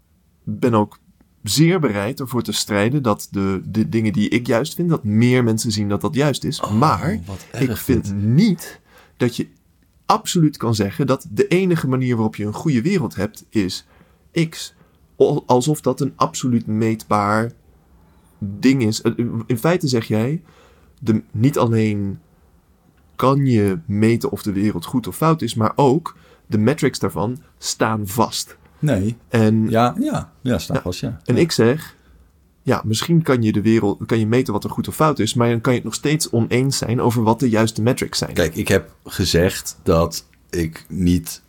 [0.45, 0.99] ben ook
[1.43, 5.45] zeer bereid ervoor te strijden dat de, de dingen die ik juist vind, dat meer
[5.45, 6.61] mensen zien dat dat juist is.
[6.71, 8.15] maar Oh, wat ik vind dit.
[8.17, 8.81] niet
[9.17, 9.49] dat je
[10.07, 13.87] absoluut kan zeggen dat de enige manier waarop je een goede wereld hebt is
[14.49, 14.75] X.
[15.17, 17.53] Al- Alsof dat een absoluut meetbaar
[18.39, 19.03] ding is.
[19.03, 19.13] Eh,
[19.47, 20.43] In feite zeg jij,
[21.01, 22.19] de, niet alleen
[23.17, 27.39] kan je meten of de wereld goed of fout is, maar ook de metrics daarvan
[27.59, 28.57] staan vast.
[28.79, 30.83] Nee, En ja, ja, ja, staat Ja.
[30.83, 31.21] vast, ja.
[31.25, 31.95] en ik zeg,
[32.63, 35.35] ja, misschien kan je de wereld, kan je meten wat er goed of fout is,
[35.35, 38.33] maar dan kan je het nog steeds oneens zijn over wat de juiste metrics zijn.
[38.33, 41.43] Kijk, ik heb gezegd dat ik niet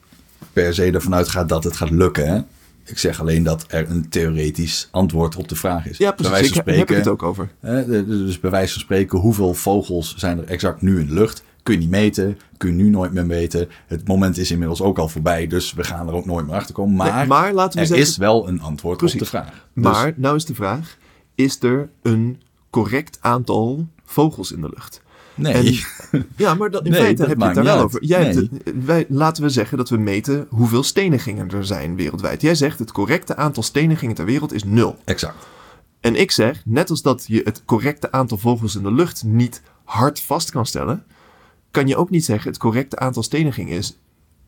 [0.54, 2.28] per se ervan uitga dat het gaat lukken.
[2.28, 2.42] Hè?
[2.86, 5.98] Ik zeg alleen dat er een theoretisch antwoord op de vraag is.
[5.98, 6.50] Ja, Bij precies.
[6.50, 7.50] Ik heb ik het ook over.
[7.60, 11.44] hè, dus bij wijze van spreken, hoeveel vogels zijn er exact nu in de lucht?
[11.68, 13.68] Kun je niet meten, kun je nu nooit meer meten.
[13.88, 16.74] Het moment is inmiddels ook al voorbij, dus we gaan er ook nooit meer achter
[16.76, 16.96] komen.
[16.96, 19.16] Maar, Nee, maar laten we er zeggen- is wel een antwoord Precies.
[19.16, 19.52] op de vraag.
[19.74, 20.98] Dus- Maar nou is de vraag:
[21.36, 25.02] is er een correct aantal vogels in de lucht?
[25.36, 25.84] nee,
[26.36, 28.04] Ja, maar dat, in Nee, feite dat heb je het daar wel over.
[28.04, 28.50] Jij hebt Nee.
[28.64, 32.42] het- wij, laten we zeggen dat we meten hoeveel stenigingen er zijn wereldwijd.
[32.42, 34.98] Jij zegt het correcte aantal stenigingen ter wereld is nul.
[35.06, 35.48] exact.
[36.00, 39.62] En ik zeg, net als dat je het correcte aantal vogels in de lucht niet
[39.84, 41.04] hard vast kan stellen,
[41.72, 43.98] kan je ook niet zeggen het correcte aantal stenigingen is,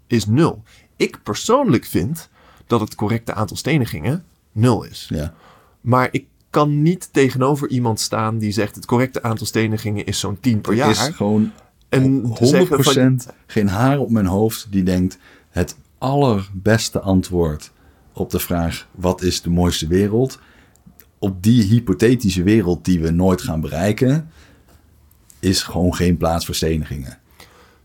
[0.07, 0.63] is nul.
[0.95, 2.29] Ik persoonlijk vind
[2.67, 5.05] dat het correcte aantal stenigingen nul is.
[5.09, 5.33] Ja.
[5.81, 10.39] Maar ik kan niet tegenover iemand staan die zegt het correcte aantal stenigingen is zo'n
[10.39, 10.89] 10 per Er jaar.
[10.89, 11.51] is gewoon
[11.89, 15.17] en 100% te zeggen van, geen haar op mijn hoofd die denkt
[15.49, 17.71] het allerbeste antwoord
[18.13, 20.39] op de vraag wat is de mooiste wereld
[21.19, 24.29] op die hypothetische wereld die we nooit gaan bereiken
[25.39, 27.17] is gewoon geen plaats voor stenigingen.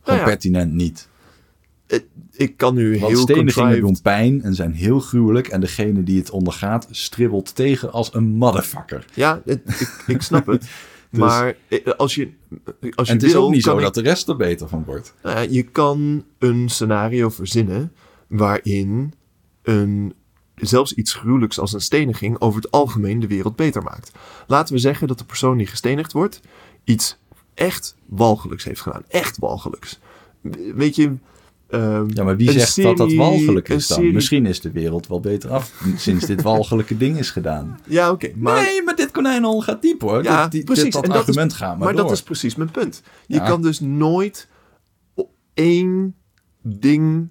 [0.02, 0.24] Gewoon ja.
[0.24, 1.08] pertinent niet.
[2.32, 3.80] ik kan nu Want heel stenigingen contrived...
[3.80, 8.24] doen pijn en zijn heel gruwelijk en degene die het ondergaat stribbelt tegen als een
[8.28, 9.04] motherfucker.
[9.14, 10.66] Ja, het- ik, ik snap het.
[11.10, 12.28] Maar eh, als je,
[12.94, 14.68] als je En het is wil, ook niet zo ik- dat de rest er beter
[14.68, 15.14] van wordt.
[15.22, 17.92] Nou ja, je kan een scenario verzinnen
[18.28, 19.14] waarin
[19.62, 20.14] een,
[20.54, 24.10] zelfs iets gruwelijks als een steniging over het algemeen de wereld beter maakt.
[24.46, 26.40] Laten we zeggen dat de persoon die gestenigd wordt
[26.84, 27.18] iets
[27.54, 29.02] echt walgelijks heeft gedaan.
[29.08, 29.98] Echt walgelijks.
[30.74, 31.12] Weet je...
[31.68, 33.96] ehm, Ja, maar wie zegt dat dat walgelijk is dan?
[33.98, 37.80] serie- Misschien is de wereld wel beter af sinds dit walgelijke ding is gedaan.
[37.86, 38.30] Ja, oké.
[38.36, 40.22] maar nee, maar dit konijnenhol gaat diep hoor.
[40.22, 40.82] Ja, die- precies.
[40.84, 42.02] Dit, dat En dat argument is- gaat maar, Maar door.
[42.02, 43.02] dat is precies mijn punt.
[43.26, 43.44] Je Ja.
[43.46, 44.48] kan dus nooit
[45.54, 46.14] één
[46.62, 47.28] ding,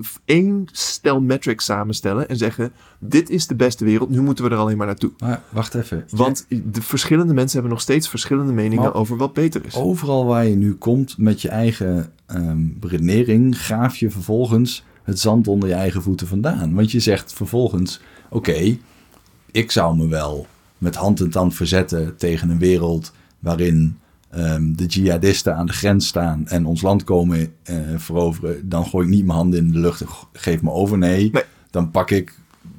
[0.00, 4.50] f- één stel metrics samenstellen en zeggen: dit is de beste wereld, nu moeten we
[4.50, 5.10] er alleen maar naartoe.
[5.18, 6.04] Maar wacht even.
[6.10, 9.74] Want de verschillende mensen hebben nog steeds verschillende meningen Maar- over wat beter is.
[9.74, 15.48] Overal waar je nu komt met je eigen ehm redenering, graaf je vervolgens het zand
[15.48, 16.74] onder je eigen voeten vandaan.
[16.74, 18.00] Want je zegt vervolgens:
[18.30, 18.76] oké,
[19.50, 20.46] ik zou me wel
[20.78, 23.98] met hand en tand verzetten tegen een wereld waarin
[24.32, 28.68] ehm, de jihadisten aan de grens staan en ons land komen eh, veroveren.
[28.68, 30.98] Dan gooi ik niet mijn handen in de lucht en geef me over.
[30.98, 31.42] Nee, Nee.
[31.70, 32.38] dan pak ik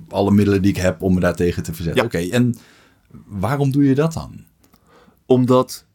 [0.09, 2.01] alle middelen die ik heb om me daartegen te verzetten.
[2.01, 2.07] Ja.
[2.07, 2.55] Oké, en
[3.25, 4.43] waarom doe je dat dan?
[5.25, 5.85] Omdat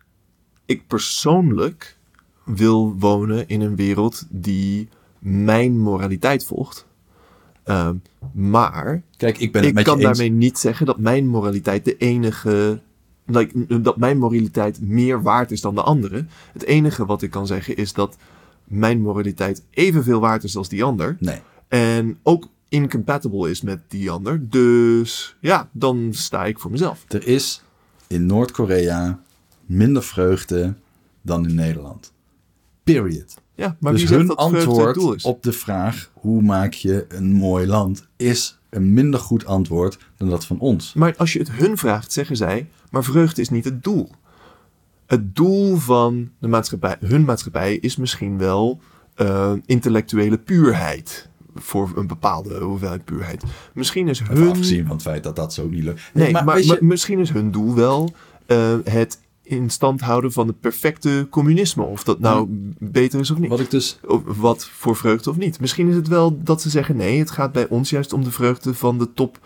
[0.67, 1.97] ik persoonlijk
[2.45, 6.87] wil wonen in een wereld die mijn moraliteit volgt.
[7.65, 7.95] Ehm,
[8.33, 12.81] maar Kijk, ik ben ik kan daarmee niet zeggen dat mijn moraliteit de enige.
[13.29, 16.27] Like, dat mijn moraliteit meer waard is dan de andere.
[16.53, 18.17] Het enige wat ik kan zeggen is dat
[18.65, 21.17] mijn moraliteit evenveel waard is als die ander.
[21.21, 21.41] Nee.
[21.69, 24.49] En ook incompatible is met die ander.
[24.49, 27.05] Dus ja, dan sta ik voor mezelf.
[27.09, 27.63] Er is
[28.07, 29.21] in Noord-Korea
[29.67, 30.75] minder vreugde
[31.23, 32.13] dan in Nederland.
[32.83, 33.35] Period.
[33.55, 35.25] Ja, maar dus wie zegt hun dat antwoord doel is?
[35.25, 40.29] op de vraag hoe maak je een mooi land is een minder goed antwoord dan
[40.29, 40.93] dat van ons.
[40.93, 44.11] Maar als je het hun vraagt, zeggen zij: maar vreugde is niet het doel.
[45.07, 48.81] Het doel van de maatschappij, hun maatschappij, is misschien wel
[49.15, 51.29] eh, intellectuele puurheid.
[51.55, 53.43] Voor een bepaalde hoeveelheid puurheid.
[53.75, 54.51] Misschien is hun.
[54.51, 56.01] afgezien van het feit dat dat zo niet lukt.
[56.15, 58.11] Nee, maar, je- misschien is hun doel wel
[58.47, 61.83] eh, het in stand houden van het perfecte communisme.
[61.83, 62.47] Of dat nou
[62.79, 63.49] beter is of niet.
[63.51, 65.61] wat ik dus Of wat voor vreugde of niet.
[65.61, 68.31] Misschien is het wel dat ze zeggen: nee, het gaat bij ons juist om de
[68.31, 69.39] vreugde van de top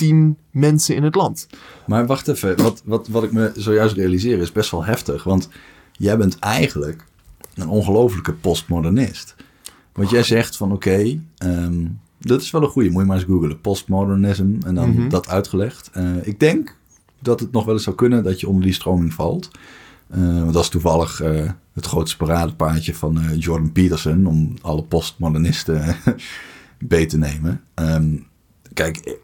[0.00, 1.46] 10 mensen in het land.
[1.86, 5.24] Maar wacht even, wat, wat, wat ik me zojuist realiseer is best wel heftig.
[5.24, 5.48] Want
[5.92, 7.04] jij bent eigenlijk
[7.54, 9.34] een ongelofelijke postmodernist.
[9.92, 11.86] Want jij zegt van oké, ehm,
[12.18, 13.60] dat is wel een goede, moet je maar eens googlen.
[13.60, 15.08] Postmodernism en dan Mhm.
[15.08, 15.90] dat uitgelegd.
[15.92, 16.76] Eh, ik denk
[17.22, 19.50] dat het nog wel eens zou kunnen dat je onder die stroming valt.
[20.08, 25.96] Eh, dat is toevallig eh, het grootste paradepaardje van Jordan Peterson om alle postmodernisten
[26.78, 27.60] beet te nemen.
[27.74, 28.16] Ehm,
[28.74, 29.16] kijk,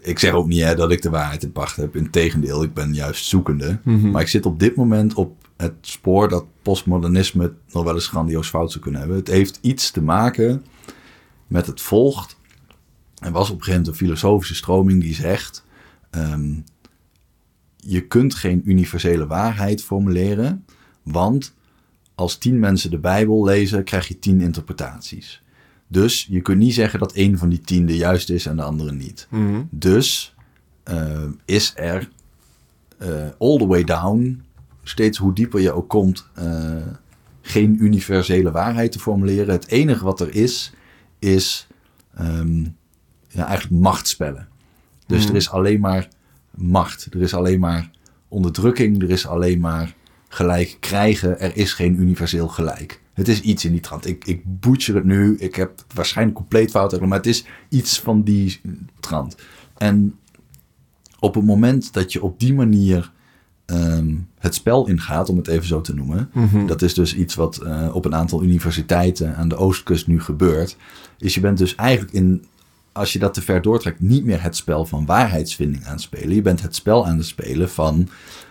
[0.00, 1.96] ik, zeg ook niet hè, dat ik de waarheid in pacht heb.
[1.96, 3.80] Integendeel, ik ben juist zoekende.
[3.82, 4.10] Mhm.
[4.10, 8.48] Maar ik zit op dit moment op het spoor dat postmodernisme nog wel eens grandioos
[8.48, 9.18] fout zou kunnen hebben.
[9.18, 10.64] Het heeft iets te maken
[11.46, 12.36] met het volgt.
[13.18, 15.64] Er was op een gegeven moment een filosofische stroming die zegt...
[16.10, 16.54] ehm,
[17.76, 20.64] je kunt geen universele waarheid formuleren,
[21.02, 21.54] want
[22.14, 25.42] als tien mensen de Bijbel lezen, krijg je tien interpretaties.
[25.88, 28.62] Dus je kunt niet zeggen dat één van die tien de juiste is en de
[28.62, 29.26] andere niet.
[29.70, 30.34] Dus
[30.82, 32.08] eh, is er
[32.98, 33.08] eh,
[33.38, 34.42] all the way down,
[34.82, 36.76] steeds hoe dieper je ook komt, eh,
[37.42, 39.54] geen universele waarheid te formuleren.
[39.54, 40.72] Het enige wat er is,
[41.18, 41.66] is
[42.14, 42.62] ehm,
[43.28, 44.48] ja, eigenlijk machtsspellen.
[45.06, 45.30] Dus Hmm.
[45.30, 46.08] er is alleen maar
[46.54, 47.06] macht.
[47.10, 47.90] Er is alleen maar
[48.28, 49.02] onderdrukking.
[49.02, 49.94] Er is alleen maar
[50.28, 51.40] gelijk krijgen.
[51.40, 53.00] Er is geen universeel gelijk.
[53.16, 54.06] Het is iets in die trant.
[54.06, 55.36] Ik, ik butcher het nu.
[55.38, 57.00] Ik heb het waarschijnlijk compleet fout.
[57.00, 58.60] Maar het is iets van die
[59.00, 59.36] trant.
[59.76, 60.18] En
[61.18, 63.12] op het moment dat je op die manier
[63.66, 66.30] ehm, het spel ingaat, om het even zo te noemen.
[66.32, 66.66] Mhm.
[66.66, 70.76] Dat is dus iets wat eh, op een aantal universiteiten aan de oostkust nu gebeurt.
[71.18, 72.44] Is je bent dus eigenlijk in,
[72.92, 76.34] als je dat te ver doortrekt, niet meer het spel van waarheidsvinding aan het spelen.
[76.34, 78.08] Je bent het spel aan het spelen van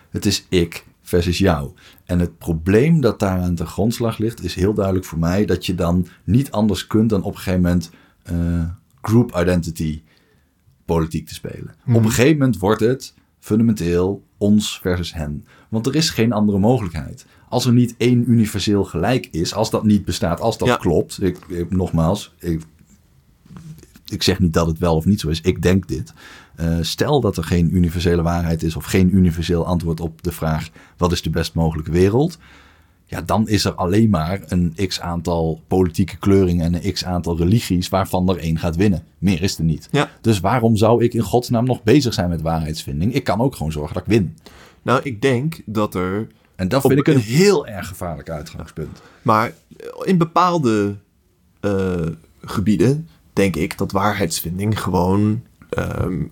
[0.09, 1.71] het is ik versus jou.
[2.05, 5.65] En het probleem dat daar aan de grondslag ligt, is heel duidelijk voor mij dat
[5.65, 7.89] je dan niet anders kunt dan op een gegeven moment
[8.23, 8.63] eh,
[9.01, 10.01] group identity
[10.85, 11.75] politiek te spelen.
[11.87, 15.45] Op een gegeven moment wordt het fundamenteel ons versus hen.
[15.69, 17.25] Want er is geen andere mogelijkheid.
[17.49, 20.75] Als er niet één universeel gelijk is, als dat niet bestaat, als dat Ja.
[20.75, 21.21] klopt.
[21.21, 22.61] Ik, ik- nogmaals, ik,
[24.11, 25.41] ik zeg niet dat het wel of niet zo is.
[25.41, 26.13] Ik denk dit.
[26.55, 30.69] Eh, stel dat er geen universele waarheid is of geen universeel antwoord op de vraag:
[30.97, 32.37] wat is de best mogelijke wereld?
[33.07, 37.37] Ja, dan is er alleen maar een x aantal politieke kleuringen en een x aantal
[37.37, 39.03] religies waarvan er één gaat winnen.
[39.17, 39.87] Meer is er niet.
[39.91, 40.09] Ja.
[40.21, 43.13] Dus waarom zou ik in godsnaam nog bezig zijn met waarheidsvinding?
[43.13, 44.37] Ik kan ook gewoon zorgen dat ik win.
[44.81, 49.01] Nou, ik denk dat er En dat Op- vind ik een heel erg gevaarlijk uitgangspunt.
[49.21, 49.53] Maar
[50.03, 50.95] in bepaalde
[51.59, 52.05] eh,
[52.41, 56.23] gebieden denk ik dat waarheidsvinding gewoon ehm,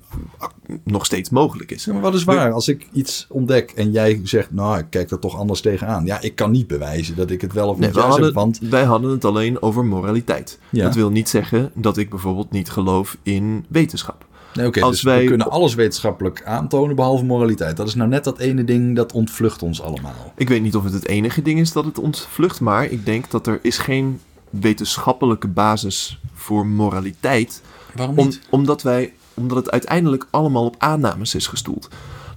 [0.83, 1.85] nog steeds mogelijk is.
[1.85, 2.51] Ja, maar wat is waar?
[2.51, 6.05] Als ik iets ontdek en jij zegt, nou, ik kijk er toch anders tegenaan.
[6.05, 8.35] Ja, ik kan niet bewijzen dat ik het wel of Nee, niet juist hadden, heb,
[8.35, 10.59] want wij hadden het alleen over moraliteit.
[10.69, 10.83] Ja.
[10.83, 14.25] Dat wil niet zeggen dat ik bijvoorbeeld niet geloof in wetenschap.
[14.53, 17.77] Nee, oké, Als dus wij- we kunnen alles wetenschappelijk aantonen behalve moraliteit.
[17.77, 20.33] Dat is nou net dat ene ding dat ontvlucht ons allemaal.
[20.37, 23.31] Ik weet niet of het het enige ding is dat het ontvlucht, maar ik denk
[23.31, 24.19] dat er is geen
[24.59, 27.61] wetenschappelijke basis voor moraliteit
[27.95, 31.89] Waarom Om, omdat, wij, omdat het uiteindelijk allemaal op aannames is gestoeld.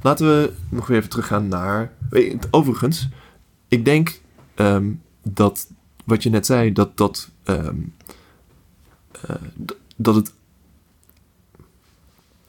[0.02, 1.92] Laten we nog weer even teruggaan naar.
[2.50, 3.08] Overigens,
[3.68, 4.20] ik denk
[4.54, 5.66] ehm, dat
[6.04, 7.76] wat je net zei, dat, dat, ehm,
[9.10, 9.36] eh,
[9.96, 10.32] dat het.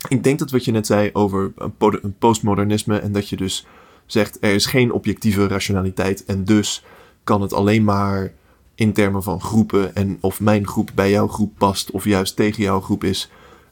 [0.08, 3.66] Ik denk dat wat je net zei over een postmodernisme en dat je dus
[4.06, 6.84] zegt er is geen objectieve rationaliteit en dus
[7.24, 8.34] kan het alleen maar
[8.78, 12.64] in termen van groepen en of mijn groep bij jouw groep past of juist tegen
[12.64, 13.30] jouw groep is,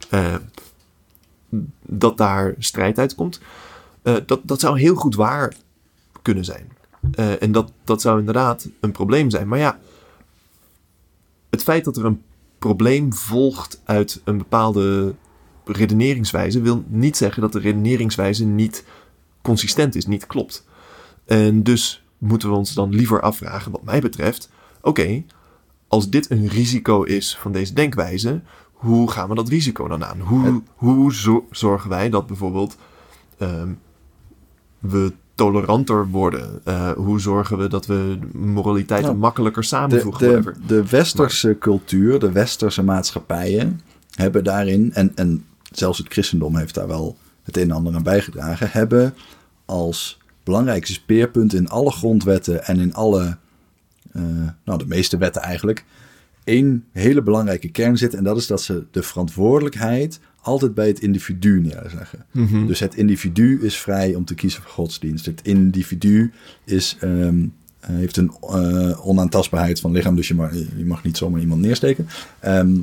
[0.10, 0.36] eh,
[1.82, 3.40] dat daar strijd uitkomt.
[4.02, 5.53] Eh, dat, dat zou heel goed waar
[6.22, 6.72] kunnen zijn.
[7.11, 9.48] Eh, en dat, dat zou inderdaad een probleem zijn.
[9.48, 9.80] Maar ja,
[11.49, 12.22] het feit dat er een
[12.60, 15.15] probleem volgt uit een bepaalde
[15.65, 18.84] redeneringswijze wil niet zeggen dat de redeneringswijze niet
[19.41, 20.65] consistent is, niet klopt.
[21.26, 24.49] En dus moeten we ons dan liever afvragen, wat mij betreft,
[24.86, 25.24] oké,
[25.88, 28.41] als dit een risico is van deze denkwijze,
[28.74, 30.20] hoe gaan we dat risico dan aan?
[30.20, 32.78] Hoe, Het- hoe zo- zorgen wij dat bijvoorbeeld
[33.38, 33.70] ehm,
[34.80, 36.62] we toleranter worden?
[36.64, 40.41] Eh, hoe zorgen we dat we moraliteiten Nou, makkelijker samenvoegen?
[40.44, 43.80] de, de westerse cultuur, de westerse maatschappijen
[44.16, 48.03] hebben daarin, en, en zelfs het christendom heeft daar wel het een en ander aan
[48.03, 49.14] bijgedragen, hebben
[49.66, 53.38] als belangrijkste speerpunt in alle grondwetten en in alle,
[54.63, 55.85] nou de meeste wetten eigenlijk,
[56.43, 58.13] één hele belangrijke kern zit.
[58.13, 62.25] En dat is dat ze de verantwoordelijkheid altijd bij het individu neerleggen.
[62.31, 62.65] Mhm.
[62.65, 65.25] Dus het individu is vrij om te kiezen voor godsdienst.
[65.25, 66.31] Het individu
[66.63, 67.45] is, ehm,
[67.79, 71.61] eh, heeft een eh, onaantastbaarheid van lichaam, dus je mag, je mag niet zomaar iemand
[71.61, 72.07] neersteken.
[72.39, 72.77] Ehm,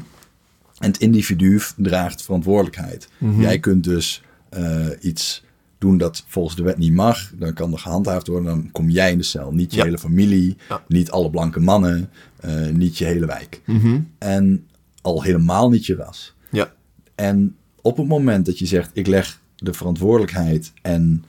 [0.78, 3.08] en het individu draagt verantwoordelijkheid.
[3.18, 3.40] Mhm.
[3.40, 5.44] Jij kunt dus eh, iets
[5.82, 7.32] doen dat volgens de wet niet mag.
[7.38, 8.46] Dan kan er gehandhaafd worden.
[8.46, 9.52] Dan kom jij in de cel.
[9.52, 9.84] Niet je Ja.
[9.84, 10.82] hele familie, Ja.
[10.88, 12.10] niet alle blanke mannen,
[12.40, 13.60] eh, niet je hele wijk.
[13.66, 14.00] Mhm.
[14.18, 14.66] En
[15.00, 16.34] al helemaal niet je ras.
[16.50, 16.72] Ja.
[17.14, 21.24] En op het moment dat je zegt, ik leg de verantwoordelijkheid en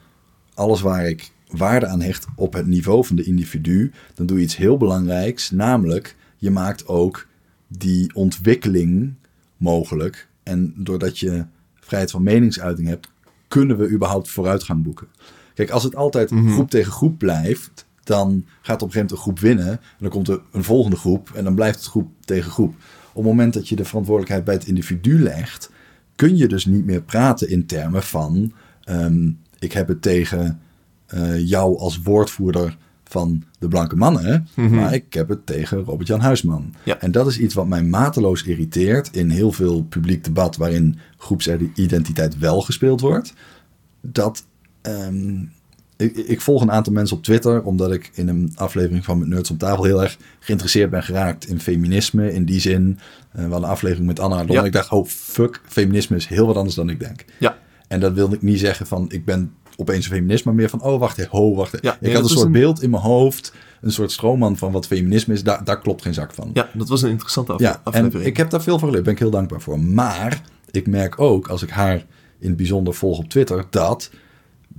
[0.54, 4.44] alles waar ik waarde aan hecht op het niveau van de individu, dan doe je
[4.44, 7.28] iets heel belangrijks, namelijk je maakt ook
[7.68, 9.14] die ontwikkeling
[9.58, 10.28] mogelijk.
[10.44, 11.46] En doordat je
[11.80, 13.12] vrijheid van meningsuiting hebt,
[13.54, 15.08] kunnen we überhaupt vooruitgang boeken.
[15.54, 19.18] Kijk, als het altijd groep tegen groep blijft, dan gaat op een gegeven moment een
[19.18, 19.68] groep winnen.
[19.70, 22.76] En dan komt er een volgende groep en dan blijft het groep tegen groep.
[23.10, 25.70] Op het moment dat je de verantwoordelijkheid bij het individu legt,
[26.16, 28.54] kun je dus niet meer praten in termen van:
[28.84, 30.60] ehm, ik heb het tegen
[31.06, 32.78] eh, jou als woordvoerder
[33.14, 36.74] van de blanke mannen, maar ik heb het tegen Robert-Jan Huisman.
[36.84, 37.00] Ja.
[37.00, 42.38] En dat is iets wat mij mateloos irriteert in heel veel publiek debat waarin groepsidentiteit
[42.38, 43.34] wel gespeeld wordt.
[44.02, 44.46] Dat
[44.82, 45.42] ehm,
[45.98, 49.28] ik, ik volg een aantal mensen op Twitter, omdat ik in een aflevering van Met
[49.28, 52.34] Nerds om tafel heel erg geïnteresseerd ben geraakt in feminisme.
[52.34, 52.96] In die zin, uh,
[53.32, 54.52] we hadden een aflevering met Anna Lon.
[54.52, 54.64] Ja.
[54.64, 57.26] Ik dacht, oh fuck, feminisme is heel wat anders dan ik denk.
[57.40, 57.58] Ja.
[57.88, 60.82] En dat wilde ik niet zeggen van, ik ben opeens een feminist, maar meer van,
[60.82, 61.74] oh wacht, ho, wacht.
[62.02, 65.34] ik had een soort een- beeld in mijn hoofd, een soort stroomman van wat feminisme
[65.34, 65.44] is.
[65.44, 66.50] Daar, daar klopt geen zak van.
[66.54, 68.24] Ja, dat was een interessante af- Ja, aflevering.
[68.24, 69.04] en ik heb daar veel van geleerd.
[69.04, 69.80] Ben ik heel dankbaar voor.
[69.80, 70.42] Maar
[70.72, 72.06] ik merk ook, als ik haar
[72.40, 74.10] in het bijzonder volg op Twitter, dat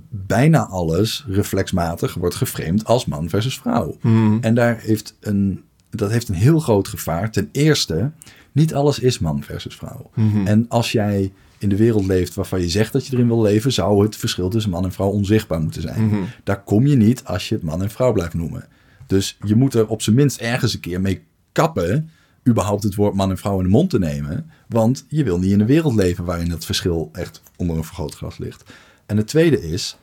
[0.09, 3.97] bijna alles reflexmatig wordt geframed als man versus vrouw.
[4.01, 4.37] Mhm.
[4.41, 7.31] En daar heeft een, dat heeft een heel groot gevaar.
[7.31, 8.11] Ten eerste,
[8.51, 10.09] niet alles is man versus vrouw.
[10.15, 10.47] Mhm.
[10.47, 13.73] En als jij in de wereld leeft waarvan je zegt dat je erin wil leven,
[13.73, 16.05] zou het verschil tussen man en vrouw onzichtbaar moeten zijn.
[16.05, 16.21] Mhm.
[16.43, 18.67] Daar kom je niet als je het man en vrouw blijft noemen.
[19.07, 22.09] Dus je moet er op zijn minst ergens een keer mee kappen,
[22.47, 24.49] überhaupt het woord man en vrouw in de mond te nemen.
[24.67, 28.37] Want je wil niet in een wereld leven waarin dat verschil echt onder een vergrootglas
[28.37, 28.63] ligt.
[29.05, 29.97] En het tweede is,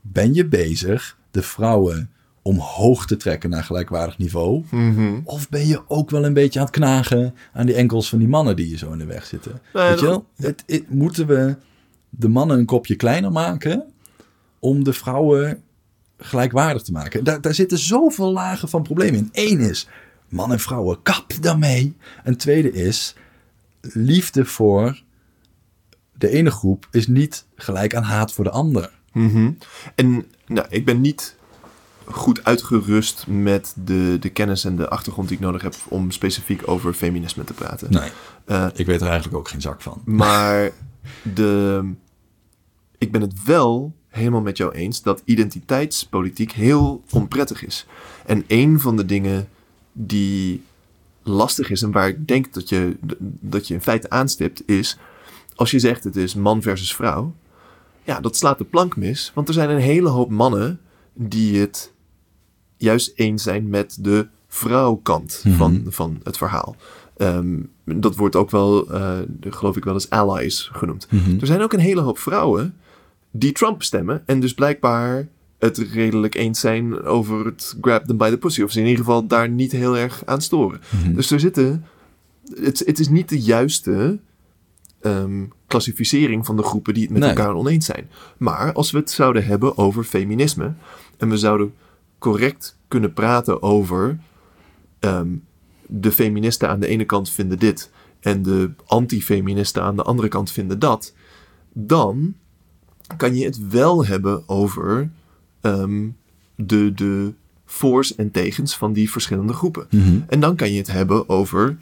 [0.00, 2.10] ben je bezig de vrouwen
[2.48, 4.64] omhoog te trekken naar gelijkwaardig niveau?
[4.70, 5.20] Mhm.
[5.24, 8.28] Of ben je ook wel een beetje aan het knagen aan die enkels van die
[8.28, 9.60] mannen die je zo in de weg zitten?
[9.74, 10.26] Nee, Weet je wel?
[10.36, 11.56] Het, het- moeten we
[12.10, 13.84] de mannen een kopje kleiner maken
[14.58, 15.62] om de vrouwen
[16.18, 17.24] gelijkwaardig te maken?
[17.24, 19.28] Daar, daar zitten zoveel lagen van problemen in.
[19.32, 19.88] Eén is,
[20.28, 21.96] man en vrouwen, kap daarmee.
[22.24, 23.14] En tweede is,
[23.80, 25.02] liefde voor
[26.18, 28.90] de ene groep is niet gelijk aan haat voor de ander.
[29.12, 29.50] Mhm.
[29.94, 31.36] En nou, ik ben niet
[32.10, 36.62] goed uitgerust met de, de kennis en de achtergrond die ik nodig heb om specifiek
[36.68, 37.90] over feminisme te praten.
[37.90, 38.10] Nee,
[38.44, 40.02] Eh, ik weet er eigenlijk ook geen zak van.
[40.22, 40.70] maar
[41.34, 41.82] de,
[42.98, 47.86] ik ben het wel helemaal met jou eens dat identiteitspolitiek heel onprettig is.
[48.26, 49.48] En een van de dingen
[49.92, 50.62] die
[51.22, 52.96] lastig is en waar ik denk dat je,
[53.40, 54.98] dat je in feite aanstipt is...
[55.54, 57.34] als je zegt het is man versus vrouw...
[58.02, 59.30] ja, dat slaat de plank mis.
[59.34, 60.80] Want er zijn een hele hoop mannen
[61.14, 61.92] die het
[62.78, 65.56] juist eens zijn met de vrouwkant Mhm.
[65.56, 66.76] van, van het verhaal.
[67.16, 71.06] Ehm, dat wordt ook wel, eh, geloof ik wel eens allies genoemd.
[71.10, 71.40] Mhm.
[71.40, 72.74] Er zijn ook een hele hoop vrouwen
[73.30, 75.28] die Trump stemmen en dus blijkbaar
[75.58, 78.62] het redelijk eens zijn over het grab them by the pussy.
[78.62, 80.80] Of ze in ieder geval daar niet heel erg aan storen.
[81.02, 81.14] Mhm.
[81.14, 81.84] Dus er zitten,
[82.62, 84.18] het, het is niet de juiste
[85.00, 87.30] ehm, klassificering van de groepen die het met Nee.
[87.30, 88.10] elkaar oneens zijn.
[88.36, 90.72] Maar als we het zouden hebben over feminisme
[91.16, 91.74] en we zouden
[92.18, 94.18] correct kunnen praten over
[94.98, 95.28] ehm,
[95.86, 97.90] de feministen aan de ene kant vinden dit
[98.20, 101.14] en de antifeministen aan de andere kant vinden dat,
[101.72, 102.34] dan
[103.16, 105.10] kan je het wel hebben over
[105.60, 106.08] ehm,
[106.54, 107.32] de, de
[107.64, 109.86] voor's en tegens van die verschillende groepen.
[109.90, 110.20] Mhm.
[110.26, 111.78] En dan kan je het hebben over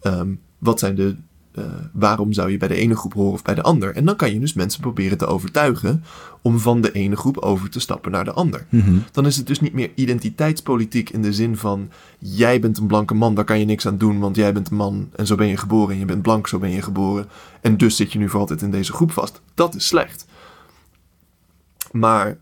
[0.00, 1.16] ehm, wat zijn de.
[1.54, 3.94] Eh, waarom zou je bij de ene groep horen of bij de ander?
[3.94, 6.04] En dan kan je dus mensen proberen te overtuigen
[6.42, 8.66] om van de ene groep over te stappen naar de ander.
[8.68, 8.96] Mhm.
[9.12, 13.14] Dan is het dus niet meer identiteitspolitiek in de zin van jij bent een blanke
[13.14, 15.46] man, daar kan je niks aan doen, want jij bent een man en zo ben
[15.46, 17.28] je geboren en je bent blank, zo ben je geboren.
[17.60, 19.40] En dus zit je nu voor altijd in deze groep vast.
[19.54, 20.26] Dat is slecht.
[21.92, 22.38] Maar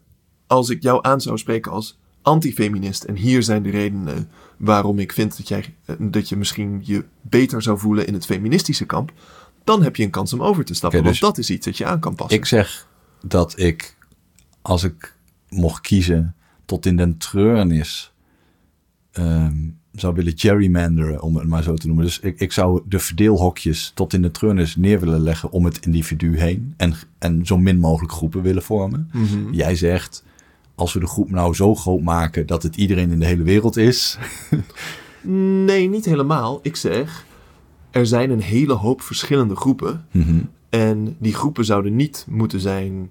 [0.46, 4.28] als ik jou aan zou spreken als antifeminist en hier zijn de redenen
[4.62, 8.24] waarom ik vind dat, jij, eh, dat je misschien je beter zou voelen in het
[8.24, 9.12] feministische kamp,
[9.64, 10.98] dan heb je een kans om over te stappen.
[10.98, 12.38] Oké, dus- want dat is iets dat je aan kan passen.
[12.38, 12.88] Ik zeg
[13.26, 13.96] dat ik,
[14.62, 15.16] als ik
[15.48, 16.34] mocht kiezen,
[16.64, 18.12] tot in den treurnis
[19.12, 22.04] ehm, zou willen gerrymanderen, om het maar zo te noemen.
[22.04, 25.86] Dus ik, ik zou de verdeelhokjes tot in de treurnis neer willen leggen om het
[25.86, 26.74] individu heen.
[26.76, 29.10] En, en zo min mogelijk groepen willen vormen.
[29.12, 29.52] Mhm.
[29.52, 30.24] Jij zegt,
[30.82, 33.76] als we de groep nou zo groot maken dat het iedereen in de hele wereld
[33.76, 34.18] is.
[35.64, 36.58] Nee, niet helemaal.
[36.62, 37.26] Ik zeg,
[37.90, 40.06] er zijn een hele hoop verschillende groepen.
[40.10, 40.40] Mhm.
[40.70, 43.10] En die groepen zouden niet moeten zijn.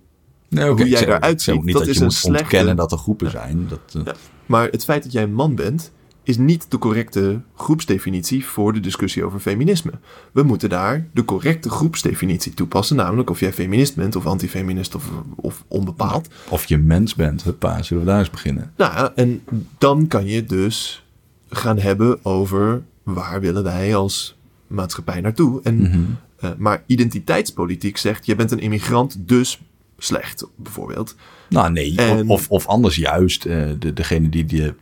[0.49, 2.97] Nee, Hoe jij ook ziet, niet dat dat, is je een slechte- ontkennen dat er
[2.97, 3.65] groepen zijn.
[3.67, 4.13] Dat, eh, Ja.
[4.45, 5.91] Maar het feit dat jij een man bent,
[6.23, 9.91] is niet de correcte groepsdefinitie voor de discussie over feminisme.
[10.31, 12.95] We moeten daar de correcte groepsdefinitie toepassen.
[12.95, 16.27] Namelijk of jij feminist bent, of antifeminist, of, of onbepaald.
[16.49, 18.73] Of je mens bent, huppa, zullen we daar eens beginnen?
[18.77, 19.41] Nou ja, en
[19.77, 21.05] dan kan je dus
[21.49, 24.35] gaan hebben over waar willen wij als
[24.67, 25.59] maatschappij naartoe.
[25.63, 25.99] En, Mhm.
[26.39, 29.61] eh, maar identiteitspolitiek zegt, je bent een immigrant, dus
[29.97, 31.15] slecht, bijvoorbeeld.
[31.49, 34.73] Nou nee, En- of, of anders juist, eh, de, degene die de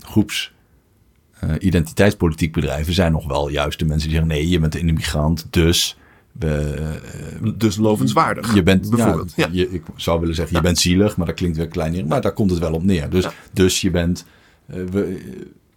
[0.00, 0.52] groeps
[1.40, 4.88] eh, identiteitspolitiek bedrijven zijn nog wel juist de mensen die zeggen nee, je bent een
[4.88, 5.96] immigrant, dus
[6.32, 6.74] we,
[7.42, 9.32] eh, Dus lovenswaardig, je bent bijvoorbeeld.
[9.36, 9.52] Ja, Ja.
[9.52, 12.32] Je, ik zou willen zeggen, je bent zielig, maar dat klinkt weer klein, maar daar
[12.32, 13.10] komt het wel op neer.
[13.10, 14.26] Dus, dus je bent,
[14.66, 15.20] eh, we,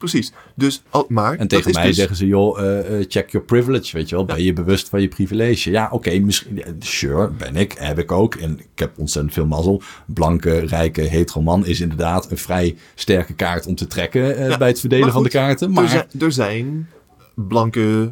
[0.02, 0.32] precies.
[0.56, 1.38] Dus, al, maar...
[1.38, 4.26] En tegen mij dus- zeggen ze, joh, eh, eh, check your privilege, weet je wel.
[4.26, 5.72] Ben je bewust van je privilege?
[5.72, 8.36] Ja, oké, misschien, sure, ben ik, heb ik ook.
[8.36, 9.82] En ik heb ontzettend veel mazzel.
[10.06, 14.58] Blanke, rijke, hetero man is inderdaad een vrij sterke kaart om te trekken eh, Ja,
[14.58, 15.68] bij het verdelen van de kaarten.
[15.68, 16.90] Er Maar zijn, er zijn
[17.34, 18.12] blanke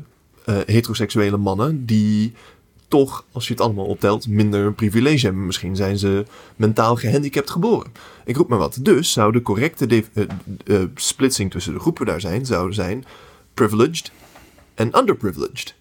[0.66, 2.34] heteroseksuele mannen die
[2.90, 5.46] toch, als je het allemaal optelt, minder een privilege hebben.
[5.46, 6.26] Misschien zijn ze
[6.56, 7.92] mentaal gehandicapt geboren.
[8.26, 8.80] Ik roep maar wat.
[8.82, 10.24] Dus zou de correcte eh,
[10.66, 13.06] eh, splitsing tussen de groepen daar zijn, zou zijn
[13.54, 14.12] privileged
[14.74, 15.76] en underprivileged.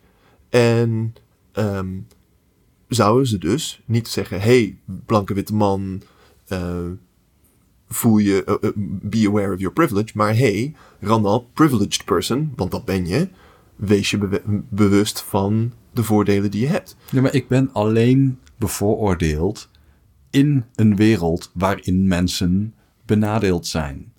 [0.49, 1.15] En
[1.53, 1.89] ehm,
[2.89, 6.03] zouden ze dus niet zeggen, hey, blanke witte man,
[6.47, 6.87] eh,
[7.89, 8.61] voel je,
[9.03, 10.11] be aware of your privilege.
[10.15, 13.29] Maar hey, Randall, privileged person, want dat ben je,
[13.77, 16.97] wees je bewust van de voordelen die je hebt.
[17.11, 19.69] Ja, maar ik ben alleen bevooroordeeld
[20.31, 22.75] in een wereld waarin mensen
[23.07, 24.13] benadeeld zijn.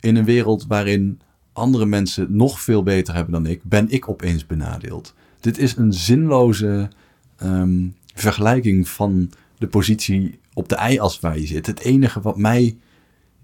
[0.00, 1.20] In een wereld waarin
[1.52, 5.14] andere mensen nog veel beter hebben dan ik, ben ik opeens benadeeld.
[5.40, 6.88] Dit is een zinloze
[7.36, 11.66] ehm, vergelijking van de positie op de i-as waar je zit.
[11.66, 12.76] Het enige wat mij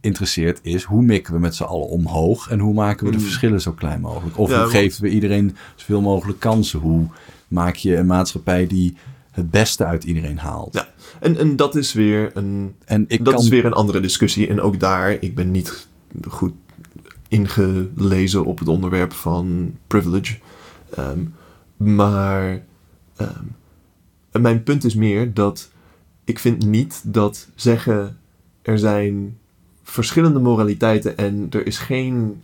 [0.01, 3.61] interesseert is hoe mikken we met z'n allen omhoog en hoe maken we de verschillen
[3.61, 4.39] zo klein mogelijk.
[4.39, 6.79] Of Ja, hoe want- geven we iedereen zoveel mogelijk kansen.
[6.81, 7.07] Hoe
[7.49, 8.97] maak je een maatschappij die
[9.31, 10.75] het beste uit iedereen haalt.
[10.75, 10.89] Ja,
[11.21, 14.49] en, en dat is weer een En ik dat kan is weer een andere discussie.
[14.49, 15.89] En ook daar, ik ben niet
[16.29, 16.53] goed
[17.29, 20.39] ingelezen op het onderwerp van privilege.
[20.95, 21.21] Ehm,
[21.77, 22.63] maar
[23.17, 23.45] ehm,
[24.33, 25.71] mijn punt is meer dat
[26.25, 28.19] ik vind niet dat zeggen
[28.63, 29.39] er zijn
[29.83, 32.43] verschillende moraliteiten en er is geen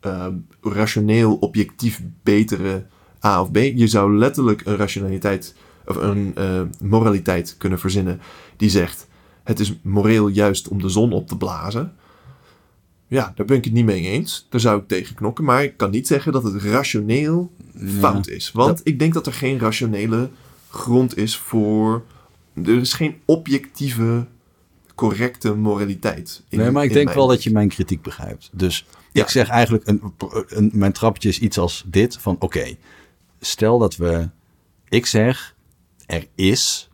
[0.00, 0.26] eh,
[0.62, 2.84] rationeel objectief betere
[3.24, 3.56] A of B.
[3.56, 5.54] Je zou letterlijk een rationaliteit
[5.86, 8.20] of een eh, moraliteit kunnen verzinnen
[8.56, 9.08] die zegt
[9.44, 11.92] het is moreel juist om de zon op te blazen.
[13.06, 14.46] Ja, daar ben ik het niet mee eens.
[14.50, 15.44] Daar zou ik tegen knokken.
[15.44, 17.50] Maar ik kan niet zeggen dat het rationeel
[17.98, 18.52] fout is.
[18.52, 20.30] Want ik denk dat er geen rationele
[20.68, 22.02] grond is voor.
[22.64, 24.26] Er is geen objectieve,
[24.94, 26.42] correcte moraliteit.
[26.48, 28.50] in- nee, maar ik denk mijn- wel dat je mijn kritiek begrijpt.
[28.52, 29.22] Dus Ja.
[29.22, 30.02] ik zeg eigenlijk, een,
[30.48, 32.16] een, mijn trappetje is iets als dit.
[32.18, 32.74] Van oké,
[33.40, 34.28] stel dat we,
[34.88, 35.54] ik zeg,
[36.06, 36.90] er is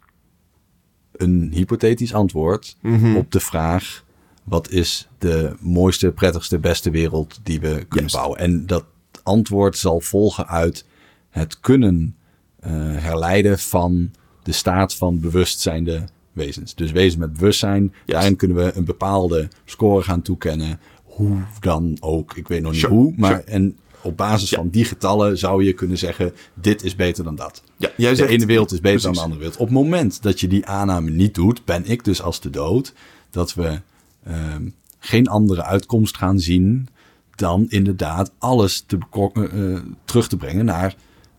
[1.13, 3.17] een hypothetisch antwoord Mhm.
[3.17, 4.05] op de vraag...
[4.45, 8.39] wat is de mooiste, prettigste, beste wereld die we kunnen bouwen?
[8.39, 8.85] En dat
[9.23, 10.85] antwoord zal volgen uit
[11.31, 12.17] het kunnen
[12.61, 14.11] eh, herleiden van
[14.43, 16.75] de staat van bewustzijnde wezens.
[16.75, 20.81] Dus wezen met bewustzijn, daarin kunnen we een bepaalde score gaan toekennen.
[21.05, 23.13] Hoe dan ook, ik weet nog niet Sure, hoe.
[23.17, 23.43] Maar sure.
[23.45, 24.57] en op basis Ja.
[24.57, 27.63] van die getallen zou je kunnen zeggen, dit is beter dan dat.
[27.77, 29.59] Ja, jij De zegt, ene wereld is beter dan de andere wereld.
[29.61, 32.93] Op het moment dat je die aanname niet doet, ben ik dus als de dood
[33.31, 33.81] dat we
[34.25, 34.69] ehm,
[34.99, 36.89] geen andere uitkomst gaan zien
[37.35, 38.99] dan inderdaad alles te
[39.33, 40.95] eh, terug te brengen naar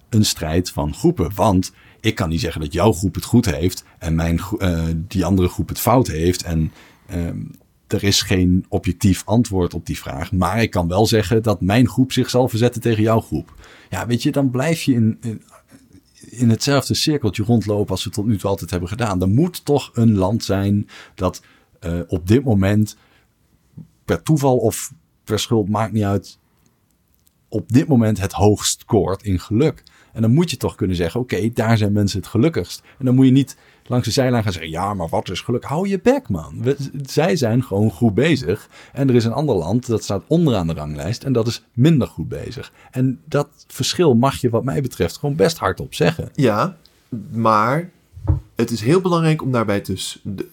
[0.09, 1.31] een strijd van groepen.
[1.35, 5.25] Want ik kan niet zeggen dat jouw groep het goed heeft en mijn, eh, die
[5.25, 6.43] andere groep het fout heeft.
[6.43, 6.71] En
[7.07, 7.39] ehm,
[7.87, 10.31] er is geen objectief antwoord op die vraag.
[10.31, 13.53] Maar ik kan wel zeggen dat mijn groep zich zal verzetten tegen jouw groep.
[13.89, 15.41] Ja, weet je, dan blijf je in, in,
[16.29, 19.21] in hetzelfde cirkeltje rondlopen als we tot nu toe altijd hebben gedaan.
[19.21, 21.41] Er moet toch een land zijn dat
[21.79, 22.97] eh, op dit moment
[24.05, 24.93] per toeval of
[25.23, 26.39] per schuld, maakt niet uit,
[27.49, 29.83] op dit moment het hoogst scoort in geluk.
[30.13, 32.81] En dan moet je toch kunnen zeggen, oké, daar zijn mensen het gelukkigst.
[32.99, 33.57] En dan moet je niet
[33.87, 35.63] langs de zijlijn gaan zeggen, ja, maar wat is geluk?
[35.63, 36.61] Hou je bek, man.
[36.61, 38.69] We- zij zijn gewoon goed bezig.
[38.93, 42.07] En er is een ander land, dat staat onderaan de ranglijst, en dat is minder
[42.07, 42.71] goed bezig.
[42.91, 46.29] En dat verschil mag je wat mij betreft gewoon best hardop zeggen.
[46.35, 46.77] Ja,
[47.31, 47.89] maar
[48.55, 50.47] het is heel belangrijk om daarbij dus de,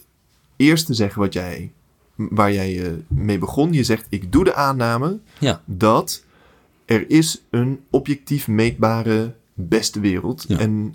[0.57, 1.73] eerst te zeggen wat jij,
[2.15, 3.73] waar jij eh, mee begon.
[3.73, 5.63] Je zegt, ik doe de aanname Ja.
[5.65, 6.25] dat
[6.85, 10.45] er is een objectief meetbare beste wereld.
[10.49, 10.59] Ja.
[10.59, 10.95] En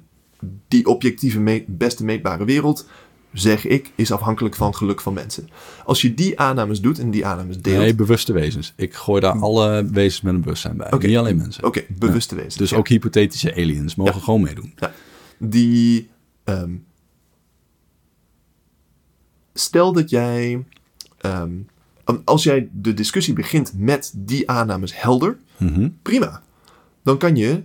[0.68, 2.88] die objectieve meet- beste meetbare wereld,
[3.34, 5.49] zeg ik, is afhankelijk van geluk van mensen.
[5.86, 7.78] Als je die aannames doet en die aannames deelt...
[7.78, 8.74] Nee, bewuste wezens.
[8.76, 10.91] Ik gooi daar alle wezens met een bewustzijn bij.
[10.99, 11.64] Niet alleen mensen.
[11.64, 12.56] Oké, bewuste wezens.
[12.56, 12.78] Dus ja.
[12.78, 14.20] ook hypothetische aliens mogen Ja.
[14.20, 14.74] gewoon meedoen.
[14.76, 14.94] Ja,
[15.38, 16.10] die.
[16.44, 16.72] ehm,
[19.53, 20.64] stel dat jij.
[21.18, 21.52] ehm,
[22.24, 25.90] als jij de discussie begint met die aannames helder, Mhm.
[26.02, 26.44] prima.
[27.03, 27.61] Dan kan je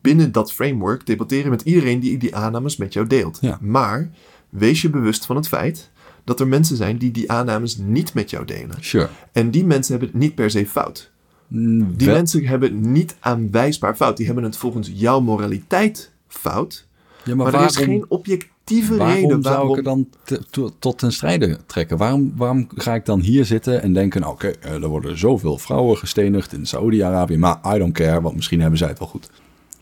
[0.00, 3.38] binnen dat framework debatteren met iedereen die die aannames met jou deelt.
[3.40, 3.58] Ja.
[3.60, 4.10] Maar
[4.48, 5.90] wees je bewust van het feit
[6.24, 8.76] dat er mensen zijn die die aannames niet met jou delen.
[8.80, 9.08] Sure.
[9.32, 11.10] En die mensen hebben het niet per se fout.
[11.48, 14.16] Mm, Die wel- mensen hebben het niet aanwijsbaar fout.
[14.16, 16.86] Die hebben het volgens jouw moraliteit fout.
[17.24, 19.70] Ja, Maar, maar, er is geen object, objectieve waarom reden zou waarom...
[19.70, 21.96] ik er dan te- to- tot ten strijde trekken?
[21.96, 24.20] Waarom, waarom ga ik dan hier zitten en denken...
[24.20, 27.36] nou, oké, eh, er worden zoveel vrouwen gestenigd in Saudi-Arabië...
[27.36, 29.30] maar I don't care, want misschien hebben zij het wel goed.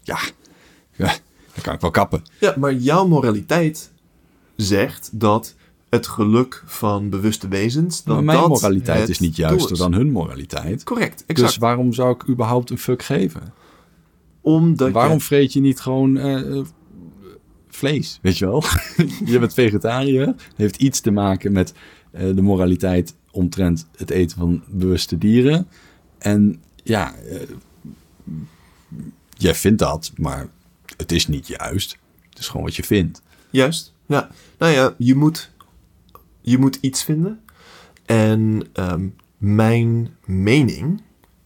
[0.05, 0.18] Ja,
[0.97, 1.14] ja
[1.55, 2.22] dan kan ik wel kappen.
[2.40, 3.93] Ja, maar jouw moraliteit
[4.56, 5.55] zegt dat
[5.89, 8.05] het geluk van bewuste wezens...
[8.05, 9.78] Dat maar mijn dat moraliteit is niet juister is.
[9.78, 10.85] dan hun moraliteit.
[10.85, 11.48] Correct, exact.
[11.48, 13.52] Dus waarom zou ik überhaupt een fuck geven?
[14.40, 15.24] Omdat waarom je...
[15.24, 16.64] vreet je niet gewoon eh, eh,
[17.68, 18.62] vlees, weet je wel?
[19.24, 20.35] je bent vegetariër.
[20.56, 21.74] heeft iets te maken met
[22.10, 25.68] eh, de moraliteit omtrent het eten van bewuste dieren.
[26.18, 27.14] En ja,
[29.45, 30.49] jij vindt dat, maar
[30.97, 31.99] het is niet juist.
[32.29, 33.23] Het is gewoon wat je vindt.
[33.51, 34.31] Juist, ja.
[34.59, 35.51] Nou ja, je moet,
[36.41, 37.41] je moet iets vinden.
[38.07, 39.07] En ehm,
[39.39, 41.03] mijn mening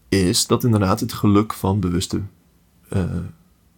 [0.09, 2.21] is dat inderdaad het geluk van bewuste
[2.89, 3.03] eh,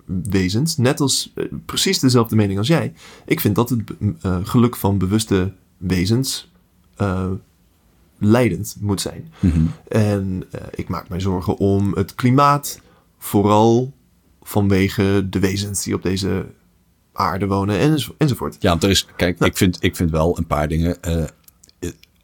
[0.05, 2.93] wezens, net als eh, precies dezelfde mening als jij,
[3.25, 3.81] ik vind dat het
[4.21, 6.49] eh, geluk van bewuste wezens
[8.21, 9.33] leidend moet zijn.
[9.87, 12.81] En eh, ik maak mij zorgen om het klimaat,
[13.17, 13.93] vooral
[14.51, 16.45] vanwege de wezens die op deze
[17.13, 18.55] aarde wonen enzo- enzovoort.
[18.59, 21.01] Ja, want er is, kijk, ik, vind, ik vind wel een paar dingen.
[21.01, 21.23] eh,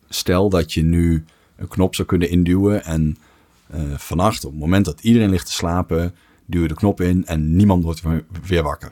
[0.10, 1.26] stel dat je nu
[1.56, 3.18] een knop zou kunnen induwen en
[3.68, 7.26] eh, vannacht, op het moment dat iedereen ligt te slapen, duw je de knop in
[7.26, 8.02] en niemand wordt
[8.45, 8.91] weer- wakker.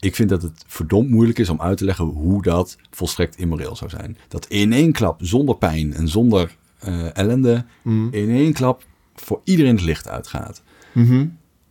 [0.00, 3.76] Ik vind dat het verdomd moeilijk is om uit te leggen hoe dat volstrekt immoreel
[3.76, 4.16] zou zijn.
[4.28, 7.64] Dat in één klap, zonder pijn en zonder eh, ellende,
[8.12, 8.84] in één klap
[9.14, 10.62] voor iedereen het licht uitgaat.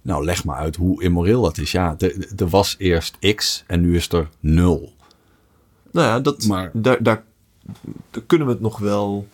[0.07, 1.71] Nou, leg maar uit hoe immoreel dat is.
[1.71, 4.93] Ja, er er was eerst X en nu is er nul.
[5.91, 7.23] Nou ja, dat, Maar- daar, daar,
[8.11, 9.27] daar kunnen we het nog wel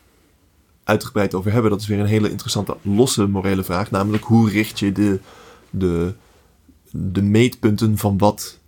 [0.84, 1.72] uitgebreid over hebben.
[1.72, 3.92] Dat is weer een hele interessante losse morele vraag.
[3.92, 5.20] Namelijk, hoe richt je de,
[5.70, 6.14] de,
[6.92, 8.60] de meetpunten van wat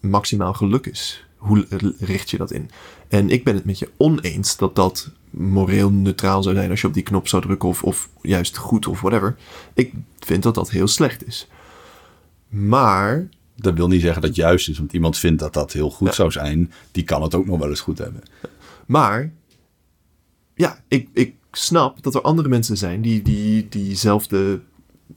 [0.00, 1.24] maximaal geluk is?
[1.36, 1.66] Hoe
[1.98, 2.70] richt je dat in?
[3.08, 6.86] En ik ben het met je oneens dat dat moreel neutraal zou zijn als je
[6.86, 9.36] op die knop zou drukken of, of juist goed of whatever.
[9.74, 11.48] Ik vind dat dat heel slecht is.
[12.48, 15.90] Maar Dat wil niet zeggen dat het juist is, want iemand vindt dat dat heel
[15.90, 16.14] goed Ja.
[16.14, 16.72] zou zijn.
[16.92, 18.22] Die kan het ook nog wel eens goed hebben.
[18.86, 19.32] Maar
[20.54, 24.60] ja, ik, ik snap dat er andere mensen zijn die, die diezelfde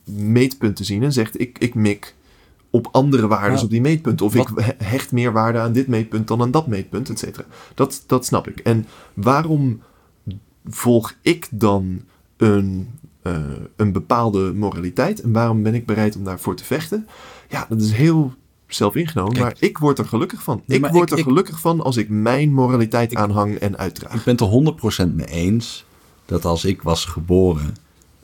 [0.05, 2.15] meetpunten zien en zegt ik, ik mik
[2.69, 4.25] op andere waarden Ja, op die meetpunten.
[4.25, 7.19] Of wat- ik he- hecht meer waarde aan dit meetpunt dan aan dat meetpunt, et
[7.19, 7.45] cetera.
[7.75, 8.59] Dat, dat snap ik.
[8.59, 9.81] En waarom
[10.65, 12.01] volg ik dan
[12.37, 12.89] een,
[13.21, 13.35] eh,
[13.75, 15.21] een bepaalde moraliteit?
[15.21, 17.07] En waarom ben ik bereid om daarvoor te vechten?
[17.49, 18.33] Ja, dat is heel
[18.67, 19.43] zelfingenomen, Kijk.
[19.45, 20.63] maar ik word er gelukkig van.
[20.65, 24.13] Nee, ik word ik- er ik- gelukkig van als ik mijn moraliteit aanhang en uitdraag.
[24.13, 25.85] Ik ben het er 100% mee eens
[26.25, 27.73] dat als ik was geboren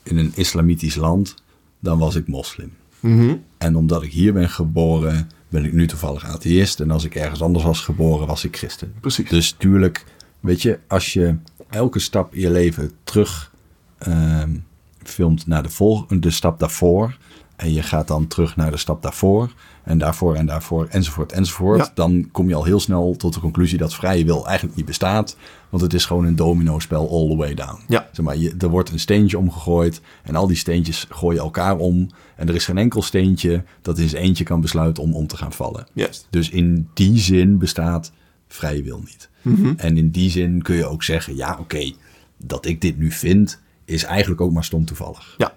[0.02, 1.34] in een islamitisch land,
[1.80, 2.72] dan was ik moslim.
[3.00, 3.36] Mhm.
[3.58, 6.80] En omdat ik hier ben geboren, ben ik nu toevallig atheïst.
[6.80, 8.94] En als ik ergens anders was geboren, was ik christen.
[9.00, 9.28] Precies.
[9.30, 10.04] Dus tuurlijk,
[10.40, 11.34] weet je, als je
[11.70, 13.52] elke stap in je leven terug
[13.98, 14.56] ehm,
[15.02, 17.16] filmt naar de, volgende stap daarvoor.
[17.56, 19.52] En je gaat dan terug naar de stap daarvoor.
[19.82, 21.78] En daarvoor en daarvoor enzovoort enzovoort.
[21.78, 21.90] Ja.
[21.94, 25.36] Dan kom je al heel snel tot de conclusie dat vrije wil eigenlijk niet bestaat.
[25.68, 27.80] Want het is gewoon een domino-spel all the way down.
[27.88, 28.08] Ja.
[28.12, 30.00] Zeg maar, je, er wordt een steentje omgegooid.
[30.22, 32.10] En al die steentjes gooien elkaar om.
[32.36, 35.36] En er is geen enkel steentje dat in zijn eentje kan besluiten om om te
[35.36, 35.86] gaan vallen.
[35.92, 36.26] Juist.
[36.30, 38.12] Dus in die zin bestaat
[38.48, 39.29] vrije wil niet.
[39.76, 41.92] En in die zin kun je ook zeggen, ja oké,
[42.36, 45.34] dat ik dit nu vind, is eigenlijk ook maar stom toevallig.
[45.38, 45.54] Ja.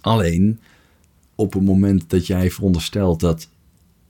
[0.00, 0.60] Alleen,
[1.34, 3.48] op het moment dat jij veronderstelt dat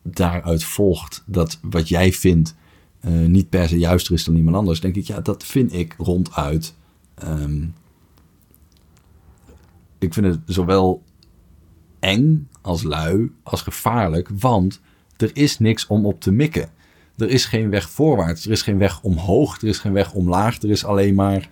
[0.02, 2.55] daaruit volgt dat wat jij vindt
[3.00, 5.94] eh, niet per se juister is dan iemand anders, denk ik, ja, dat vind ik
[5.98, 6.74] ronduit.
[7.14, 7.64] ehm,
[9.98, 11.02] ik vind het zowel
[11.98, 14.80] eng als lui als gevaarlijk, want
[15.16, 16.70] er is niks om op te mikken.
[17.18, 20.62] Er is geen weg voorwaarts, er is geen weg omhoog, er is geen weg omlaag,
[20.62, 21.48] er is alleen maar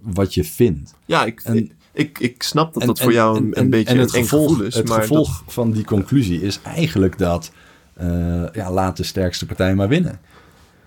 [0.00, 0.94] wat je vindt.
[1.06, 3.62] Ja, ik, En- ik, ik snap dat En- dat voor en- jou en- een, en-
[3.62, 4.74] een beetje en een het gevolg, gevoel is.
[4.74, 7.52] Het maar gevolg van die conclusie is eigenlijk dat
[7.94, 8.06] eh,
[8.52, 10.20] ja, laat de sterkste partij maar winnen.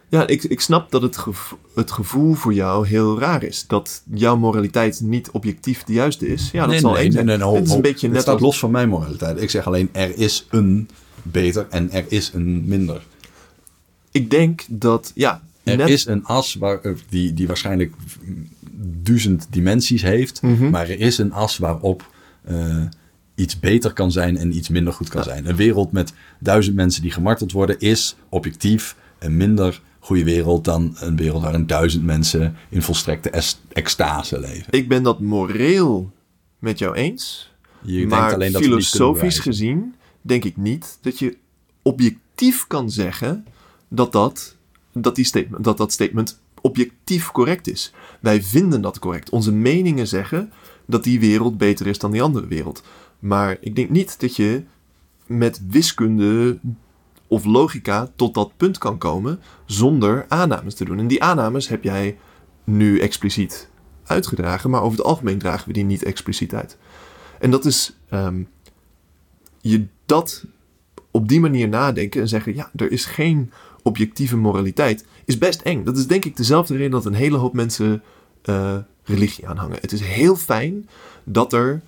[0.09, 3.67] ja, ik, ik snap dat het, gevo- het gevoel voor jou heel raar is.
[3.67, 6.49] Dat jouw moraliteit niet objectief de juiste is.
[6.51, 7.41] Ja, dat zal één zijn.
[7.41, 8.41] ho, het is een beetje net staat als...
[8.43, 9.41] los van mijn moraliteit.
[9.41, 10.89] Ik zeg alleen, er is een
[11.23, 13.01] beter en er is een minder.
[14.11, 15.89] Ik denk dat, ja, Er net...
[15.89, 17.93] is een as waar, eh, die, die waarschijnlijk
[19.03, 20.41] duizend dimensies heeft.
[20.41, 20.69] Mhm.
[20.69, 22.09] Maar er is een as waarop
[22.43, 22.83] eh,
[23.35, 25.49] iets beter kan zijn en iets minder goed kan zijn.
[25.49, 30.95] Een wereld met duizend mensen die gemarteld worden is objectief een minder goede wereld dan
[30.99, 33.43] een wereld waarin duizend mensen in volstrekte
[33.73, 34.73] extase leven.
[34.73, 36.11] Ik ben dat moreel
[36.59, 37.51] met jou eens.
[37.81, 41.37] Je denkt maar alleen dat filosofisch gezien denk ik niet dat je
[41.81, 43.45] objectief kan zeggen
[43.93, 44.55] dat dat,
[44.91, 47.93] dat, die statement, dat dat statement objectief correct is.
[48.19, 49.29] Wij vinden dat correct.
[49.29, 50.51] Onze meningen zeggen
[50.85, 52.83] dat die wereld beter is dan die andere wereld.
[53.19, 54.63] Maar ik denk niet dat je
[55.25, 56.59] met wiskunde
[57.27, 60.99] of logica tot dat punt kan komen zonder aannames te doen.
[60.99, 62.17] En die aannames heb jij
[62.63, 63.69] nu expliciet
[64.03, 66.77] uitgedragen, maar over het algemeen dragen we die niet expliciet uit.
[67.39, 68.43] En dat is ehm,
[69.61, 70.45] je dat
[71.11, 73.51] op die manier nadenken en zeggen: ja, er is geen
[73.83, 75.83] objectieve moraliteit, is best eng.
[75.83, 78.01] Dat is denk ik dezelfde reden dat een hele hoop mensen
[78.45, 79.77] uh, religie aanhangen.
[79.81, 80.89] Het is heel fijn
[81.23, 81.81] dat er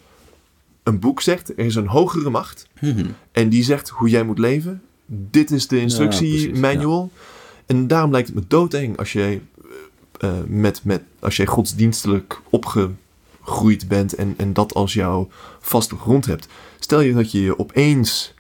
[0.83, 3.05] een boek zegt: er is een hogere macht Mhm.
[3.31, 4.81] en die zegt hoe jij moet leven.
[5.05, 7.11] Dit is de instructiemanual.
[7.65, 9.41] En daarom lijkt het me doodeng als jij,
[10.19, 15.29] eh, eh, met, met, als jij godsdienstelijk opgegroeid bent en, en dat als jouw
[15.59, 16.47] vaste grond hebt.
[16.79, 18.33] Stel je dat je je opeens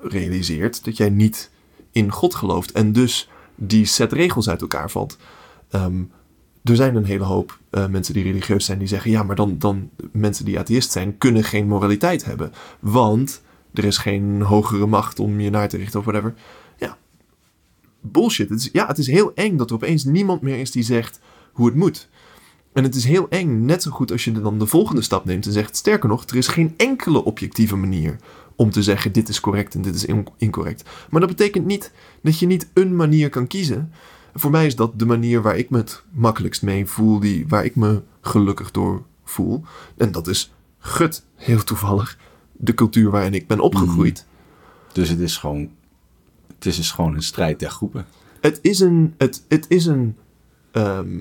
[0.00, 1.50] realiseert dat jij niet
[1.98, 5.16] in God gelooft en dus die set regels uit elkaar valt.
[5.70, 6.02] Ehm,
[6.64, 9.58] er zijn een hele hoop eh, mensen die religieus zijn die zeggen: ja, maar dan,
[9.58, 12.52] dan mensen die atheïst zijn kunnen geen moraliteit hebben.
[12.80, 13.42] Want
[13.74, 16.34] er is geen hogere macht om je naar te richten of whatever.
[16.76, 16.96] Ja,
[18.00, 18.48] bullshit.
[18.48, 21.20] Het is, ja, het is heel eng dat er opeens niemand meer is die zegt
[21.52, 22.08] hoe het moet.
[22.72, 25.46] En het is heel eng, net zo goed als je dan de volgende stap neemt
[25.46, 28.16] en zegt: sterker nog, er is geen enkele objectieve manier
[28.58, 30.88] om te zeggen: dit is correct en dit is in- incorrect.
[31.10, 33.92] Maar dat betekent niet dat je niet een manier kan kiezen.
[34.34, 37.64] Voor mij is dat de manier waar ik me het makkelijkst mee voel, die, waar
[37.64, 39.62] ik me gelukkig door voel.
[39.96, 42.18] En dat is gut, heel toevallig,
[42.52, 44.26] de cultuur waarin ik ben opgegroeid.
[44.92, 45.70] Dus het is gewoon,
[46.54, 48.06] het is dus gewoon een strijd der groepen.
[48.40, 50.16] Het is een, het, het is een,
[50.70, 51.18] ehm,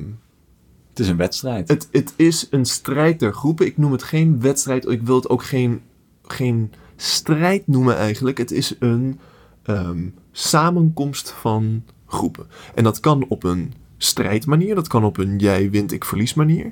[0.89, 1.68] Het is een wedstrijd.
[1.69, 3.65] het, het is een strijd der groepen.
[3.65, 4.88] Ik noem het geen wedstrijd.
[4.88, 5.81] Ik wil het ook geen,
[6.23, 8.37] geen strijd noemen eigenlijk.
[8.37, 9.19] Het is een
[9.63, 12.47] ehm, samenkomst van groepen.
[12.75, 14.75] En dat kan op een strijdmanier.
[14.75, 16.71] Dat kan op een jij wint, ik verlies manier.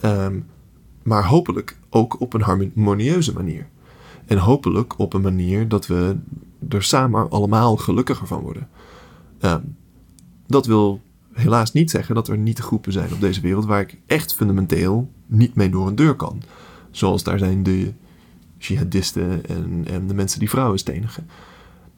[0.00, 0.38] Ehm,
[1.02, 3.66] maar hopelijk ook op een harmonieuze manier.
[4.26, 6.16] En hopelijk op een manier dat we
[6.68, 8.68] er samen allemaal gelukkiger van worden.
[9.38, 9.60] Ehm,
[10.46, 11.00] dat wil
[11.32, 15.10] helaas niet zeggen dat er niet groepen zijn op deze wereld waar ik echt fundamenteel
[15.26, 16.42] niet mee door een deur kan.
[16.90, 17.92] Zoals daar zijn de
[18.66, 21.28] jihadisten en, en de mensen die vrouwen stenigen.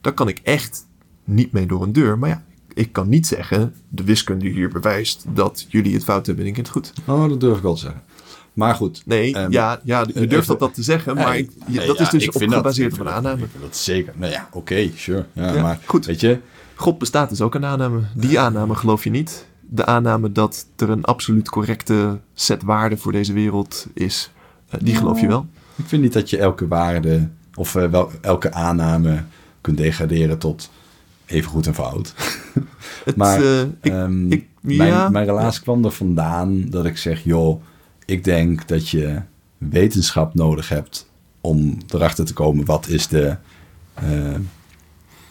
[0.01, 0.85] Daar kan ik echt
[1.23, 2.17] niet mee door een deur.
[2.19, 6.45] Maar ja, ik kan niet zeggen, de wiskunde hier bewijst dat jullie het fout hebben
[6.45, 6.93] en ik het goed.
[7.07, 8.01] Oh, dat durf ik wel te zeggen.
[8.53, 9.01] Maar goed.
[9.05, 11.77] Nee, Ehm, ja, ja, je durft even- dat, dat te zeggen, maar Nee, ik, je-
[11.77, 13.45] nee, dat ja, is dus op gebaseerd op een dat- aanname.
[13.61, 14.13] Dat zeker.
[14.17, 15.25] Nou ja, oké, sure.
[15.33, 16.05] Ja, Ja, maar goed.
[16.05, 16.39] weet je,
[16.75, 17.99] God bestaat is ook een aanname.
[18.15, 19.47] Die aanname geloof je niet.
[19.69, 24.31] De aanname dat er een absoluut correcte set waarden voor deze wereld is,
[24.69, 25.45] eh, die geloof je wel.
[25.75, 29.23] Ik vind niet dat je elke waarde of eh, wel, elke aanname
[29.61, 30.69] kunt degraderen tot
[31.25, 32.13] even goed en fout.
[33.05, 35.09] Het, Maar eh, ik, Ehm, ik- mijn, ja.
[35.09, 37.63] mijn relatie kwam er vandaan dat ik zeg, joh,
[38.05, 39.21] ik denk dat je
[39.57, 41.09] wetenschap nodig hebt
[41.41, 43.35] om erachter te komen wat is de,
[43.93, 44.35] eh,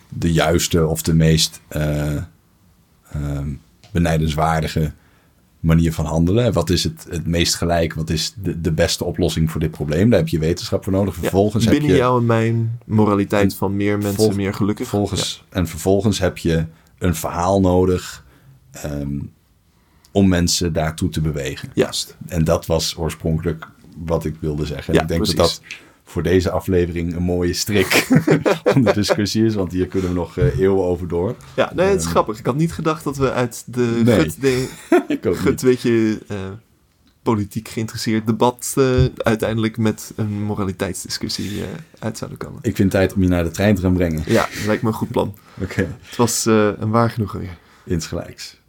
[0.09, 2.17] de juiste of de meest eh,
[3.11, 3.49] ehm,
[3.93, 4.93] benijdenswaardige
[5.63, 6.53] manier van handelen.
[6.53, 7.95] Wat is het, het meest gelijk?
[7.95, 10.11] Wat is de, de beste oplossing voor dit probleem?
[10.11, 11.15] Daar heb je wetenschap voor nodig.
[11.15, 14.89] ja, Vervolgens heb binnen je jou en mijn moraliteit En van meer mensen, meer gelukkig.
[14.89, 16.65] Vervolgens, En vervolgens heb je
[16.99, 18.25] een verhaal nodig
[18.71, 19.19] ehm,
[20.13, 21.71] om mensen daartoe te bewegen.
[21.75, 22.17] Juist.
[22.27, 24.95] En dat was oorspronkelijk wat ik wilde zeggen.
[24.95, 25.61] Ja, ik denk dat dat
[26.13, 28.09] voor deze aflevering een mooie strik
[28.75, 29.55] om de discussie is.
[29.55, 31.35] Want hier kunnen we nog eh, eeuwen over door.
[31.57, 32.11] Ja, nee, het is Ehm.
[32.11, 32.39] grappig.
[32.39, 34.19] Ik had niet gedacht dat we uit de Nee.
[34.21, 34.69] gut, de,
[35.09, 35.63] Ik ook gut niet.
[35.63, 36.37] weet je, eh,
[37.23, 38.85] politiek geïnteresseerd debat eh,
[39.17, 41.63] uiteindelijk met een moraliteitsdiscussie
[41.99, 42.59] uit zouden komen.
[42.63, 44.23] Ik vind tijd om je naar de trein te gaan brengen.
[44.27, 45.35] Ja, lijkt me een goed plan.
[45.63, 47.57] Oké, Het was een waar genoegen weer.
[47.85, 48.61] insgelijks.